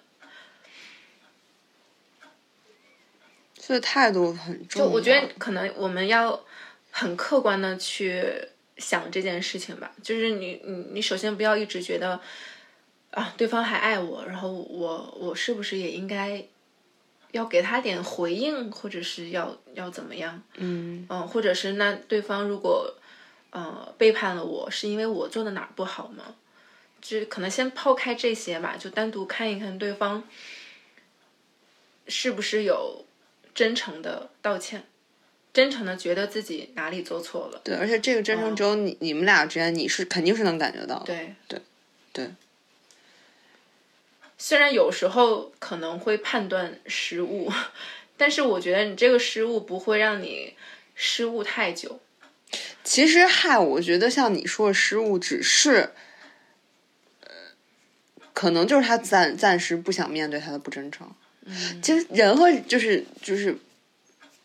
[3.57, 4.87] 所以态度很重要。
[4.87, 6.43] 就我觉得可能我们要
[6.91, 8.21] 很客观的去
[8.77, 12.19] 想这件事情吧，就是你你你首先不要一直觉得
[13.11, 16.43] 啊对方还爱我，然后我我是不是也应该
[17.33, 20.41] 要给他点回应，或者是要要怎么样？
[20.55, 22.95] 嗯嗯，或者是那对方如果
[23.49, 26.35] 呃背叛了我，是因为我做的哪儿不好吗？
[27.01, 30.23] 就可能先抛开这些吧，就单独看一看对方
[32.07, 33.03] 是不是有
[33.53, 34.83] 真诚的道歉，
[35.51, 37.59] 真诚的觉得自己哪里做错了。
[37.63, 41.05] 对，而且这个真诚只有你、你们俩之间，你是肯定是能感觉到的。
[41.05, 41.61] 对对
[42.13, 42.31] 对，
[44.45, 47.49] 虽然有时候可能会判断失误，
[48.17, 50.53] 但是我觉得你这个失误不会让你
[50.95, 52.01] 失误太久。
[52.83, 55.91] 其实嗨，我觉得像你说的失误，只是，
[57.21, 57.29] 呃，
[58.33, 61.09] 可能就是他暂暂时不想面对他的不真诚。
[61.45, 63.57] 嗯其实人和就是就是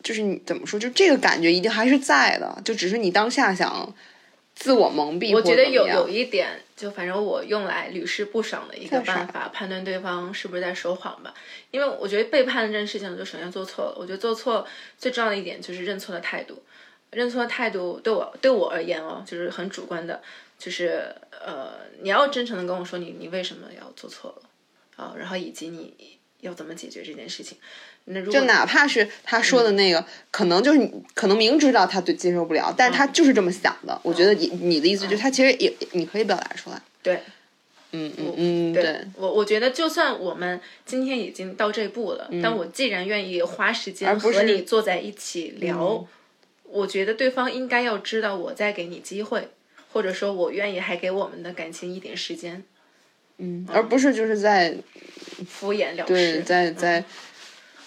[0.04, 3.92] 就是你怎么说，就这个感觉一定还是在的，就只是你当下想
[4.58, 5.32] 自我蒙蔽。
[5.32, 11.32] 我觉得有有一点，就反正我用来屡试不爽的一个办法，判断对方是不是在说谎吧。
[11.70, 13.96] 因为我觉得背叛这件事情，就首先做错了。
[13.96, 14.66] 我觉得做错
[14.98, 16.60] 最重要的一点就是认错的态度。
[17.12, 20.20] 认错的态度对我对我而言哦，就是很主观的，
[20.58, 24.42] 就是呃，你要真诚的跟我说你你为什么要做错了
[24.96, 27.56] 啊，然后以及你要怎么解决这件事情。
[28.30, 33.98] 就哪怕是他说的那个，可能就是你可能明知道他对接受不了，但是他就是这么想的。
[34.02, 36.80] 我觉得你你的意思就是他其实也你可以表达出来。
[37.02, 37.20] 对。
[37.90, 46.06] 嗯嗯嗯，对对，我我觉得就算我们今天已经到这步了，但我既然愿意花时间嗯不是和你坐在一起聊，嗯
[46.64, 49.48] 我觉得对方应该要知道我在给你机会，
[49.90, 52.62] 或者说我愿意还给我们的感情一点时间，
[53.38, 54.76] 嗯，而不是就是在
[55.48, 56.42] 敷衍了对事。
[56.42, 57.02] 在在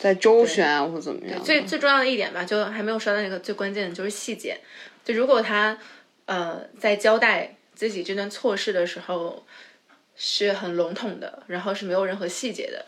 [0.02, 1.42] 在周旋啊或怎么样。
[1.44, 4.60] 最最重要的一点吧，就还没有说到那个最关键的就是细节。
[5.06, 5.78] 就如果他
[6.26, 9.46] 呃在交代自己这段错事的时候，
[10.16, 12.86] 是很笼统的，然后是没有任何细节的，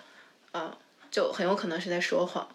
[0.51, 0.78] 啊、
[1.11, 2.47] 就很有可能是在说谎。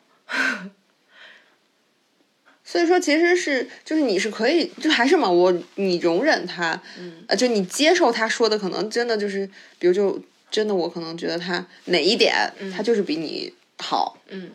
[2.64, 9.48] 所以说，其实是就是你是可以，就还是嘛，我你容忍他，嗯呃，就你接受他说的，可能真的就是，
[9.78, 12.34] 比如就真的我可能觉得他哪一点
[12.76, 14.50] 他就是比你好，嗯，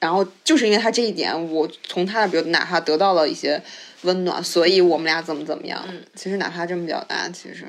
[0.00, 3.62] 然后就是因为他这一点，我从他的比如哪怕得到了一些
[4.02, 5.84] 温暖，所以我们俩怎么怎么样。
[5.88, 7.66] 嗯其实哪怕这么表达，其实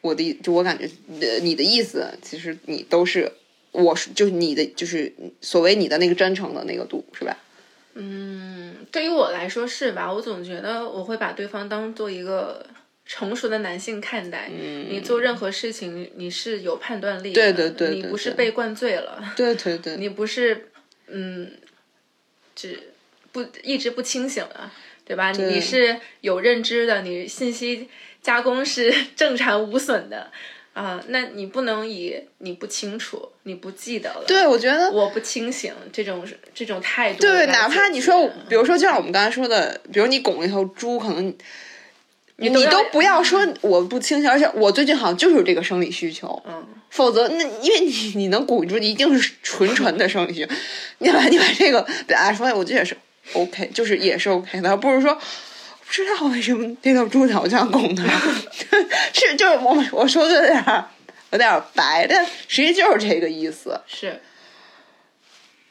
[0.00, 0.88] 我的意就我感觉，
[1.20, 3.32] 呃，你的意思其实你都是，
[3.72, 7.36] 我是就是你的就是所谓你的那个真诚的那个度是吧？
[7.94, 10.12] 嗯对于我来说是吧？
[10.12, 12.64] 我总觉得我会把对方当做一个
[13.06, 14.50] 成熟的男性看待。
[14.52, 20.70] 嗯你做任何事情，你是有判断力的，对对对对你不是被灌醉了，对对对， 你不是
[21.08, 21.50] 嗯，
[22.54, 22.78] 只
[23.32, 24.72] 不一直不清醒了，
[25.04, 25.30] 对吧？
[25.32, 27.88] 你是有认知的，你信息
[28.22, 30.30] 加工是 正常无损的
[30.72, 36.22] 啊、那你不能以你不清楚、你不记得了，对我觉得我不清醒这种
[36.54, 41.34] 这种态度对，哪怕你说，比如说，就像我们刚才说的，比如你拱一头猪，可能
[42.36, 50.54] 你都要都不要说我不清醒，而且我最近好像就是有这个生理需求，嗯，否则那因为你 你能鼓住，一定是纯纯的生理需求，
[50.98, 52.96] 你把你把这个表达出来，我觉得也是
[53.32, 55.18] OK，就是也是 OK 的，不是说。
[55.88, 58.02] 不知道为什么这头猪脚这样拱的，
[59.14, 60.84] 是就是我我说的有点儿
[61.30, 63.80] 有点儿白，但实际就是这个意思。
[63.86, 64.20] 是。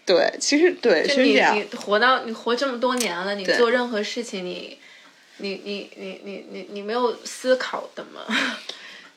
[0.05, 1.63] 对，其实对就是你这样你。
[1.75, 4.77] 活到你活这么多年了，你做任何事情你，
[5.37, 8.21] 你你你你你你没有思考的吗？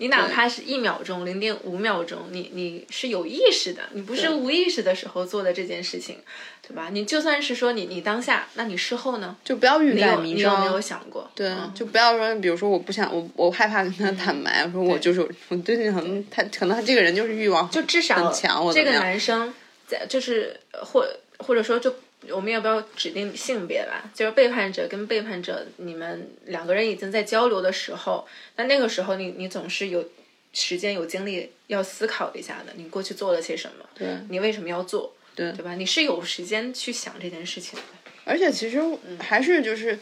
[0.00, 6.18] 你哪怕是一秒钟、零点五秒钟，你你是有意识的，你不是无意识的时候做的这件事情，
[6.62, 6.88] 对吧？
[6.92, 9.36] 你就算是说你你当下，那你事后呢？
[9.44, 10.52] 就不要欲你盖弥彰。
[10.52, 11.28] 有你有没有想过？
[11.34, 18.92] 对，嗯就不要说，比如说我不想，我我害怕跟他坦白，我说我就是我最近可能他可能他这个人就是欲望就至少很强，我这个？
[18.92, 19.52] 男生
[19.88, 21.04] 在就是呃或
[21.38, 21.92] 或者说就
[22.30, 24.10] 我们要不要指定性别吧？
[24.14, 30.04] 就是背叛者跟背叛者，你们两个人已经在交流的时候，那那个时候你你总是有
[30.52, 33.84] 时间有精力要思考一下的，你过去做了些什么？
[33.94, 35.14] 对你为什么要做？
[35.34, 35.76] 对对吧？
[35.76, 37.84] 你是有时间去想这件事情的。
[38.24, 38.82] 而且其实
[39.20, 39.96] 还是就是，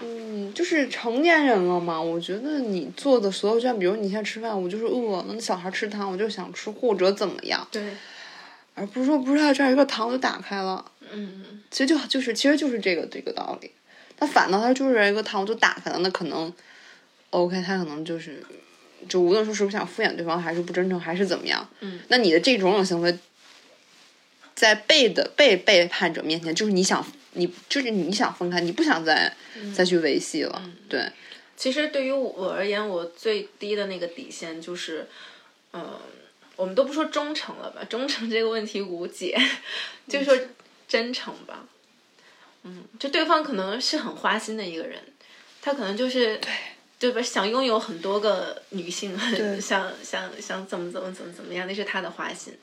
[0.00, 2.02] 嗯，就是成年人了嘛。
[2.02, 7.82] 我觉得你做的所有，就像比如你现在吃饭，我就是饿了，那小孩吃糖，我就想吃，或者怎么样，对，
[8.74, 10.84] 而不是说不知道这儿一个糖就打开了。
[11.12, 13.70] 嗯，其实就就是其实就是这个这个道理。
[14.18, 16.52] 那反倒他就是一个糖就打开了，那可能
[17.30, 18.42] OK，他可能就是
[19.08, 23.18] 就无论说是不是想敷衍对方，还是不真诚，还是怎么样，嗯，那你的这种种行为，
[24.54, 29.34] 在被的被背叛者面前，就是你想你就是你想分开，你不想再、
[29.74, 31.10] 再去维系了，对
[31.56, 35.08] 其实对于我而言，我最低的那个底线就是，
[35.72, 35.98] 嗯、
[36.56, 39.36] 我们都不说忠诚了吧，忠诚这个问题无解，
[40.08, 40.36] 就说
[40.86, 41.66] 真诚吧。
[42.62, 44.98] 嗯，就对方可能是很花心的一个人，
[45.60, 46.50] 他可能就是对
[46.98, 49.18] 对吧，想拥有很多个女性，
[49.60, 52.56] 想想想怎么怎么怎么怎么样，那是他的花心。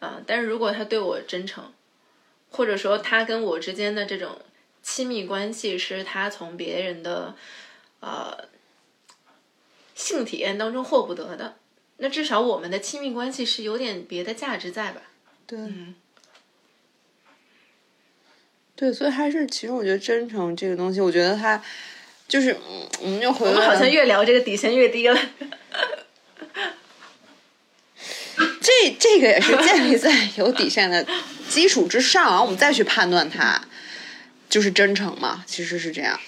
[0.00, 1.72] 啊、但是如果他对我真诚，
[2.50, 4.40] 或者说他跟我之间的这种
[4.82, 7.34] 亲密关系是他从别人的
[8.00, 8.44] 呃
[9.94, 11.56] 性体验当中获不得的，
[11.98, 15.02] 那至少我们的亲密关系是有点别的价值在吧？
[15.46, 15.94] 对、嗯
[18.74, 21.60] 对，所以还是其实我觉得真诚这个东西，我觉得它
[22.28, 25.20] 就是嗯，我们就回归我们好像越聊这个底线越低了。
[28.60, 31.04] 这这个也是建立在有底线的
[31.48, 33.60] 基础之上，然后我们再去判断它，
[34.48, 36.20] 就是真诚嘛，其实是这样。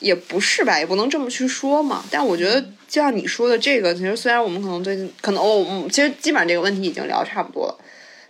[0.00, 2.04] 也不是吧，也不能这么去说嘛。
[2.10, 7.78] 但我觉得，就像你说的这个，其实虽然我们可能最近可能哦，嗯，其实基本上这个问题已经聊差不多了。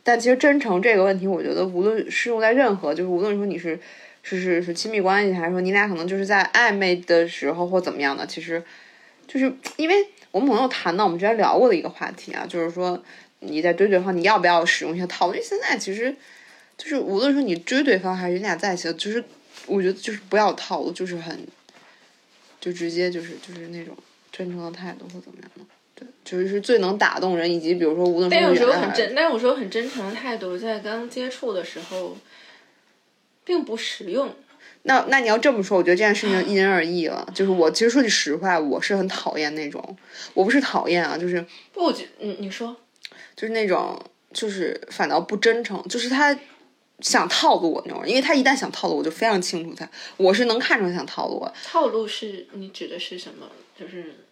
[0.03, 3.79] 但其实真诚这个问题，我觉得无论适用在任何，就是无论说你是
[4.23, 8.63] 是是是亲密关系，还是说你俩可能就是在暧昧的时候或怎么样的，其实
[9.29, 9.95] 就是因为
[10.31, 13.01] 我们朋友谈到我们之前聊过的一个话题啊，就是说
[13.41, 15.35] 你在追对方，你要不要使用一些套路？
[15.35, 16.15] 因为现在其实
[16.79, 19.23] 就是无论说你追对方还是你俩在一起，就是
[19.67, 21.47] 我觉得就是不要套路，就是很
[22.61, 23.97] 就直接就是就是那种
[24.31, 25.65] 真诚的态度或怎么样的。
[25.95, 32.17] 对，就是最能打动人，以及比如说无论但有时候很真，但有时候很真诚的态度，在刚接触的时候，
[33.45, 34.35] 并不实用。
[34.85, 37.29] 那那你要这么说，我觉得这件事情因人而异了。
[37.35, 39.97] 就是我其实说句实话，我是很讨厌那种，
[40.33, 42.75] 我不是讨厌啊，就是不，我觉嗯，你说，
[43.37, 44.03] 就是那种
[44.33, 46.35] 就是反倒不真诚，就是他
[47.01, 51.53] 想套路我那种人，因为他一旦想套路我，就非常清楚他，我是能看出他想套路我。
[51.65, 53.47] 套路是你指的是什么？
[53.79, 54.27] 就是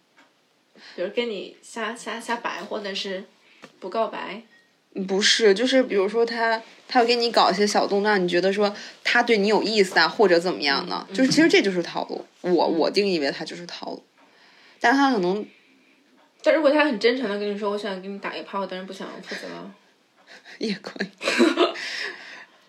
[0.95, 3.23] 比如跟你瞎瞎瞎白，或者是
[3.79, 4.41] 不告白。
[5.07, 12.25] 不是，就是比如说他他会给你搞一些小动作，让你觉得说他对你有意思啊，或者怎么样呢，就是其实这就是套路。
[12.41, 14.03] 我我定义为他就是套路，
[14.79, 15.45] 但是他可能
[16.41, 19.47] 但如果他很真诚的跟你说，我想给你打一炮，但是不想负责。
[20.57, 21.07] 也可以，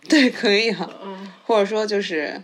[0.09, 2.40] 对，可以啊，嗯， 或者说就是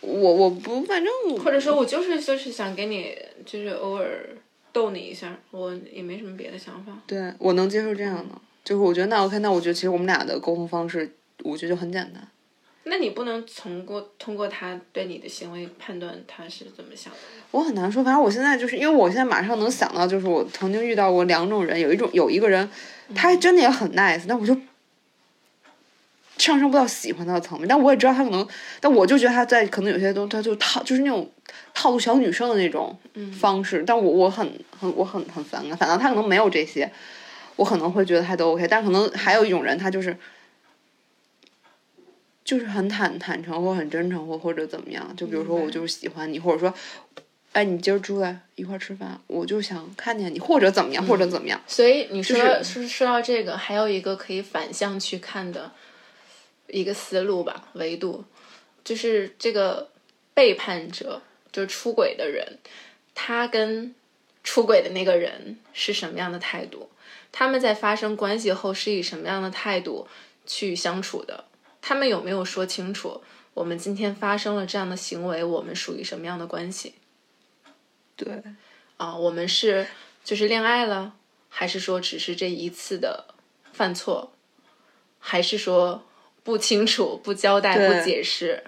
[0.00, 4.28] 我我不反正我或者说我就是就是想给你，就是偶尔
[4.72, 6.92] 逗你一下，我也没什么别的想法。
[7.06, 11.10] 对我能接受这样的，就是我觉得那 OK，那我觉得其实我们俩的沟通方式，
[11.42, 12.26] 我觉得就很简单。
[12.88, 17.18] 那你不能从过通过他对你的行为判断他是怎么想的。
[17.50, 22.68] 我很难说，反正我现在就是因为我现在马上能想到，就是我曾经遇到过两种人，有一种有一个人，
[23.12, 24.56] 他还真的也很 nice，但我就
[26.38, 28.46] 上升不到喜欢他的层面，但我也知道他可能，
[28.80, 31.30] 但我就觉得他在可能有些东西他就套就是那种
[31.74, 32.96] 套路小女生的那种
[33.38, 34.46] 方式，但我我很
[34.78, 36.90] 很我很很反感，反正他可能没有这些，
[37.56, 40.16] 我可能会觉得他都 OK，但可能还有一种人，他就是。
[42.44, 46.72] 就是很坦坦诚或很真诚或或者怎么样，就比如说我就是喜欢你，或者说，
[47.50, 51.60] 哎，你今儿出来一块儿吃饭，我就想看见你，或者怎么样，或者怎么样。
[51.66, 55.72] 所以你说就是说说到这个，还有一个可以反向去看的
[56.68, 58.24] 一个思路吧，维度
[58.84, 59.90] 就是这个
[60.34, 62.58] 背叛者，就是出轨的人，
[63.14, 63.94] 他跟
[64.42, 66.88] 出轨的那个人是什么样的态度？
[67.32, 70.08] 他们在发生关系后是以什么样的态度
[70.46, 71.44] 去相处的？
[71.82, 76.94] 他们有没有说清楚，我们今天发生了这样的行为，我们属于什么样的关系？
[78.16, 78.42] 对，
[78.96, 79.86] 啊，我们是
[80.24, 81.14] 就是恋爱了，
[81.48, 83.34] 还是说只是这一次的
[83.72, 84.32] 犯错，
[85.18, 86.05] 还是说
[86.46, 88.62] 不清楚、不交代、不解释？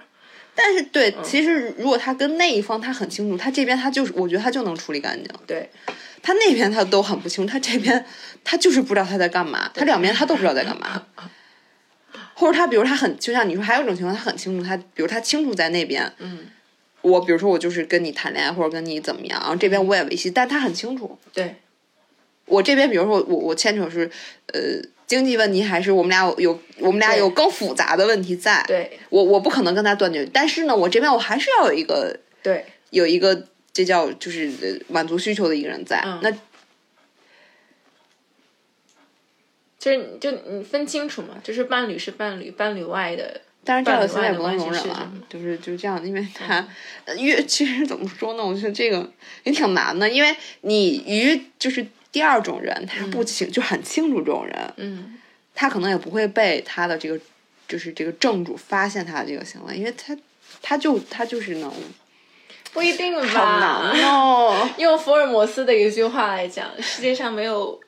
[0.55, 5.33] 但是对，其实如果他跟那一方他很清楚，他这边他就是，我觉得他就能处理干净。
[5.47, 5.71] 对，
[6.21, 8.05] 他那边他都很不清楚，他这边
[8.43, 11.01] 他就是不知道他在干嘛，他两边他都不知道在干嘛。
[12.35, 16.47] 或者他比如他很，就像你说，还有一种情况，他很清楚，他比如他清楚在那边，嗯，
[17.03, 21.55] 我比如说我就是跟你谈恋爱或者跟你怎么样，然后这边我也维系，但他很清楚，对，
[22.47, 24.11] 我这边比如说我我牵扯是
[24.53, 24.61] 呃
[25.09, 36.31] 经济问题，还是我们俩有有我们俩有更复杂的问题在，对，我我不可能跟他断绝，但是呢，我这边我还是要有一个对，有一个这叫就是呃满足需求的一个人在，嗯那
[39.79, 46.69] 就是就你分清楚嘛，就是伴侣是伴侣，伴侣外的，但是这个现在也不能容忍了是，就是就是这样，因为他
[47.07, 48.45] 呃越其实怎么说呢？
[48.45, 49.11] 我觉得这个
[49.45, 55.19] 也挺难的，因为你与就是第二种人，他不清、就很清楚这种人，嗯，
[55.55, 57.21] 他可能也不会被他的这个
[57.67, 60.17] 就是这个正主发现他的这个行为，因为他
[60.63, 61.73] 他就他就是能
[62.73, 63.93] 不一定好吧？
[63.93, 64.71] 难哦。
[64.79, 67.79] 用福尔摩斯的一句话来讲，世界上没有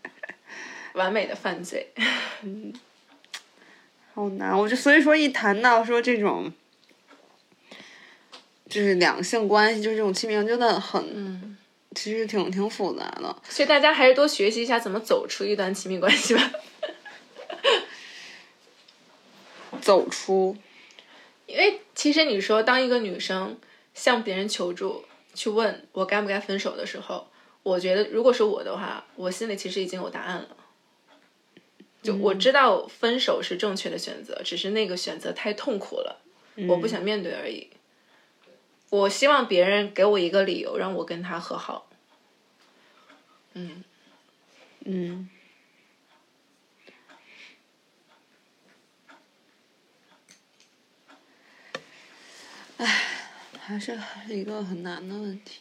[0.95, 1.91] 完美的犯罪。
[2.43, 2.73] 嗯
[4.13, 6.53] 好难，我就所以说一谈到说这种，
[8.69, 11.57] 就是两性关系，就是这种亲密，真的很，嗯，
[11.95, 13.37] 其实挺挺复杂的。
[13.49, 16.51] 所以大家还是多学习一下怎么走出一段亲密关系吧。
[19.81, 20.57] 走出，
[21.47, 23.59] 因为其实你说，当一个女生
[23.95, 27.29] 向别人求助，去问我该不该分手的时候，
[27.63, 30.57] 我觉得如果是我的话，我心里其实已经有答案了。
[32.03, 36.21] 就我知道分手是正确的选择，只是那个选择太痛苦了，
[36.69, 37.69] 我不想面对而已。
[38.91, 41.89] 我希望别人给我一个理由，让我跟他和好。
[43.55, 43.85] 嗯，
[44.85, 45.31] 嗯，
[52.79, 52.87] 唉，
[53.61, 53.97] 还是
[54.29, 55.61] 一个很难的问题。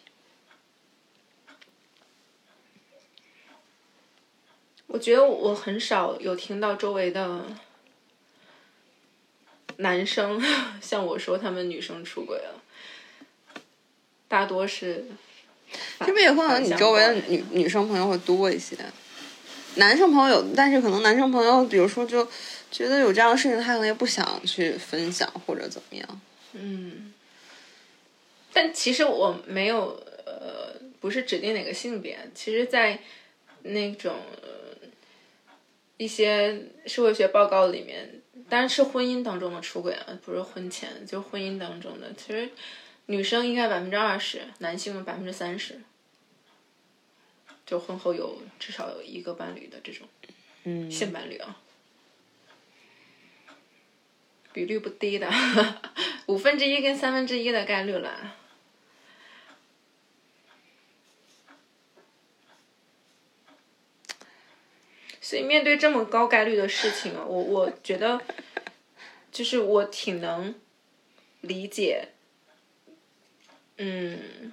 [4.88, 7.46] 我觉得我很少有听到周围的
[9.78, 10.42] 男生
[10.82, 12.64] 向我说他们女生出轨了，
[14.30, 15.06] 大多是
[15.98, 16.08] 反。
[16.08, 18.78] 是不是也可能你周围的女女生朋友会多一些？
[19.76, 22.26] 男生朋友有，但是可能男生朋友，比如说就
[22.72, 26.22] 觉得有这样的事情，他可能也不想去分享或者怎么样。
[26.54, 27.14] 嗯，
[28.54, 33.00] 但其实我没有呃，不是指定哪个性别，其实，在
[33.64, 34.50] 那种、呃
[35.98, 42.08] 一些社会学报告里面，当然是婚姻当中的出轨啊，不是婚前，就是婚姻当中的。
[42.18, 42.50] 其实
[43.10, 45.82] 女生应该百分之二十，男性百分之三十，
[47.66, 50.08] 就婚后有至少有一个伴侣的这种，
[50.66, 51.60] 嗯，性伴侣啊，
[54.54, 55.28] 比率不低的，
[56.28, 58.36] 五分之一跟三分之一的概率了。
[65.20, 68.22] 所以面对这么高概率的事情啊，我我觉得，
[69.32, 70.54] 就是我挺能
[71.42, 72.10] 理解
[73.80, 74.52] 嗯，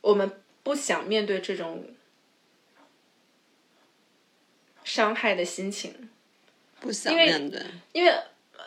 [0.00, 0.30] 我们
[0.62, 1.84] 不想面对这种
[4.84, 6.08] 伤害的心情，
[6.80, 7.60] 不想面对。
[7.92, 8.14] 因为。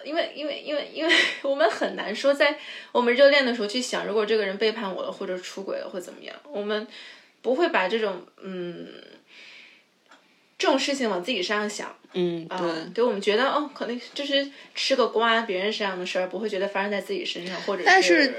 [0.03, 1.13] 因为，因为，因为，因为
[1.43, 2.57] 我们很难说，在
[2.91, 6.35] 我们热恋的时候去想，如果这个人背叛我了，或者出轨了，会怎么样？
[6.49, 6.87] 我们
[7.43, 8.87] 不会把这种嗯
[10.61, 11.95] 这种事情往自己身上想。
[12.13, 12.93] 嗯，啊，对。
[12.93, 18.31] 对，我们觉得哦，可能就是吃个瓜，别人身上的事儿，不会觉得发生在自己身上，或者但是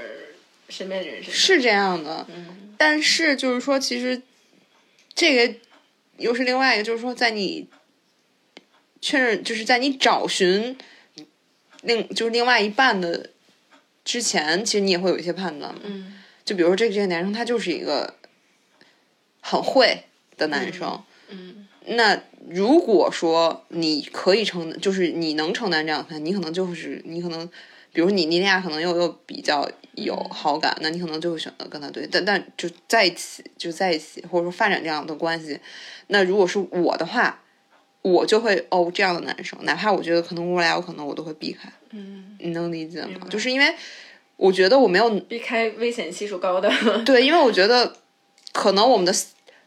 [0.69, 1.33] 身边的人身上。
[1.33, 4.21] 是这样的，嗯，但是就是说，其实
[5.13, 5.55] 这个
[6.15, 7.67] 又是另外一个，就是说，在你
[9.01, 10.77] 确认，就是在你找寻。
[11.81, 13.31] 另就是另外一半的
[14.05, 15.81] 之前，其实你也会有一些判断嘛。
[15.83, 16.21] 嗯。
[16.45, 18.15] 就比如说这个这个男生，他就是一个
[19.41, 20.05] 很会
[20.37, 21.03] 的男生。
[21.27, 21.62] 嗯。
[21.87, 27.47] 那如果说你可以承，就是你能承担这样的判，你可能就是你可能，
[27.91, 35.59] 比如你你俩可能又又比较有好感，那你可能就会选择跟他对，但但就在一起就在一起，或者说发展这样的关系。
[36.07, 37.39] 那如果是我的话。
[38.05, 41.71] 我就会哦这样的男生，哪怕我觉得可能未来有可能我都会避开。
[41.91, 43.25] 嗯，你能理解吗？
[43.29, 43.73] 就是因为
[44.35, 46.69] 我觉得我没有避开危险系数高的。
[47.05, 47.95] 对，因为我觉得
[48.51, 49.15] 可能我们的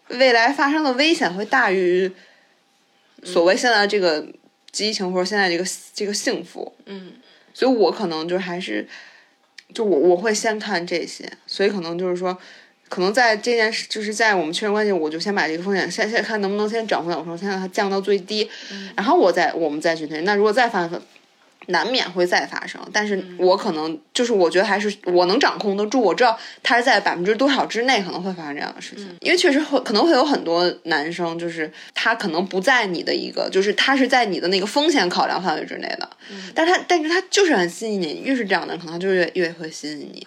[0.08, 2.10] 未来发生的危险会大于
[3.22, 4.26] 所谓现在这个
[4.70, 5.64] 激情或者现在这个
[5.94, 6.74] 这个幸福。
[6.86, 7.12] 嗯，
[7.52, 8.86] 所以我可能就还是
[9.74, 12.38] 就我我会先看这些，所以可能就是说。
[12.88, 18.48] 可能在这件事，就是在我们确认关系，我就先把这个风险先先看能不能先涨回来，我说先让它降到最低，
[18.96, 20.20] 然后我再我们再去推。
[20.20, 21.02] 那如果再发生，
[21.66, 36.08] 难免会再发生，但是我可能就是我觉得还是我能掌控得住，我知道他是在百分之多少之内可能会发生这样的事情，因为确实会可能会有很多男生，就是他可能不在你的一个，就是他是在你的那个风险考量范围之内的，
[36.54, 40.26] 但是他但是他就是很吸引你，越是这样的，可能他就越越会吸引你。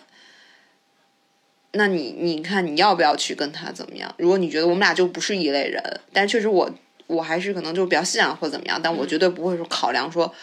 [1.73, 4.11] 那你你看你要不要去跟他怎么样？
[4.17, 6.69] 如果你觉得我们俩就不是一类人，但确实我
[7.05, 10.33] 我还是可能就比较信仰或怎么样，但我绝对不会说考量说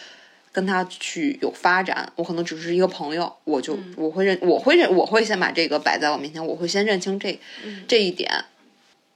[0.57, 7.39] 跟他去有发展，我可能只是一个朋友，我就我会认我会认我会先把这个摆在我面前，我会先认清这
[7.87, 8.27] 这一点，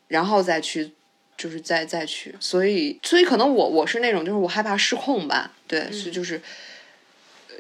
[0.08, 0.92] 然后再去
[1.36, 6.40] 就是再再去，所以所以可能我我是那种就是我害怕失控吧，对，所以就是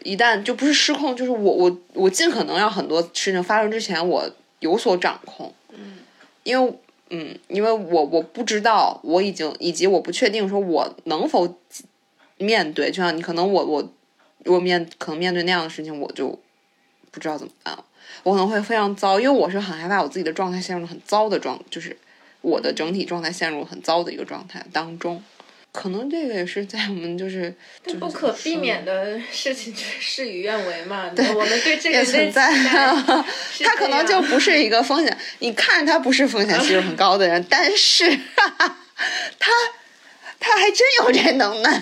[0.03, 4.31] 一旦就不是失控，就是我我我尽可能让很多事情发生之前我。
[4.61, 5.97] 有所掌控，嗯，
[6.43, 6.73] 因为，
[7.09, 11.57] 嗯，因为我我不知道，我已经以及我不确定说我能否
[12.41, 13.93] 面对，就像你可能我我
[14.45, 16.27] 我面可能面对那样的事情，我就
[17.11, 17.85] 不知道怎么办了，
[18.23, 21.95] 我可能会非常糟，因为我是很害怕我自己的状态陷入很糟的状，就是
[22.41, 25.23] 我的整体状态陷入很糟的一个状态当中。
[25.73, 27.55] 可能这个也是在我们就是
[27.97, 31.07] 不可避免的事情，就是 事与愿违嘛。
[31.15, 32.51] 对，我们对这个存在，
[33.63, 35.17] 他可能就不是一个风险。
[35.39, 38.05] 你看着他不是风险系数很高的人，但是
[38.35, 39.55] 他
[40.41, 41.81] 他还真有这能耐，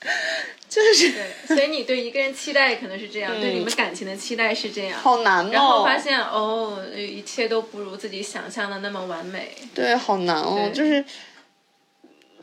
[0.68, 1.56] 就是对。
[1.56, 5.50] 所以你对一个人期待可能是这样，对你们感情的期待是这样，好难哦。
[5.52, 9.50] 然后发现哦，一切都不如自己想象的那么完美。
[9.74, 11.04] 对，好难哦，就是。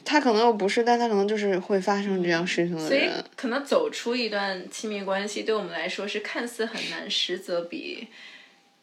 [0.05, 2.89] 他可能又不是，但他可能就是会发生这样事情的人。
[2.89, 8.09] 所以，可能走出一段亲密关系，对我们来说是看似很难，实则比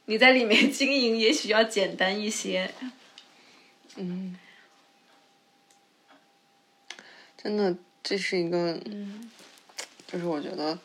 [0.07, 2.71] 你在里面 经营也许要简单一些。
[3.97, 4.35] 嗯，
[7.37, 9.31] 真的，这是一个，嗯，
[10.07, 10.79] 就是我觉得，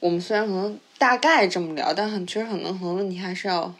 [0.00, 3.74] 我们虽然可能大概这么聊，但很其实很多很多问题还是要。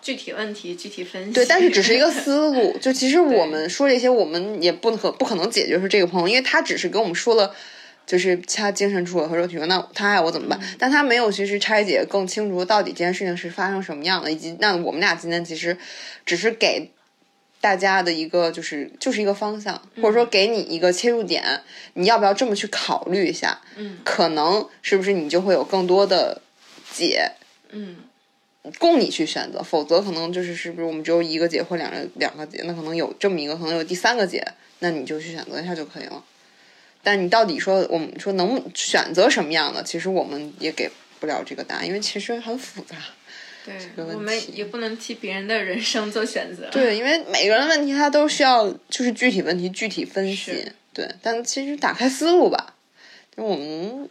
[0.00, 2.72] 具体问题具体分析，对，但是只是一个思路。
[2.78, 7.52] 就其实我们说这些，我们也不可不可能解决是这个朋友，因为他只是跟我们说了，
[8.06, 10.60] 就是他精神出轨和肉体出轨，那他爱我怎么办？
[10.78, 15.76] 但他没有其实拆解更清楚到底这件事情是发生什么样的，以及那我们俩今天其实
[16.24, 16.92] 只是给
[17.60, 21.62] 大家的一个就是就是一个方向，或者说给你一个切入点，
[21.94, 23.60] 你要不要这么去考虑一下？
[23.76, 26.42] 嗯，可能是不是你就会有更多的
[26.92, 27.32] 解？
[27.70, 27.96] 嗯。
[28.78, 34.46] 供你去选择，否则可能就是是不是我们只有一个解或两个两个解，那可能有这么一个，可能有第三个解，
[34.80, 36.22] 那你就去选择一下就可以了。
[37.02, 42.96] 但你到底说我们说能选择什么样的，其实我们也给不了这个答案，因为其实很复杂。
[43.94, 46.68] 对，我们也不能替别人的人生做选择。
[46.70, 50.72] 对，因为每个人的问题他都需要就是具体问题具体分析。
[50.92, 52.74] 对，但其实打开思路吧，
[53.36, 54.08] 就我们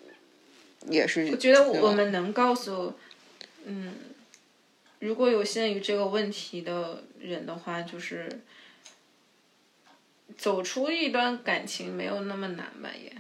[0.90, 1.30] 也是。
[1.32, 2.94] 我觉得我们能告诉，
[3.66, 3.94] 嗯。
[5.00, 8.28] 如果有陷于这个问题的人的话，就是
[10.36, 13.14] 走出一段感情没有那么难吧也。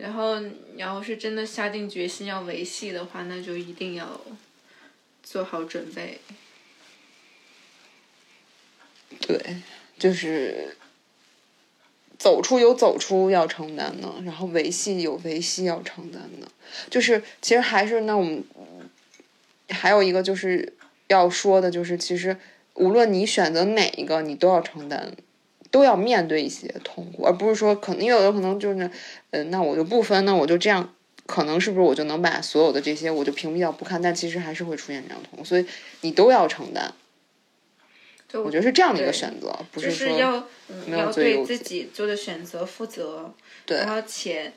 [0.00, 4.20] 然后你要是真的下定决心要维系的话，那就一定要
[5.22, 6.20] 做好准备。
[9.20, 9.56] 对，
[9.98, 10.76] 就是
[12.18, 16.48] 走出有走出要承担的，然后维系有维系要承担的，
[16.88, 18.42] 就是其实还是那我们
[19.68, 20.72] 还有一个就是
[21.08, 22.36] 要说的，就是其实
[22.74, 25.12] 无论你选择哪一个，你都要承担。
[25.70, 28.90] 都要面对一些痛苦，而不是说可能因为有的可能就是，
[29.30, 30.94] 呃，那我就不分，那我就这样，
[31.26, 34.02] 可能是不是我就能把所有的这些我就屏蔽掉不看？
[34.02, 35.64] 但其实还是会出现这样痛苦，所以
[36.00, 36.92] 你都要承担。
[38.28, 40.36] 就我觉得是这样的一个选择，不就是说要
[40.68, 43.34] 嗯没有要对自己做的选择负责，
[43.66, 44.52] 对然后且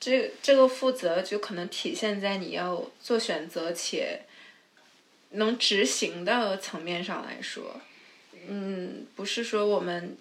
[0.00, 4.22] 这这个负责就可能体现在你要做选择且
[5.32, 7.78] 能执行的层面上来说，
[8.48, 10.16] 嗯，不是说我们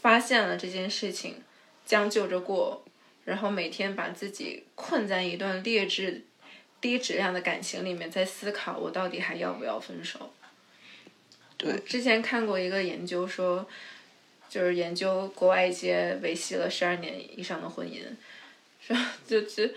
[0.00, 1.42] 发现了这件事情，
[1.84, 2.84] 将就着过，
[3.24, 6.24] 然后每天把自己困在一段劣质、
[6.80, 10.32] 低质量的感情里面，在思考我到底还要不要分手。
[11.56, 13.68] 对之前看过一个研究说，
[14.48, 18.02] 就是研究国外一些维系了十二年以上的婚姻，
[18.80, 18.96] 说
[19.26, 19.68] 就就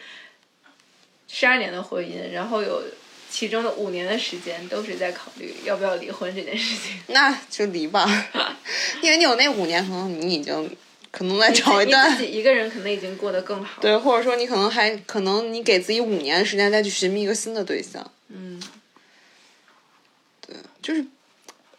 [1.27, 2.83] 十二年的婚姻，然后有
[3.35, 6.97] 其中的五年的时间都是在考虑要不要离婚这件事情。
[7.07, 8.05] 那就离吧，
[9.03, 10.77] 因为你有那五年，可能你已经
[11.11, 13.81] 可能再找一你段自己一个人可能已经过得更好。
[13.81, 18.57] 对，或者说你可能还可能你给自己五年的时间再去寻觅一个新的对象，嗯，
[20.47, 21.05] 对就是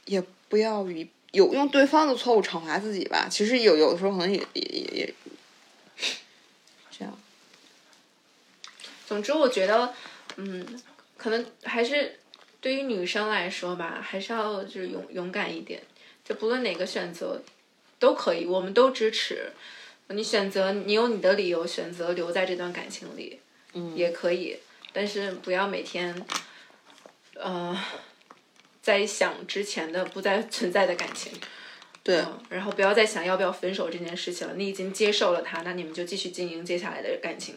[0.04, 3.28] 也不要以有用对方的错误惩罚自己吧。
[3.30, 5.14] 其实有有的时候可能也也也也
[6.90, 7.18] 这样。
[9.08, 9.94] 总之我觉得，
[10.36, 10.66] 嗯，
[11.26, 12.20] 可能还是
[12.60, 15.82] 对于女生来说吧，还是要就是勇勇敢一点，
[16.24, 17.42] 就不论哪个选择
[17.98, 19.50] 都可以，我们都支持。
[20.10, 23.40] 你选择，你有你的理由选择留在这段感情里，
[23.72, 24.56] 嗯也可以，
[24.92, 26.14] 但是不要每天，
[27.34, 27.76] 呃，
[28.80, 31.32] 在想之前的不再存在的感情。
[32.04, 34.54] 对，嗯，然后不要再想要不要分手这件事情了。
[34.54, 37.56] 你已经接受了他，那你们就继续经营接下来的感情，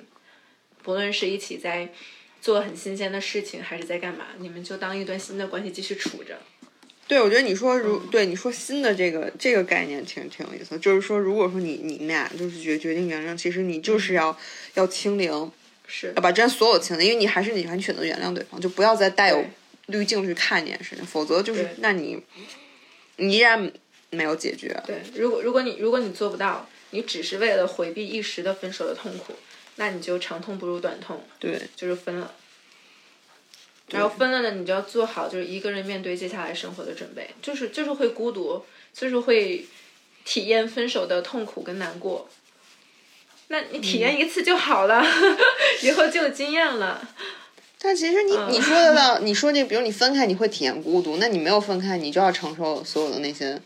[0.81, 1.93] 不论是一起在
[2.41, 6.37] 做很新鲜的事情，还是在干嘛，你们就当一段新的关系继续处着。
[7.07, 14.37] 对，我觉得你说如对你说新的这个这个概念挺挺有意思，就是说如果说你你们俩就是决决定原谅，其实你就是要、
[14.75, 15.51] 要清零，
[15.87, 19.43] 是要把之前所有清零，因为你还是你还你选择原谅对方，就不要再带有
[19.87, 22.21] 滤镜去看这件事情，否则就是那你
[23.15, 23.71] 你依然
[24.11, 24.79] 没有解决。
[24.85, 29.33] 对，如果如果你如果你做不到，你只是为了回避一时的分手的痛苦，
[29.79, 32.33] 那你就长痛不如短痛，对就是分了。
[33.91, 38.61] 然后分了呢，你就要做好就是一个人面对接下来生活的准备，就是就是会孤独，
[38.93, 39.65] 就是会
[40.25, 42.29] 体验分手的痛苦跟难过。
[43.47, 45.01] 那你体验一次就好了，
[45.81, 47.01] 以后就有经验了。
[47.81, 53.59] 但其实你、嗯你说的到，你说这，比如你分开你会体验孤独，那你没有分开，你就要承受所有的那些。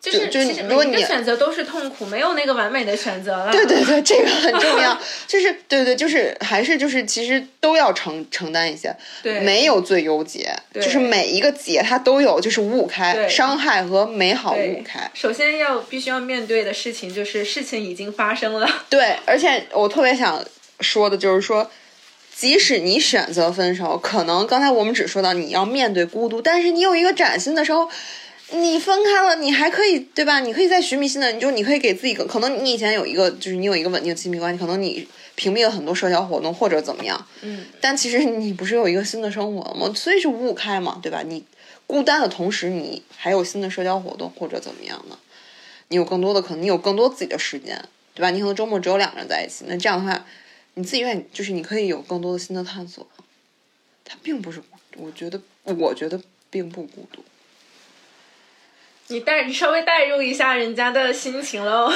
[0.00, 3.52] 就是就其实每一如果你个选择都是痛苦，没有那个完美的选择了。
[3.52, 4.98] 对对对， 这个很重要。
[5.26, 15.10] 就是对对，就是还是就是，其实都要承承担一些，对没有最优解，就是每一个解它都有，就是五五开，对伤害和美好五五开。
[15.12, 18.66] 首先要必须要面对的事情就是事情已经发生了。
[18.88, 20.42] 对，而且我特别想
[20.80, 21.70] 说的就是说，
[22.34, 27.86] 即使你选择分手，可能刚才我们只说到你要面对孤独，但是你有一个崭新的时候，
[28.52, 30.40] 你分开了，你还可以对吧？
[30.40, 35.06] 你可以再寻觅新的，你就你可以给自己个，可能你以前有一个，就是你有一个稳定亲密关系，可能你
[35.36, 39.92] 屏蔽了很多社交活动或者怎么样，嗯，但其实你不是有一个新的生活了吗？
[39.94, 41.22] 所以是五五开嘛，对吧？
[41.22, 41.44] 你
[41.86, 45.18] 孤单的同时，你还有新的社交活动或者怎么样呢？
[45.88, 47.80] 你有更多的可能，你有更多自己的时间，
[48.14, 48.30] 对吧？
[48.30, 50.26] 你可能周末只有两个人在一起，那这样的话，
[50.74, 53.06] 你自己愿意，就是你可以有更多的新的探索。
[54.04, 54.60] 他并不是，
[54.96, 56.20] 我觉得，我觉得
[56.50, 57.22] 并不孤独。
[59.10, 61.92] 你带你稍微代入一下人家的心情喽，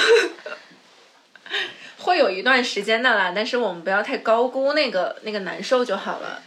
[1.99, 6.43] 会有一段时间的啦，但是我们不要太高估那个那个难受就好了。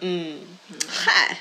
[0.00, 0.40] 嗯，
[0.88, 1.38] 嗨，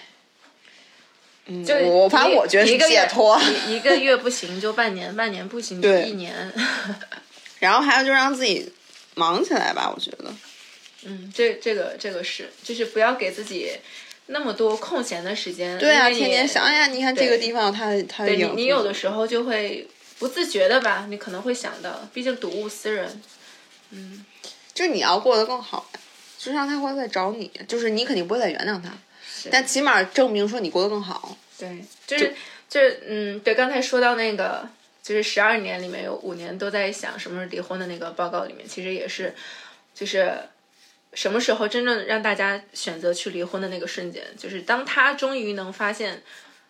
[1.46, 3.42] 嗯，就我反正我觉得是解脱。
[3.68, 6.52] 一一个月不行就半年，半年不行就一年。
[7.60, 8.74] 然后还有就让自己
[9.16, 10.26] 忙起来吧，我觉得。
[11.06, 13.72] 嗯，这这个这个是，就是不要给自己
[14.28, 15.78] 那么多空闲的时间。
[15.78, 19.88] 对啊，天天想，哎呀，你看这个地方它它对你，你有的时候就会
[20.20, 23.22] 不自觉的吧，你可能会想到，毕竟睹物思人。
[23.92, 24.26] 嗯
[24.74, 26.00] 就是你要过得更好呀，
[26.40, 28.92] 就是让他会再找你，就是你肯定不会再原谅他，
[29.52, 31.38] 但起码证明说你过得更好。
[31.60, 32.34] 对，就是
[32.68, 34.68] 就是嗯，对，刚才说到那个，
[35.04, 39.36] 就是十二年里面有五年都在想什么时候离婚的那个报告里面，其实也是，
[39.94, 40.36] 就是
[41.14, 46.22] 什么时候真正让大家选择去离婚的那个瞬间，就是当他终于能发现，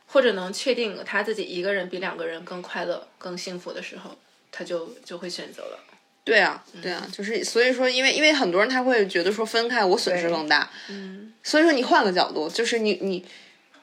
[0.07, 4.17] 或者能确定他自己一个人比两个人更快乐、更幸福的时候，
[4.51, 5.79] 他就就会选择了。
[6.25, 13.25] 对啊，对啊，就是所以说，因为因为很多人他会觉得说分开我损失更大，嗯，所以说你换个角度，就是你你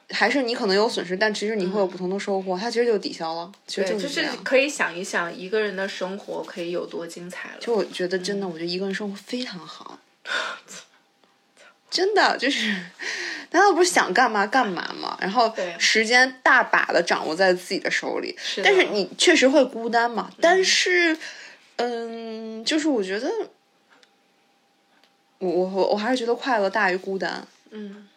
[0.09, 4.43] 还是你可能有损失，但其实你会有不同的收获，它其实就抵消了，其实，就是是这样。
[4.43, 7.57] 可以想一想一个人的生活可以有多精彩了。
[7.59, 9.99] 就我觉得真的，我觉得一个人生活非常好，
[11.89, 12.69] 真的就是，
[13.51, 15.17] 难道不是想干嘛干嘛吗？
[15.19, 20.31] 然后时间大把的掌握在自己的手里，是但是你确实会孤单嘛？
[20.39, 21.17] 但是，
[21.75, 23.29] 嗯，就是我觉得，
[25.39, 28.07] 我我我我还是觉得快乐大于孤单，嗯，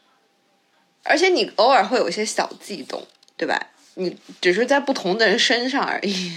[1.03, 3.05] 而且你偶尔会有一些小悸动，
[3.37, 3.61] 对吧？
[3.95, 6.33] 你只是在不同的人身上而已。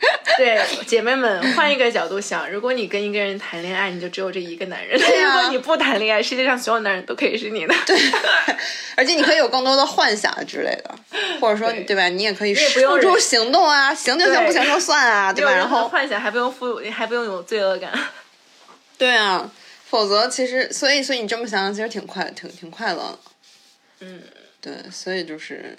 [0.38, 7.74] 对，姐妹们，换一个角度想，如果你跟一个人谈恋爱，你就只有这一个男人；对啊如果你不谈恋爱，世界上所有男人都可以是你的。
[7.84, 7.98] 对，
[8.96, 10.94] 而且你可以有更多的幻想之类的，
[11.40, 12.08] 或者说对对吧？
[12.08, 15.52] 你也可以付诸行动啊，行就行，不行就算啊，对吧？
[15.52, 17.90] 然后幻想，还不用负，还不用有罪恶感。
[18.96, 19.50] 对啊，
[19.90, 23.18] 否则其实，所以所以你这么想想，其实挺快，挺挺快乐的。
[24.00, 24.22] 嗯，
[24.60, 25.76] 对，所以就是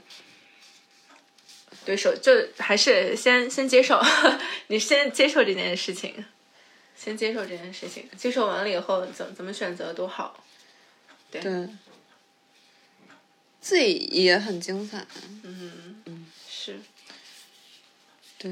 [1.90, 4.00] 对手就还是先先接受，
[4.68, 6.24] 你先接受这件事情，
[6.96, 10.46] 先接受这件事情，接受完了以后，怎怎么选择都好。
[11.32, 11.42] 对，
[13.60, 15.04] 自己也很精彩。
[15.42, 16.80] 嗯嗯是，
[18.38, 18.52] 对，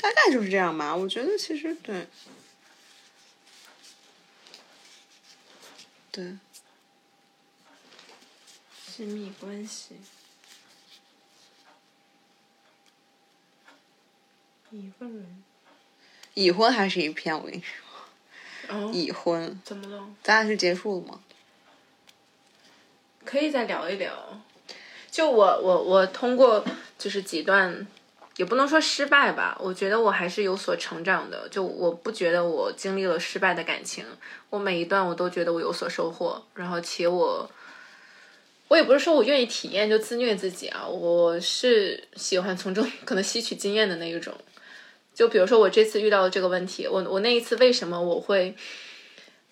[0.00, 0.94] 大概就是这样吧。
[0.94, 2.06] 我觉得其实对，
[6.12, 6.38] 对，
[8.94, 9.96] 亲密关系，
[14.70, 15.42] 一个人，
[16.34, 20.08] 已婚还是一片，我跟你说，哦，已婚，怎么了？
[20.22, 21.20] 咱俩是结束了吗？
[23.24, 24.40] 可以再聊一聊。
[25.10, 26.64] 就我我我通过
[26.98, 27.86] 就是几段，
[28.36, 31.48] 也不能说失败吧，我觉得我还是有所成长的。
[31.48, 34.04] 就我不觉得我经历了失败的感情，
[34.50, 37.50] 我每一段我都觉得我有所收获，然后且我。
[38.68, 44.34] 我也不是说我愿意体验就自虐自己啊，我是喜欢从中 可能吸取经验的那一种。
[45.16, 48.54] 就比如说我这次遇到的这个问题，我我那一次为什么我会，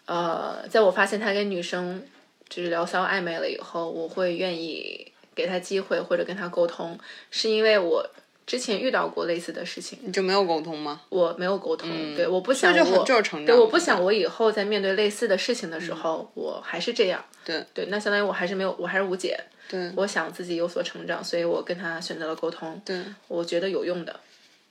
[0.04, 2.06] 呃，在我发现他跟女生
[2.50, 6.98] 就是聊骚暧昧了以后，我会愿意给他机会或者跟他沟通，
[7.30, 8.06] 是因为我
[8.46, 11.00] 之前遇到过类似的事情，你就没有沟通吗？
[11.08, 13.46] 我没有沟通，对，我不想我就是成长。
[13.46, 17.24] 对，我不想我以后在面对类似的事情的时候，我还是这样。
[17.42, 19.42] 对对，那相当于我还是没有，我还是无解。
[19.66, 22.78] 对我想自己有所成长，所以我跟他选择了沟通。
[22.84, 24.20] 对我觉得有用的。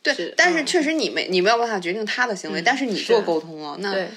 [0.03, 4.09] 对是，但是嗯确实你没你没有办法决定他的行为，但是你做沟通了，那对，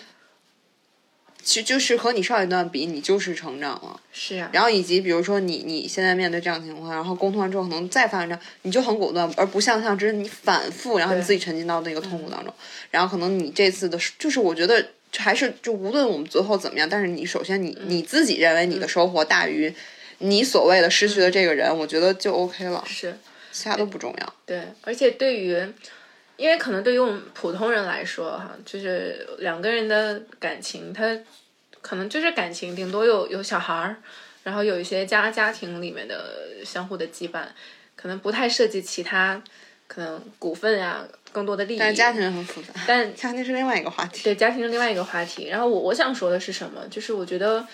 [1.43, 4.01] 其实就是和你上一段比，你就是成长了。
[4.13, 4.51] 是啊。
[4.53, 12.53] 然后以及比如说你你现在面对这样的情况，然后沟通完之后可能再发生这样，你就很果断，而不像像之前你反复，然后你自己沉浸到那个痛苦当中，
[12.91, 14.85] 然后可能你这次的就是我觉得
[15.17, 19.73] 还是就无论我们最后怎么样，但是你首先你你自己认为你的收获大于
[20.19, 23.17] 你所谓的失去的这个人，我觉得就 OK 了，是。
[23.57, 24.35] 其他都不重要。
[24.45, 25.57] 对，而且对于，
[26.37, 31.17] 因为可能对于我们普通人来说，哈，就是两个人的感情，他
[31.81, 33.97] 可能就是感情，顶多有有小孩儿，
[34.43, 37.45] 然后有一些家家庭里面的相互的羁绊，
[37.95, 39.43] 可能不太涉及其他，
[39.87, 41.03] 可能股份呀、
[41.33, 41.79] 更多的利益。
[41.79, 44.23] 但家庭很复杂，但家庭是另外一个话题。
[44.25, 45.49] 对家庭是另外一个话题。
[45.49, 46.87] 然后我我想说的是什么？
[46.91, 47.67] 就是我觉得，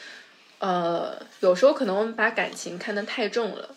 [0.60, 3.68] 呃，有时候可能我们把感情看得太重了，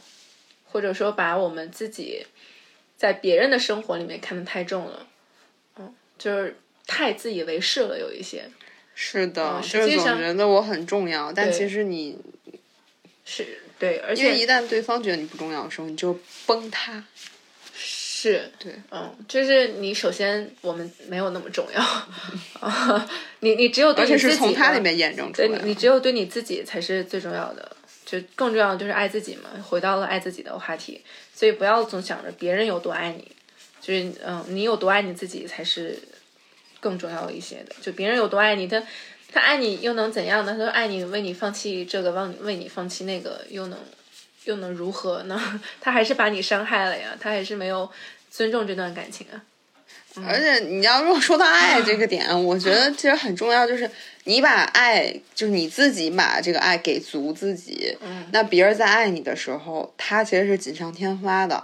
[0.65, 2.25] 或者说把我们自己
[2.97, 5.07] 在别人的生活里面看得太重了，
[5.77, 8.49] 嗯，就是太自以为是了，有一些
[8.93, 12.17] 是的，嗯实就是总际上觉得我很重要，但其实你
[13.25, 17.03] 是对，而且一旦对方觉得你不重要的时候，你就崩塌。
[17.77, 21.81] 是对，嗯，就是你首先我们没有那么重要，
[22.59, 23.09] 啊，
[23.41, 25.65] 你你只有对而且你自己是从他的里面验证出来的。
[25.65, 27.75] 你只有对你自己才是最重要的，
[28.05, 29.49] 就更重要的就是爱自己嘛。
[29.67, 31.01] 回到了爱自己的话题，
[31.33, 33.31] 所以不要总想着别人有多爱你，
[33.81, 35.99] 就是嗯，你有多爱你自己才是
[36.79, 37.75] 更重要一些的。
[37.81, 38.81] 就别人有多爱你，他
[39.33, 40.51] 他爱你又能怎样呢？
[40.53, 43.79] 他说爱你，为你放弃这个，为你为你放弃那个，又能
[44.45, 45.59] 又能如何呢？
[45.81, 47.89] 他还是把你伤害了呀，他还是没有
[48.29, 49.41] 尊重这段感情啊。
[50.27, 53.89] 而且你要如果说到爱这个点， 我觉得其实很重要，就是
[54.25, 61.63] 你把爱，就是你自己把这个爱给足自己，嗯那别人在爱你的时候，他其实是锦上添花的。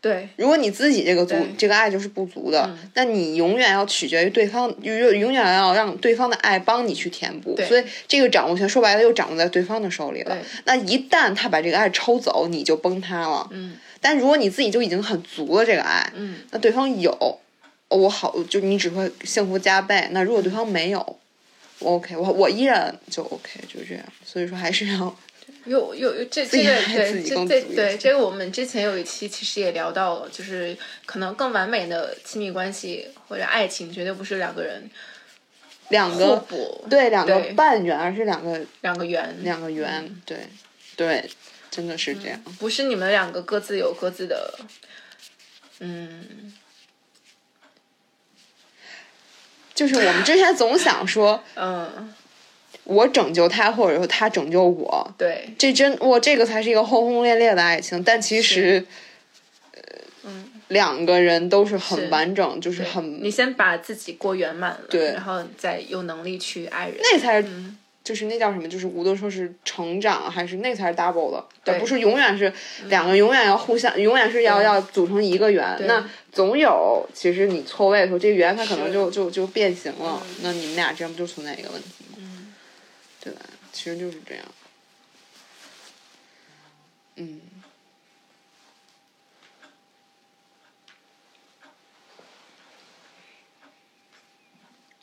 [0.00, 7.56] 对，如果你自己这个足这个爱就是不足的，嗯那你永远要取决于对方，永永远要让对方的爱帮你去填补。
[7.68, 10.36] 所以这个掌握权说白了又掌握在对方的手里了。
[10.64, 13.48] 那一旦他把这个爱抽走，你就崩塌了。
[13.52, 17.38] 嗯但如果你自己就已经很足了这个爱，嗯，那对方有，哦
[17.94, 20.08] 我好，就你只会幸福加倍。
[20.12, 20.98] 那如果对方没有，
[21.78, 24.04] 我 OK，我我依然就 OK，就这样。
[24.24, 25.16] 所以说还是要
[25.66, 34.90] 有有有这这个对这这对这个我们之前有一期其实也聊到了，就是可能更完美的亲密关系或者爱情，绝对不是两个人
[35.90, 40.38] 两个补，对两个半圆，而是两个两个圆，两个圆，对
[40.96, 41.30] 对，
[41.70, 42.40] 真的是这样。
[42.58, 44.58] 不是你们两个各自有各自的，
[45.80, 46.52] 嗯
[49.74, 52.12] 就是我们之前总想说， 嗯，
[52.84, 58.02] 我拯救他，或者说他拯救我，对，这真我，这个才是一个轰轰烈烈的爱情。
[58.02, 58.84] 但其实，
[60.24, 65.12] 嗯，两个人都是很完整，就是很你先把自己过圆满了，对。
[65.12, 68.68] 然后再有能力去爱人，那才是嗯就是那叫什么？
[68.68, 72.52] 就是无论说是成长还是那才是 double 的，对不是永远是
[72.88, 75.76] 两个永远要互相，永远是要要组成一个圆。
[75.86, 80.20] 那总有其实你错位的时候，这个圆它可能就就就变形了。
[80.24, 82.18] 嗯那你们俩这样不就存在一个问题吗？
[82.18, 82.54] 嗯
[83.20, 83.40] 对吧？
[83.72, 84.44] 其实就是这样。
[87.16, 87.40] 嗯。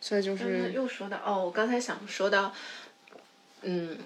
[0.01, 2.51] 所以就是又说到哦，我刚才想说到，
[3.61, 3.97] 嗯，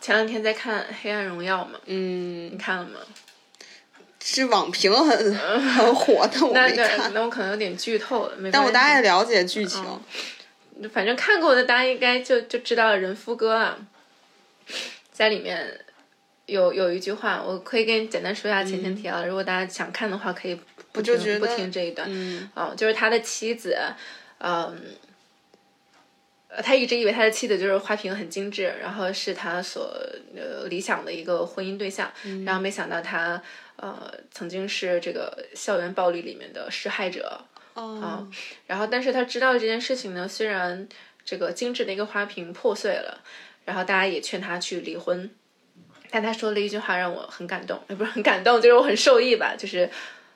[0.00, 3.00] 前两天在看《黑暗荣耀》嘛，嗯你，看了吗？
[4.26, 7.12] 是网评很很火，但我没 看。
[7.12, 8.50] 那我可能有点剧透了，没。
[8.50, 9.82] 但我大概了解剧情。
[9.84, 10.00] 嗯
[10.92, 13.78] 反正看过的大家应该就就知道人夫哥啊，
[15.12, 15.80] 在里面
[16.46, 19.24] 有有一句话，我可以给你简单说一下前前提要。
[19.24, 20.60] 如果大家想看的话，可以
[20.90, 22.08] 不听不听这一段。
[22.10, 23.78] 嗯嗯，就是他的妻子，
[24.38, 24.74] 嗯，呃
[26.62, 29.96] 他一直以为他的妻子就是花瓶很精致，然后是他所
[30.36, 32.12] 呃理想的一个婚姻对象，
[32.44, 33.42] 然后没想到他
[33.76, 37.40] 呃曾经是这个校园暴力里面的施害者。
[37.74, 38.28] 哦，
[38.68, 40.88] 然后，但是他知道这件事情呢，虽然
[41.24, 43.20] 这个精致的一个花瓶破碎了，
[43.64, 45.28] 然后大家也劝他去离婚，
[46.08, 49.90] 但他说了一句话让我很感动，也不是很感动，就是我很受益吧，就是，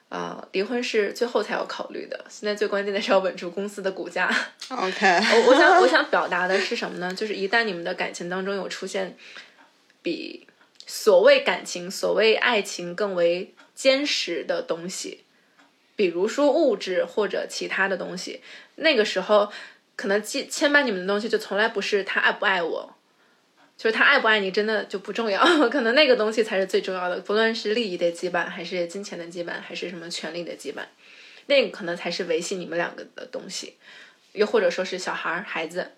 [0.09, 4.35] 呃，离婚是最后才要考虑的，现在最关键的是要稳住公司的股价。
[4.70, 7.12] OK，我我想我想表达的是什么呢？
[7.14, 9.16] 就是一旦你们的感情当中有出现
[10.01, 10.47] 比
[10.86, 15.24] 所谓感情、所谓爱情更为坚实的东西，
[15.94, 18.40] 比如说物质或者其他的东西，
[18.76, 19.52] 那个时候
[19.94, 22.94] 可能牵牵绊你们的东西就从来不是他爱不爱我。
[23.78, 25.40] 就是他爱不爱你，真的就不重要，
[25.70, 27.20] 可能那个东西才是最重要的。
[27.20, 30.82] 不论是利益的羁绊，还是金钱的羁绊，还是什么权利的羁绊，
[31.46, 33.76] 那个可能才是维系你们两个的东西。
[34.32, 35.92] 又或者说是小孩儿、孩子，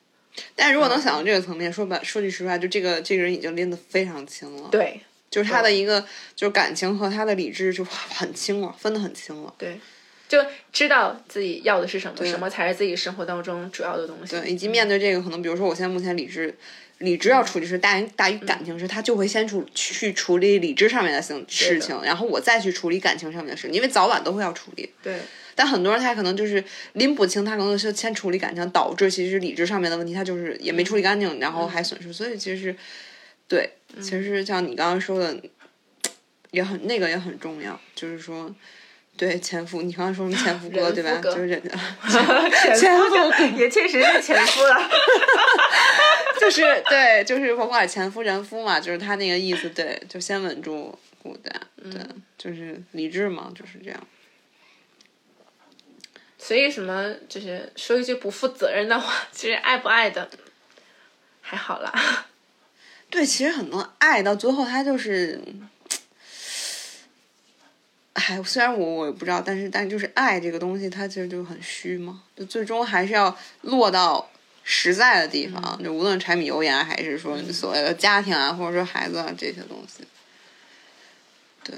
[0.54, 5.00] 但如果能想到这个层面，说白说句实话，就这个这个人已经拎得非常清了。，对
[5.30, 6.04] 就是他的一个
[6.36, 9.54] 就是感情和他的理智就 很清了，分得很清了。
[9.56, 9.80] 对，
[10.28, 10.38] 就
[10.70, 14.38] 知道自己要的是什么，什么才是自己生活当中主要的东西。
[14.38, 16.54] 对，以及面对这个，可能比如说我现在目前理智。
[17.00, 18.46] 理智要处理是大于大于嗯。
[18.46, 24.88] 感情时，他就会先处去处理理智上面的事事情，然后我再去处理感情上面的事，因为早晚都会要处理。
[25.02, 25.18] 对。
[25.56, 26.64] 但很多人他可能就是
[26.94, 32.10] 拎不清，他可能是先处理感情，导致其实理智上面的问题，他就是也没处理干净，然后还损失。
[32.12, 32.74] 所以其实，
[33.46, 33.70] 对，
[34.00, 35.36] 其实像你刚刚说的，
[36.50, 38.54] 也很那个也很重要，就是说，
[39.20, 41.20] 对前夫，你刚刚说什么前夫哥人对吧？
[41.22, 41.68] 就是人家，
[42.74, 43.14] 前夫
[43.54, 44.90] 也确实是前夫了。
[46.40, 52.00] 就是对，就是甭管前夫人夫嘛，就是他那个意思，对，就先稳住骨架，对，
[52.38, 54.00] 就是理智嘛，就是这样。
[56.38, 60.26] 所以什么就是说一句不负责任的话，其实爱不爱的
[61.42, 61.92] 还好啦。
[63.10, 65.38] 对，其实很多爱到最后，他就是，
[68.14, 74.28] 哎，虽然我我也不知道，但是但就是爱这个东西，它其实就很虚嘛，就最终还是要落到
[74.64, 80.04] 实在的地方，就无论柴米油盐，还是说你所谓的家庭啊，或者说孩子啊这些东西。
[81.62, 81.76] 对，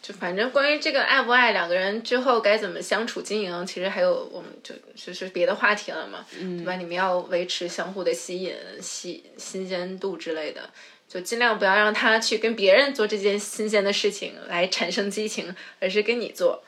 [0.00, 6.76] 就反正关于这个爱不爱，两个人之后该怎么相处经营，其实还有我们就就是别的话题了嘛，对吧？
[6.76, 10.70] 你们要维持相互的吸引、吸新鲜度之类的，
[11.14, 16.64] 就尽量不要让他去跟别人做这件新鲜的事情来产生激情，而是跟你做。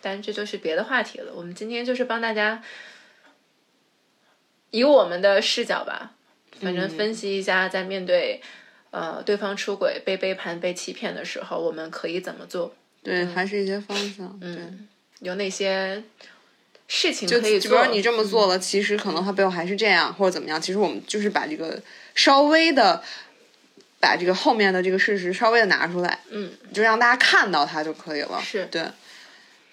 [0.00, 1.32] 但这就是别的话题了。
[1.32, 2.60] 我们今天就是帮大家
[4.70, 6.10] 以我们的视角吧，
[6.60, 8.42] 反正分析一下，在面对
[8.90, 12.74] 呃对方出轨、被背叛、被欺骗的时候，我们可以怎么做？
[13.04, 14.36] 对，还是一些方向。
[14.42, 14.88] 嗯，
[15.20, 16.02] 有哪些
[16.88, 17.70] 事情就可以做？
[17.70, 20.60] 就比如你这么做了，其实可能他背后还是这样，或者怎么样。
[20.60, 21.80] 其实我们就是把这个
[22.16, 23.00] 稍微的。
[24.04, 28.38] 把这个后面的这个事实稍微的拿出来，嗯，就让大家看到它就可以了。
[28.42, 28.86] 是对，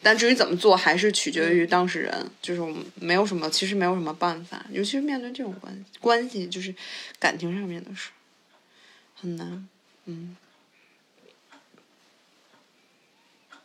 [0.01, 6.73] 但至于怎么做，还是取决于当事人，就是我们没有什么，其实没有什么办法，尤其是面对这种关关系，就是
[7.19, 8.11] 感情上面的事，
[9.19, 9.67] 很难。
[10.05, 10.37] 嗯，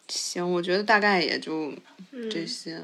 [0.09, 1.73] 行，我觉得大概也就
[2.29, 2.83] 这些。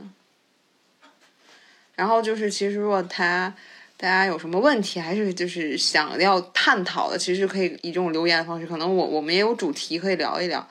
[1.96, 3.52] 然后就是，其实如果他。
[4.02, 8.66] 大家有什么问题，还是就是想要探讨的，其实可以以这种留言的方式。
[8.66, 10.68] 可能我我们也有主题可以聊一聊，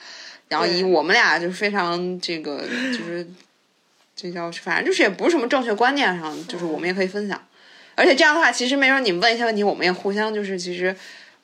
[0.49, 3.25] 然后以我们俩就非常这个就是
[4.17, 7.41] 这叫反正就是也不是什么正确观念上，就是我们也可以分享。
[7.95, 10.93] 而且这样的话，其实没准你们问一些问题，我们也互相就是其实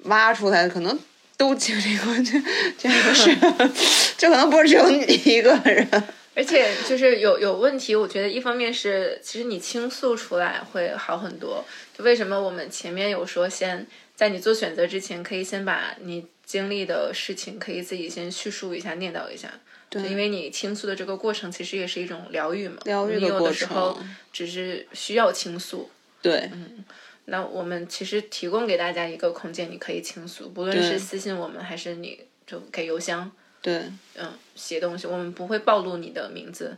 [0.04, 1.00] 挖出来的可能
[1.38, 2.34] 都经历过这
[2.78, 3.34] 这个事，
[4.20, 6.04] 就可能不是只有你一个人。
[6.38, 11.66] 而且就是有有问题，我觉得一方面是其实你倾诉出来会好很多。
[11.98, 19.52] 就为什么我们前面有说，先在你做选择之前，可以先把你经历的事情可以自己先叙述一下、念叨一下。
[19.90, 22.78] 对，因为你倾诉的这个过程其实也是一种疗愈嘛。
[22.86, 23.40] 疗愈的过程。
[23.40, 24.00] 有的时候
[24.32, 25.90] 只是需要倾诉。
[26.22, 26.86] 对，嗯，
[27.26, 33.32] 那我们其实提供给大家一个空间，你可以倾诉，不论是私信我们，还是你就给邮箱。
[33.62, 33.84] 对，
[34.16, 36.78] 嗯，写东西，我们不会暴露你的名字。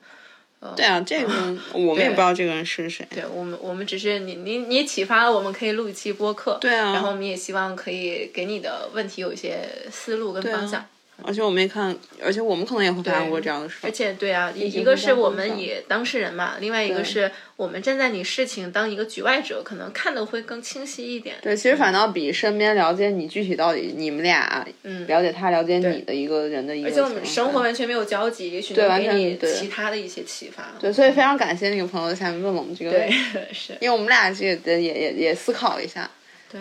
[0.61, 1.27] 呃、对啊，这个
[1.73, 3.07] 我们也不知道这个人是谁。
[3.09, 6.57] 对我们，我们只是你你你启发了我们，可以录一期播客。
[6.59, 6.93] 对啊。
[6.93, 10.85] 然后我们也希望可以给你的问题有一些思路跟方向。
[11.23, 13.77] 而且我没看，而且我们可能也会发生过这样的事。
[13.81, 21.35] 而且对啊，一一个是我们以当事人嘛，另外一个是我们站在你事情当一个局外者，可能看的会更清晰一点。
[21.41, 26.87] 对，其实反倒比身边了解你具体到底你们俩，嗯，了解他了解你的一个人的一个。
[26.87, 30.73] 而且我们生活完全没有交集，也许能给你其他的一些启发。
[30.79, 33.15] 对，所以非常感谢那个朋友在下面问了我们这个问题，
[33.53, 36.09] 是因为我们俩这个也也也思考了一下。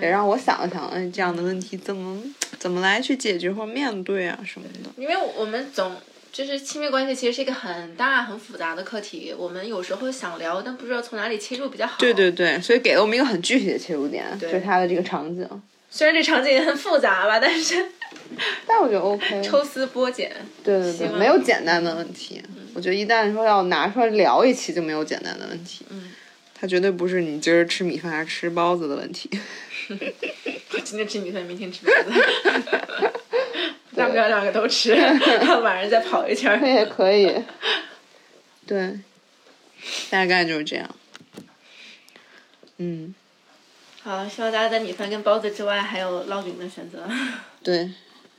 [0.00, 2.22] 也让我想了想，哎，这样的问题怎么
[2.58, 4.90] 怎么来去解决或面对啊什么的？
[4.96, 5.96] 因为我们总
[6.30, 9.34] 就是亲密关系，其实是一个很大很复杂的课题。
[9.36, 11.96] 我们有时候想聊，但不知道从哪里切入比较好。
[11.98, 15.48] 对对对，所以给了我们一个很具体的切入点，就是他的这个场景。
[15.90, 17.74] 虽然这场景也很复杂吧，但是，
[18.68, 19.40] 但我觉得 OK。
[19.42, 20.30] 抽丝剥茧。
[20.62, 22.42] 对对对，没有简单的问题。
[22.74, 25.86] 我觉得一旦说要拿出来聊一期，就没有简单的问题。
[25.88, 26.12] 嗯。
[26.60, 29.30] 它绝对不是你今儿吃米饭还是吃包子的问题。
[29.88, 32.10] 我今天吃米饭，明天吃包子，
[33.94, 34.92] 大不了两个都吃，
[35.62, 37.32] 晚上再跑一圈 也可以。
[38.66, 38.98] 对，
[40.10, 40.88] 大概就是这样。
[42.78, 43.14] 嗯。
[44.02, 47.08] 好，希望大家在米饭跟包子之外还有烙饼的选择。
[47.62, 47.90] 对，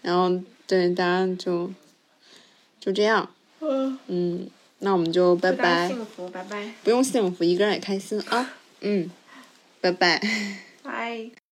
[0.01, 0.29] 然后
[0.67, 1.71] 对大家就
[2.79, 3.33] 就这样。
[3.61, 3.97] 嗯。
[4.07, 4.49] 嗯。
[4.79, 5.87] 那我们就拜拜。
[5.87, 6.71] 幸福，拜拜。
[6.83, 8.53] 不用幸福，一个人也开心啊。
[8.81, 9.09] 嗯，
[9.81, 10.21] 拜拜。
[10.83, 11.48] 拜。